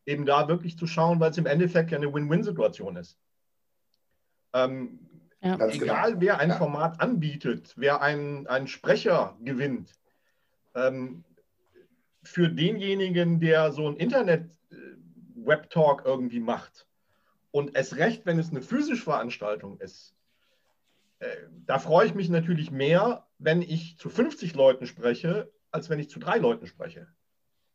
[0.06, 3.18] eben da wirklich zu schauen, weil es im Endeffekt ja eine Win-Win-Situation ist.
[4.52, 5.00] Ähm,
[5.42, 5.54] ja.
[5.54, 6.20] Egal, genau.
[6.20, 6.56] wer ein ja.
[6.56, 9.94] Format anbietet, wer einen, einen Sprecher gewinnt,
[10.74, 11.24] ähm,
[12.22, 16.86] für denjenigen, der so ein Internet-Web-Talk äh, irgendwie macht
[17.50, 20.14] und es recht, wenn es eine physische Veranstaltung ist,
[21.66, 26.10] da freue ich mich natürlich mehr, wenn ich zu 50 Leuten spreche, als wenn ich
[26.10, 27.08] zu drei Leuten spreche.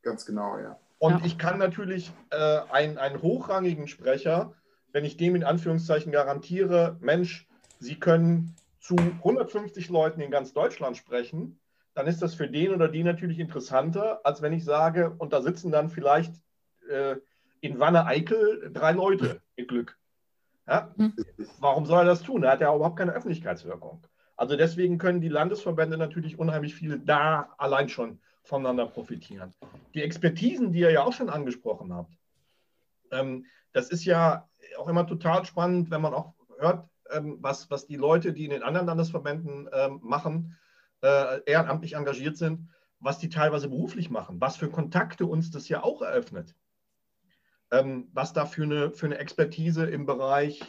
[0.02, 0.80] Ganz genau, ja.
[1.00, 1.26] Und ja.
[1.26, 4.54] ich kann natürlich äh, einen, einen hochrangigen Sprecher,
[4.92, 7.48] wenn ich dem in Anführungszeichen garantiere, Mensch,
[7.80, 11.60] Sie können zu 150 Leuten in ganz Deutschland sprechen,
[11.94, 15.42] dann ist das für den oder die natürlich interessanter, als wenn ich sage, und da
[15.42, 16.34] sitzen dann vielleicht
[16.90, 17.18] äh,
[17.60, 19.98] in Wanne-Eickel drei Leute mit Glück.
[20.68, 20.94] Ja?
[20.98, 21.14] Hm.
[21.60, 22.44] Warum soll er das tun?
[22.44, 24.06] Er hat ja überhaupt keine Öffentlichkeitswirkung.
[24.36, 29.54] Also deswegen können die Landesverbände natürlich unheimlich viel da allein schon voneinander profitieren.
[29.94, 32.14] Die Expertisen, die ihr ja auch schon angesprochen habt,
[33.12, 37.86] ähm, das ist ja auch immer total spannend, wenn man auch hört, ähm, was, was
[37.86, 40.58] die Leute, die in den anderen Landesverbänden ähm, machen,
[41.02, 42.70] äh, ehrenamtlich engagiert sind,
[43.00, 46.56] was die teilweise beruflich machen, was für Kontakte uns das ja auch eröffnet
[48.14, 50.62] was da für eine, für eine Expertise im Bereich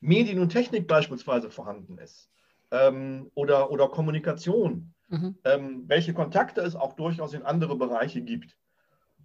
[0.00, 2.30] Medien und Technik beispielsweise vorhanden ist
[2.70, 5.36] ähm, oder, oder Kommunikation, mhm.
[5.44, 8.56] ähm, welche Kontakte es auch durchaus in andere Bereiche gibt.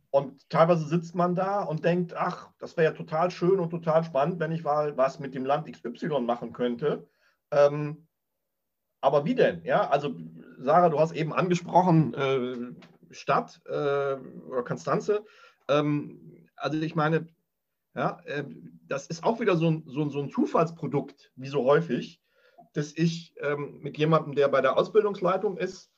[0.10, 4.04] und teilweise sitzt man da und denkt, ach, das wäre ja total schön und total
[4.04, 7.08] spannend, wenn ich mal was mit dem Land XY machen könnte.
[7.52, 8.08] Ähm,
[9.02, 9.64] aber wie denn?
[9.64, 10.16] Ja, also
[10.60, 14.16] Sarah, du hast eben angesprochen, äh, Stadt äh,
[14.48, 15.26] oder Konstanze.
[15.68, 17.28] Ähm, also ich meine,
[17.96, 18.46] ja, äh,
[18.88, 22.22] das ist auch wieder so ein, so, so ein Zufallsprodukt, wie so häufig,
[22.74, 25.92] dass ich ähm, mit jemandem, der bei der Ausbildungsleitung ist,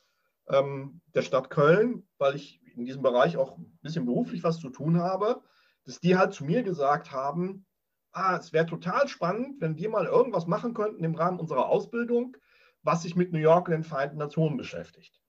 [0.47, 4.69] ähm, der Stadt Köln, weil ich in diesem Bereich auch ein bisschen beruflich was zu
[4.69, 5.43] tun habe,
[5.85, 7.65] dass die halt zu mir gesagt haben,
[8.11, 12.37] ah, es wäre total spannend, wenn wir mal irgendwas machen könnten im Rahmen unserer Ausbildung,
[12.81, 15.21] was sich mit New York und den Vereinten Nationen beschäftigt.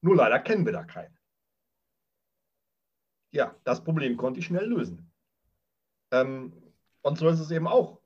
[0.00, 1.16] Nur leider kennen wir da keinen.
[3.34, 5.10] Ja, das Problem konnte ich schnell lösen.
[6.12, 6.52] Ähm,
[7.02, 7.98] und so ist es eben auch.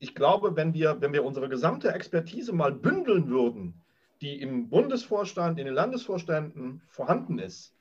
[0.00, 3.80] Ich glaube, wenn wir, wenn wir unsere gesamte Expertise mal bündeln würden,
[4.20, 7.72] die im Bundesvorstand, in den Landesvorständen vorhanden ist,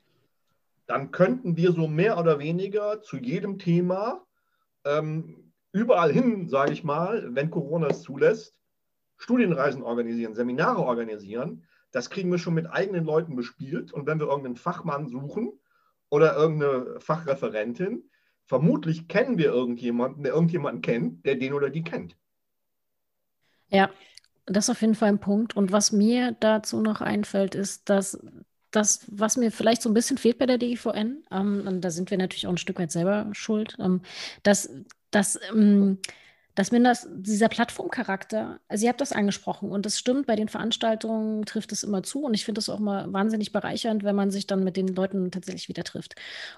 [0.86, 4.24] dann könnten wir so mehr oder weniger zu jedem Thema
[4.86, 8.56] ähm, überall hin, sage ich mal, wenn Corona es zulässt,
[9.18, 11.64] Studienreisen organisieren, Seminare organisieren.
[11.92, 13.92] Das kriegen wir schon mit eigenen Leuten bespielt.
[13.92, 15.54] Und wenn wir irgendeinen Fachmann suchen
[16.12, 18.04] oder irgendeine Fachreferentin,
[18.46, 22.16] vermutlich kennen wir irgendjemanden, der irgendjemanden kennt, der den oder die kennt.
[23.70, 23.90] Ja,
[24.46, 25.56] das ist auf jeden Fall ein Punkt.
[25.56, 28.20] Und was mir dazu noch einfällt, ist, dass
[28.72, 32.12] das, was mir vielleicht so ein bisschen fehlt bei der DIVN, ähm, und da sind
[32.12, 34.02] wir natürlich auch ein Stück weit selber schuld, ähm,
[34.44, 34.70] dass,
[35.12, 36.00] dass, ähm,
[36.62, 40.48] dass mir das, dieser Plattformcharakter, also ihr habt das angesprochen und das stimmt, bei den
[40.48, 44.30] Veranstaltungen trifft es immer zu und ich finde es auch mal wahnsinnig bereichernd, wenn man
[44.30, 46.14] sich dann mit den Leuten tatsächlich wieder trifft.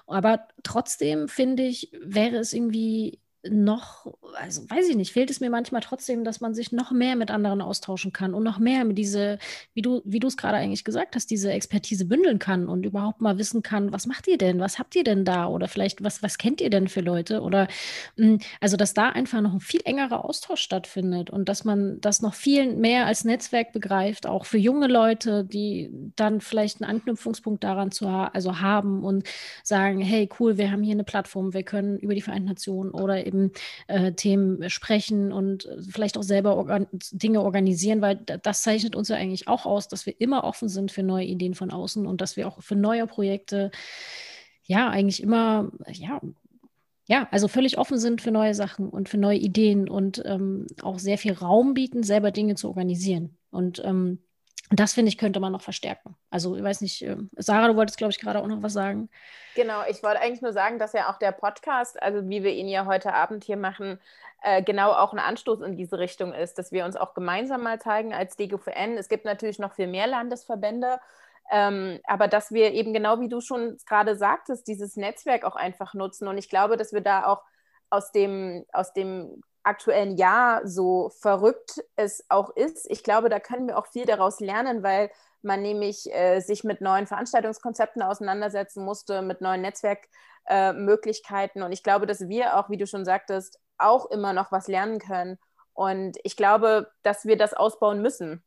[0.06, 3.18] Aber trotzdem finde ich, wäre es irgendwie
[3.50, 7.16] noch, also weiß ich nicht, fehlt es mir manchmal trotzdem, dass man sich noch mehr
[7.16, 9.38] mit anderen austauschen kann und noch mehr mit diese,
[9.74, 13.20] wie du, wie du es gerade eigentlich gesagt hast, diese Expertise bündeln kann und überhaupt
[13.20, 15.46] mal wissen kann, was macht ihr denn, was habt ihr denn da?
[15.46, 17.42] Oder vielleicht was, was kennt ihr denn für Leute?
[17.42, 17.68] Oder
[18.16, 22.22] hm, also dass da einfach noch ein viel engerer Austausch stattfindet und dass man das
[22.22, 27.64] noch viel mehr als Netzwerk begreift, auch für junge Leute, die dann vielleicht einen Anknüpfungspunkt
[27.64, 29.28] daran zu ha also haben und
[29.62, 33.26] sagen, hey cool, wir haben hier eine Plattform, wir können über die Vereinten Nationen oder
[33.26, 33.52] eben eben
[33.88, 39.08] äh, Themen sprechen und äh, vielleicht auch selber organ Dinge organisieren, weil das zeichnet uns
[39.08, 42.20] ja eigentlich auch aus, dass wir immer offen sind für neue Ideen von außen und
[42.20, 43.70] dass wir auch für neue Projekte
[44.62, 46.20] ja eigentlich immer, ja,
[47.06, 50.98] ja, also völlig offen sind für neue Sachen und für neue Ideen und ähm, auch
[50.98, 53.36] sehr viel Raum bieten, selber Dinge zu organisieren.
[53.50, 54.20] Und ähm,
[54.80, 56.16] das finde ich, könnte man noch verstärken.
[56.30, 59.10] Also, ich weiß nicht, ähm, Sarah, du wolltest, glaube ich, gerade auch noch was sagen.
[59.54, 62.68] Genau, ich wollte eigentlich nur sagen, dass ja auch der Podcast, also wie wir ihn
[62.68, 64.00] ja heute Abend hier machen,
[64.42, 67.80] äh, genau auch ein Anstoß in diese Richtung ist, dass wir uns auch gemeinsam mal
[67.80, 68.98] zeigen als DGVN.
[68.98, 70.98] Es gibt natürlich noch viel mehr Landesverbände,
[71.50, 75.94] ähm, aber dass wir eben genau wie du schon gerade sagtest, dieses Netzwerk auch einfach
[75.94, 76.28] nutzen.
[76.28, 77.42] Und ich glaube, dass wir da auch
[77.90, 83.66] aus dem, aus dem aktuellen Jahr, so verrückt es auch ist, ich glaube, da können
[83.66, 85.10] wir auch viel daraus lernen, weil
[85.42, 91.62] man nämlich äh, sich mit neuen Veranstaltungskonzepten auseinandersetzen musste, mit neuen Netzwerkmöglichkeiten.
[91.62, 94.68] Äh, und ich glaube, dass wir auch, wie du schon sagtest, auch immer noch was
[94.68, 95.38] lernen können.
[95.72, 98.44] Und ich glaube, dass wir das ausbauen müssen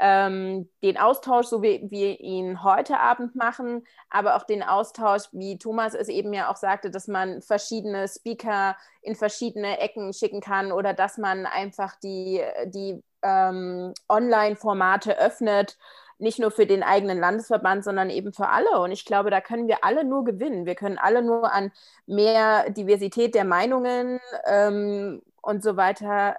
[0.00, 5.58] ähm, den Austausch, so wie wir ihn heute Abend machen, aber auch den Austausch, wie
[5.58, 10.72] Thomas es eben ja auch sagte, dass man verschiedene Speaker in verschiedene Ecken schicken kann
[10.72, 15.76] oder dass man einfach die, die ähm, Online-Formate öffnet,
[16.18, 18.80] nicht nur für den eigenen Landesverband, sondern eben für alle.
[18.80, 20.64] Und ich glaube, da können wir alle nur gewinnen.
[20.66, 21.72] Wir können alle nur an
[22.06, 26.36] mehr Diversität der Meinungen ähm, und so weiter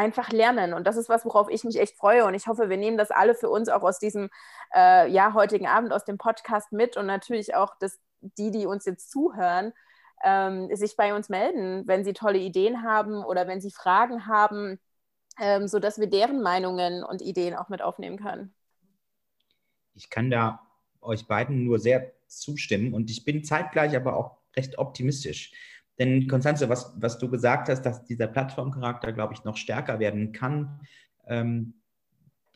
[0.00, 0.72] einfach lernen.
[0.72, 2.24] Und das ist was, worauf ich mich echt freue.
[2.24, 4.30] Und ich hoffe, wir nehmen das alle für uns auch aus diesem
[4.74, 8.86] äh, ja, heutigen Abend, aus dem Podcast mit und natürlich auch, dass die, die uns
[8.86, 9.74] jetzt zuhören,
[10.24, 14.80] ähm, sich bei uns melden, wenn sie tolle Ideen haben oder wenn sie Fragen haben,
[15.38, 18.54] ähm, sodass wir deren Meinungen und Ideen auch mit aufnehmen können.
[19.94, 20.66] Ich kann da
[21.02, 25.52] euch beiden nur sehr zustimmen und ich bin zeitgleich aber auch recht optimistisch.
[26.00, 30.32] Denn Konstanze, was, was du gesagt hast, dass dieser Plattformcharakter, glaube ich, noch stärker werden
[30.32, 30.80] kann,
[31.28, 31.74] ähm,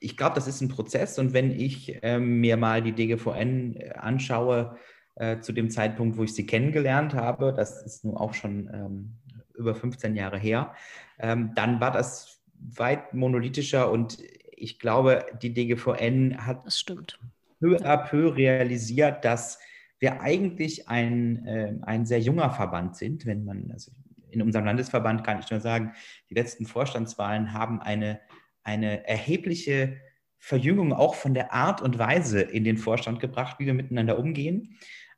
[0.01, 3.91] ich glaube, das ist ein Prozess und wenn ich ähm, mir mal die DGVN äh,
[3.93, 4.77] anschaue,
[5.17, 9.15] äh, zu dem Zeitpunkt, wo ich sie kennengelernt habe, das ist nun auch schon ähm,
[9.55, 10.75] über 15 Jahre her,
[11.19, 14.19] ähm, dann war das weit monolithischer und
[14.51, 17.19] ich glaube, die DGVN hat das stimmt.
[17.61, 19.59] peu à peu realisiert, dass
[20.05, 23.91] wir eigentlich ein, äh, ein sehr junger Verband sind, wenn man, also
[24.31, 25.95] in unserem Landesverband kann ich nur sagen,
[26.29, 28.21] die letzten Vorstandswahlen haben eine,
[28.63, 29.97] eine erhebliche
[30.39, 34.77] Verjüngung auch von der Art und Weise in den Vorstand gebracht, wie wir miteinander umgehen.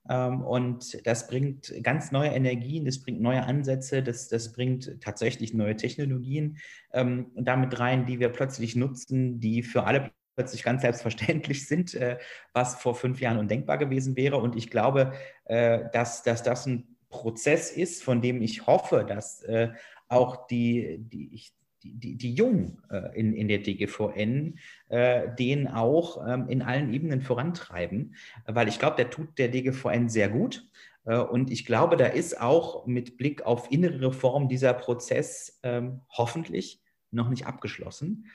[0.09, 5.53] Ähm, und das bringt ganz neue Energien, das bringt neue Ansätze, das, das bringt tatsächlich
[5.53, 6.59] neue Technologien
[6.93, 12.19] ähm, damit rein, die wir plötzlich nutzen, die für alle plötzlich ganz selbstverständlich sind, äh,
[12.53, 14.37] was vor fünf Jahren undenkbar gewesen wäre.
[14.37, 15.13] Und ich glaube,
[15.47, 19.71] äh, dass, dass das ein Prozess ist, von dem ich hoffe, dass äh,
[20.09, 21.53] auch die, die, ich,
[21.83, 22.83] die, die Jungen
[23.15, 24.59] in, in der DGVN
[24.91, 28.15] den auch ähm, in allen Ebenen vorantreiben,
[28.47, 30.69] weil ich glaube, der tut der DGVN sehr gut.
[31.05, 36.83] Und ich glaube, da ist auch mit Blick auf innere Reform dieser Prozess ähm, hoffentlich
[37.13, 38.27] noch nicht abgeschlossen.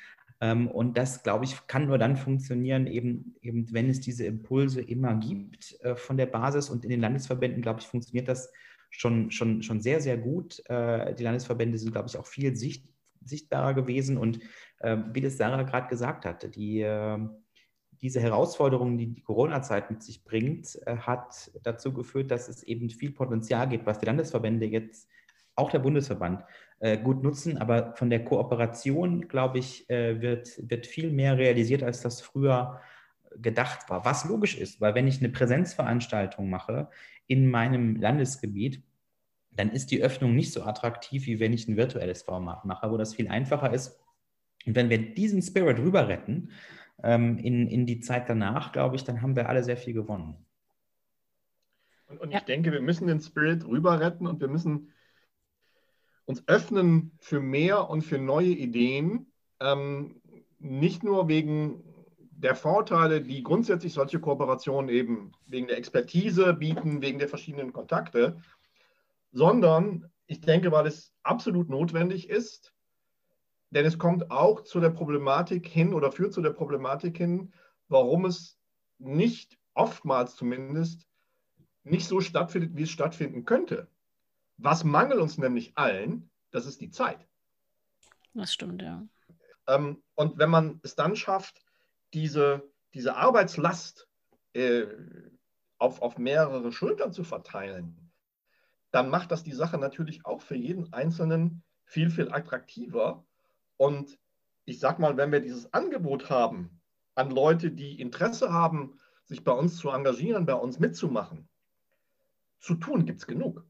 [0.41, 4.81] Ähm, und das, glaube ich, kann nur dann funktionieren, eben, eben wenn es diese Impulse
[4.81, 6.69] immer gibt äh, von der Basis.
[6.69, 8.51] Und in den Landesverbänden, glaube ich, funktioniert das
[8.89, 10.61] schon, schon, schon sehr, sehr gut.
[10.67, 12.89] Äh, die Landesverbände sind, glaube ich, auch viel sicht,
[13.23, 14.17] sichtbarer gewesen.
[14.17, 14.39] Und
[14.79, 17.19] äh, wie das Sarah gerade gesagt hatte, die, äh,
[18.01, 22.89] diese Herausforderungen, die die Corona-Zeit mit sich bringt, äh, hat dazu geführt, dass es eben
[22.89, 25.07] viel Potenzial gibt, was die Landesverbände jetzt,
[25.55, 26.43] auch der Bundesverband,
[26.79, 27.57] äh, gut nutzen.
[27.57, 32.79] Aber von der Kooperation, glaube ich, äh, wird, wird viel mehr realisiert, als das früher
[33.37, 34.03] gedacht war.
[34.05, 36.89] Was logisch ist, weil wenn ich eine Präsenzveranstaltung mache
[37.27, 38.83] in meinem Landesgebiet,
[39.51, 42.97] dann ist die Öffnung nicht so attraktiv, wie wenn ich ein virtuelles Format mache, wo
[42.97, 43.99] das viel einfacher ist.
[44.65, 46.51] Und wenn wir diesen Spirit rüber retten
[47.03, 50.35] ähm, in, in die Zeit danach, glaube ich, dann haben wir alle sehr viel gewonnen.
[52.07, 52.39] Und, und ja.
[52.39, 54.91] ich denke, wir müssen den Spirit rüber retten und wir müssen
[56.31, 59.31] uns öffnen für mehr und für neue Ideen.
[59.59, 60.21] Ähm,
[60.59, 61.83] nicht nur wegen
[62.31, 68.37] der Vorteile, die grundsätzlich solche Kooperationen eben wegen der Expertise bieten, wegen der verschiedenen Kontakte,
[69.31, 72.73] sondern ich denke, weil es absolut notwendig ist,
[73.69, 77.53] denn es kommt auch zu der Problematik hin oder führt zu der Problematik hin,
[77.89, 78.57] warum es
[78.97, 81.07] nicht oftmals zumindest
[81.83, 83.87] nicht so stattfindet, wie es stattfinden könnte.
[84.63, 86.29] Was mangelt uns nämlich allen?
[86.51, 87.27] Das ist die Zeit.
[88.33, 89.03] Das stimmt, ja.
[89.67, 91.63] Ähm, und wenn man es dann schafft,
[92.13, 94.07] diese, diese Arbeitslast
[94.53, 94.85] äh,
[95.79, 98.11] auf, auf mehrere Schultern zu verteilen,
[98.91, 103.25] dann macht das die Sache natürlich auch für jeden Einzelnen viel, viel attraktiver.
[103.77, 104.19] Und
[104.65, 106.81] ich sag mal, wenn wir dieses Angebot haben
[107.15, 111.49] an Leute, die Interesse haben, sich bei uns zu engagieren, bei uns mitzumachen,
[112.59, 113.65] zu tun gibt es genug.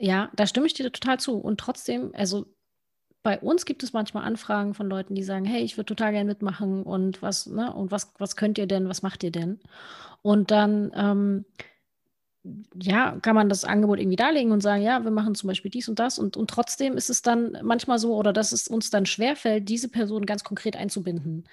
[0.00, 1.36] Ja, da stimme ich dir total zu.
[1.38, 2.46] Und trotzdem, also
[3.22, 6.28] bei uns gibt es manchmal Anfragen von Leuten, die sagen, hey, ich würde total gerne
[6.28, 9.60] mitmachen und was, ne, und was, was könnt ihr denn, was macht ihr denn?
[10.22, 11.44] Und dann, ähm,
[12.80, 15.88] ja, kann man das Angebot irgendwie darlegen und sagen, ja, wir machen zum Beispiel dies
[15.88, 16.18] und das.
[16.18, 19.88] Und, und trotzdem ist es dann manchmal so, oder dass es uns dann schwerfällt, diese
[19.88, 21.44] Person ganz konkret einzubinden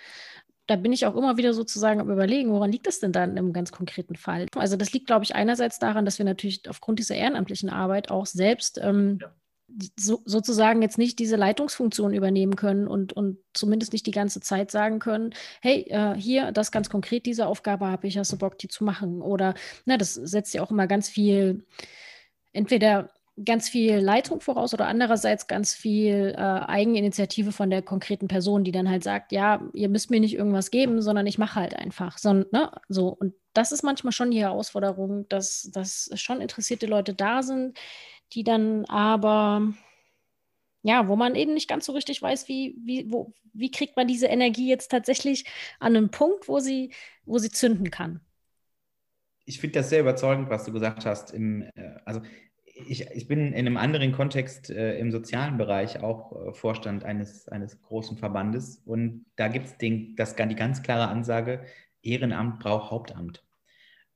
[0.68, 3.54] da bin ich auch immer wieder sozusagen am Überlegen, woran liegt das denn dann im
[3.54, 4.48] ganz konkreten Fall?
[4.56, 8.26] Also das liegt, glaube ich, einerseits daran, dass wir natürlich aufgrund dieser ehrenamtlichen Arbeit auch
[8.26, 9.32] selbst ähm, ja.
[10.00, 14.72] so, sozusagen jetzt nicht diese Leitungsfunktion übernehmen können und, und zumindest nicht die ganze Zeit
[14.72, 18.58] sagen können, hey, äh, hier, das ganz konkret, diese Aufgabe habe ich, hast du Bock,
[18.58, 19.22] die zu machen?
[19.22, 19.54] Oder,
[19.86, 21.64] na, das setzt ja auch immer ganz viel,
[22.54, 23.12] entweder
[23.44, 28.72] ganz viel Leitung voraus oder andererseits ganz viel äh, Eigeninitiative von der konkreten Person, die
[28.72, 32.18] dann halt sagt, ja, ihr müsst mir nicht irgendwas geben, sondern ich mache halt einfach.
[32.18, 32.72] So, ne?
[32.88, 37.78] so, und das ist manchmal schon die Herausforderung, dass, dass schon interessierte Leute da sind,
[38.32, 39.74] die dann aber,
[40.84, 44.08] ja, wo man eben nicht ganz so richtig weiß, wie, wie, wo, wie kriegt man
[44.08, 45.46] diese Energie jetzt tatsächlich
[45.80, 46.94] an einen Punkt, wo sie,
[47.26, 48.22] wo sie zünden kann
[49.46, 51.32] ich finde das sehr überzeugend, was du gesagt hast.
[51.32, 52.22] Im, äh, also
[52.76, 57.48] ich, ich bin in einem anderen Kontext äh, im sozialen Bereich auch äh, Vorstand eines,
[57.48, 61.64] eines großen Verbandes und da gibt es die ganz klare Ansage,
[62.04, 63.44] Ehrenamt braucht Hauptamt.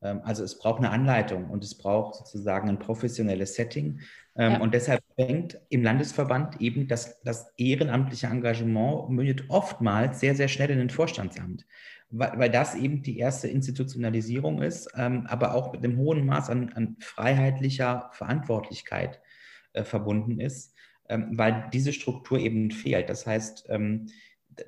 [0.01, 4.01] Ähm, also es braucht eine Anleitung und es braucht sozusagen ein professionelles Setting.
[4.35, 4.59] Ähm, ja.
[4.59, 10.69] Und deshalb fängt im Landesverband eben das, das ehrenamtliche Engagement mündet oftmals sehr, sehr schnell
[10.69, 11.65] in den Vorstandsamt
[12.09, 16.49] weil, weil das eben die erste Institutionalisierung ist, ähm, aber auch mit einem hohen Maß
[16.49, 19.21] an, an freiheitlicher Verantwortlichkeit
[19.73, 20.75] äh, verbunden ist,
[21.07, 23.09] ähm, weil diese Struktur eben fehlt.
[23.09, 24.07] Das heißt, ähm,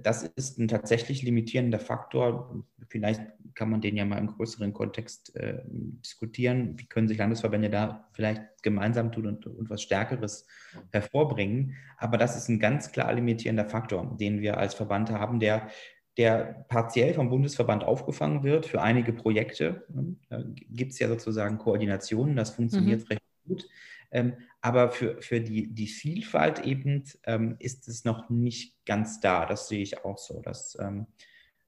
[0.03, 2.63] das ist ein tatsächlich limitierender Faktor.
[2.88, 3.22] Vielleicht
[3.55, 6.80] kann man den ja mal im größeren Kontext äh, diskutieren.
[6.80, 10.47] Wie können sich Landesverbände da vielleicht gemeinsam tun und, und, was Stärkeres
[10.91, 11.76] hervorbringen?
[11.97, 15.69] Aber das ist ein ganz klar limitierender Faktor, den wir als Verband haben, der
[16.17, 19.85] der partiell vom Bundesverband aufgefangen wird für einige Projekte.
[20.29, 23.07] Da gibt es ja sozusagen Koordinationen, das funktioniert mhm.
[23.07, 23.69] recht gut.
[24.11, 29.45] Ähm, aber für, für die, die Vielfalt eben ähm, ist es noch nicht ganz da.
[29.45, 30.41] Das sehe ich auch so.
[30.41, 31.07] Dass, ähm,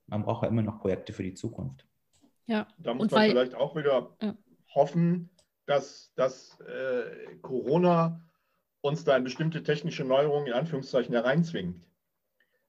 [0.08, 1.88] man braucht ja immer noch Projekte für die Zukunft.
[2.46, 2.68] Ja.
[2.78, 4.36] Da muss und man weil, vielleicht auch wieder ja.
[4.76, 5.30] hoffen,
[5.66, 8.22] dass, dass äh, Corona
[8.82, 11.88] uns da in bestimmte technische Neuerungen in Anführungszeichen hereinzwingt.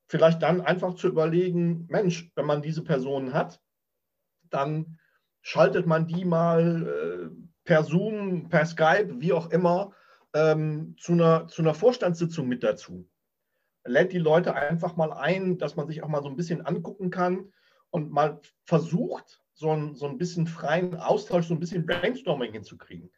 [0.06, 3.60] Vielleicht dann einfach zu überlegen, Mensch, wenn man diese Personen hat,
[4.50, 4.98] dann
[5.42, 9.92] schaltet man die mal äh, per Zoom, per Skype, wie auch immer,
[10.34, 13.08] ähm, zu, einer, zu einer Vorstandssitzung mit dazu.
[13.86, 17.10] Lädt die Leute einfach mal ein, dass man sich auch mal so ein bisschen angucken
[17.10, 17.52] kann
[17.90, 23.10] und mal versucht, so ein, so ein bisschen freien Austausch, so ein bisschen Brainstorming hinzukriegen.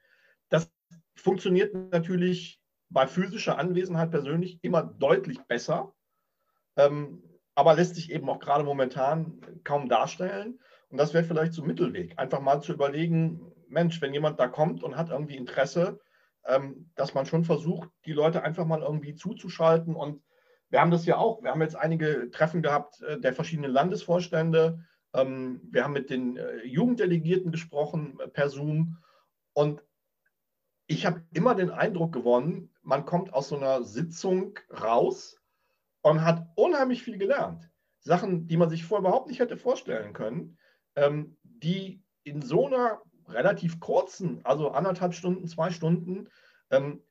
[0.50, 0.70] Das
[1.16, 2.60] funktioniert natürlich
[2.90, 5.94] bei physischer Anwesenheit persönlich immer deutlich besser,
[6.76, 10.60] aber lässt sich eben auch gerade momentan kaum darstellen.
[10.90, 14.46] Und das wäre vielleicht so ein Mittelweg, einfach mal zu überlegen, Mensch, wenn jemand da
[14.46, 15.98] kommt und hat irgendwie Interesse,
[16.46, 19.96] ähm, dass man schon versucht, die Leute einfach mal irgendwie zuzuschalten.
[19.96, 20.22] Und
[20.68, 24.84] wir haben das ja auch, wir haben jetzt einige Treffen gehabt äh, der verschiedenen Landesvorstände.
[25.14, 28.98] Ähm, wir haben mit den äh, Jugenddelegierten gesprochen äh, per Zoom.
[29.52, 29.84] Und
[30.86, 35.40] ich habe immer den Eindruck gewonnen, man kommt aus so einer Sitzung raus
[36.06, 37.68] und hat unheimlich viel gelernt.
[37.98, 40.56] Sachen, die man sich vorher überhaupt nicht hätte vorstellen können,
[40.94, 46.28] ähm, die in so einer relativ kurzen, also anderthalb Stunden, zwei Stunden,
[46.70, 47.02] ähm,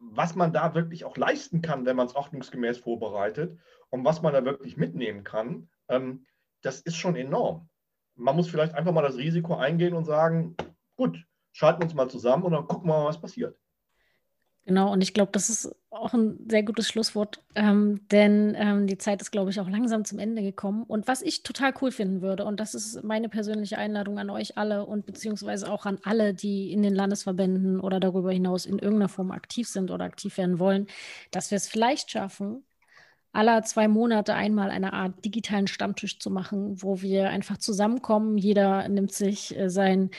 [0.00, 3.60] was man da wirklich auch leisten kann, wenn man es ordnungsgemäß vorbereitet
[3.90, 6.26] und was man da wirklich mitnehmen kann, ähm,
[6.62, 7.68] das ist schon enorm.
[8.16, 10.56] Man muss vielleicht einfach mal das Risiko eingehen und sagen,
[10.96, 13.56] gut, schalten wir uns mal zusammen und dann gucken wir mal, was passiert.
[14.64, 18.96] Genau, und ich glaube, das ist auch ein sehr gutes Schlusswort, ähm, denn ähm, die
[18.96, 20.84] Zeit ist, glaube ich, auch langsam zum Ende gekommen.
[20.84, 24.56] Und was ich total cool finden würde, und das ist meine persönliche Einladung an euch
[24.58, 29.08] alle und beziehungsweise auch an alle, die in den Landesverbänden oder darüber hinaus in irgendeiner
[29.08, 30.86] Form aktiv sind oder aktiv werden wollen,
[31.32, 32.64] dass wir es vielleicht schaffen,
[33.32, 38.38] aller zwei Monate einmal eine Art digitalen Stammtisch zu machen, wo wir einfach zusammenkommen.
[38.38, 40.10] Jeder nimmt sich äh, sein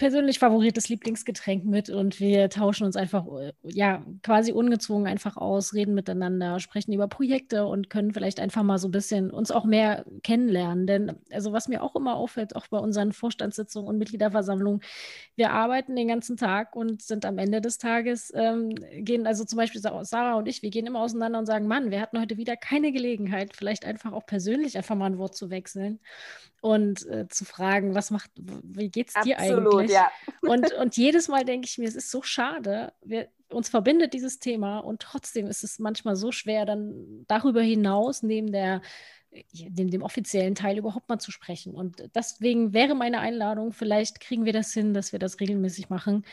[0.00, 5.74] persönlich favoriertes Lieblingsgetränk mit und wir tauschen uns einfach, äh, ja, quasi ungezwungen einfach aus,
[5.74, 9.66] reden miteinander, sprechen über Projekte und können vielleicht einfach mal so ein bisschen uns auch
[9.66, 10.86] mehr kennenlernen.
[10.86, 14.80] Denn, also was mir auch immer auffällt, auch bei unseren Vorstandssitzungen und Mitgliederversammlungen,
[15.36, 18.74] wir arbeiten den ganzen Tag und sind am Ende des Tages, ähm,
[19.04, 22.00] gehen, also zum Beispiel Sarah und ich, wir gehen immer auseinander und sagen, Mann, wir
[22.00, 26.00] hatten heute wieder keine Gelegenheit, vielleicht einfach auch persönlich einfach mal ein Wort zu wechseln
[26.60, 29.89] und äh, zu fragen, was macht, wie geht's dir Absolut, eigentlich?
[29.90, 30.10] Ja.
[30.42, 34.38] Und, und jedes Mal denke ich mir, es ist so schade, wir, uns verbindet dieses
[34.38, 38.80] Thema und trotzdem ist es manchmal so schwer, dann darüber hinaus neben der
[39.52, 41.74] dem, dem offiziellen Teil überhaupt mal zu sprechen.
[41.74, 46.24] Und deswegen wäre meine Einladung, vielleicht kriegen wir das hin, dass wir das regelmäßig machen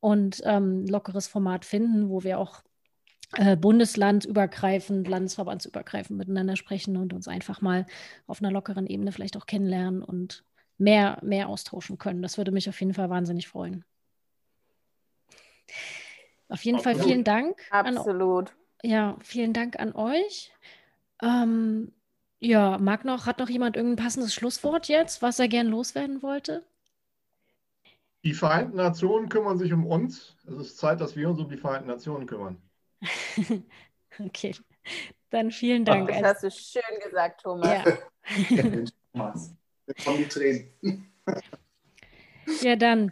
[0.00, 2.62] und ähm, lockeres Format finden, wo wir auch
[3.36, 7.86] äh, bundeslandübergreifend, landesverbandsübergreifend miteinander sprechen und uns einfach mal
[8.26, 10.44] auf einer lockeren Ebene vielleicht auch kennenlernen und
[10.82, 12.22] mehr, mehr austauschen können.
[12.22, 13.84] Das würde mich auf jeden Fall wahnsinnig freuen.
[16.48, 16.98] Auf jeden Absolut.
[16.98, 17.58] Fall vielen Dank.
[17.70, 18.50] Absolut.
[18.50, 20.52] An, ja, vielen Dank an euch.
[21.22, 21.92] Ähm,
[22.40, 26.64] ja, mag noch, hat noch jemand irgendein passendes Schlusswort jetzt, was er gern loswerden wollte?
[28.24, 30.36] Die Vereinten Nationen kümmern sich um uns.
[30.46, 32.60] Es ist Zeit, dass wir uns um die Vereinten Nationen kümmern.
[34.18, 34.54] okay,
[35.30, 36.08] dann vielen Dank.
[36.08, 37.84] Das hast du schön gesagt, Thomas.
[37.84, 38.84] Ja.
[40.04, 41.06] Kommen die Tränen.
[42.60, 43.10] Ja, dann.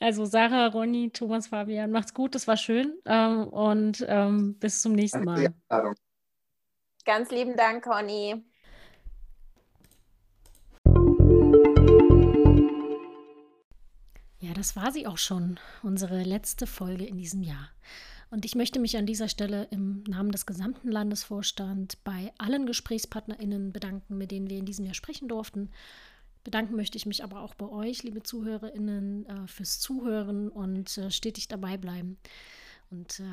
[0.00, 4.92] Also Sarah, Ronny, Thomas, Fabian, macht's gut, das war schön ähm, und ähm, bis zum
[4.92, 5.54] nächsten Mal.
[7.04, 8.42] Ganz lieben Dank, Conny.
[14.40, 17.68] Ja, das war sie auch schon, unsere letzte Folge in diesem Jahr.
[18.32, 23.74] Und ich möchte mich an dieser Stelle im Namen des gesamten Landesvorstands bei allen GesprächspartnerInnen
[23.74, 25.68] bedanken, mit denen wir in diesem Jahr sprechen durften.
[26.42, 31.10] Bedanken möchte ich mich aber auch bei euch, liebe ZuhörerInnen, äh, fürs Zuhören und äh,
[31.10, 32.16] stetig dabei bleiben.
[32.90, 33.24] Und äh,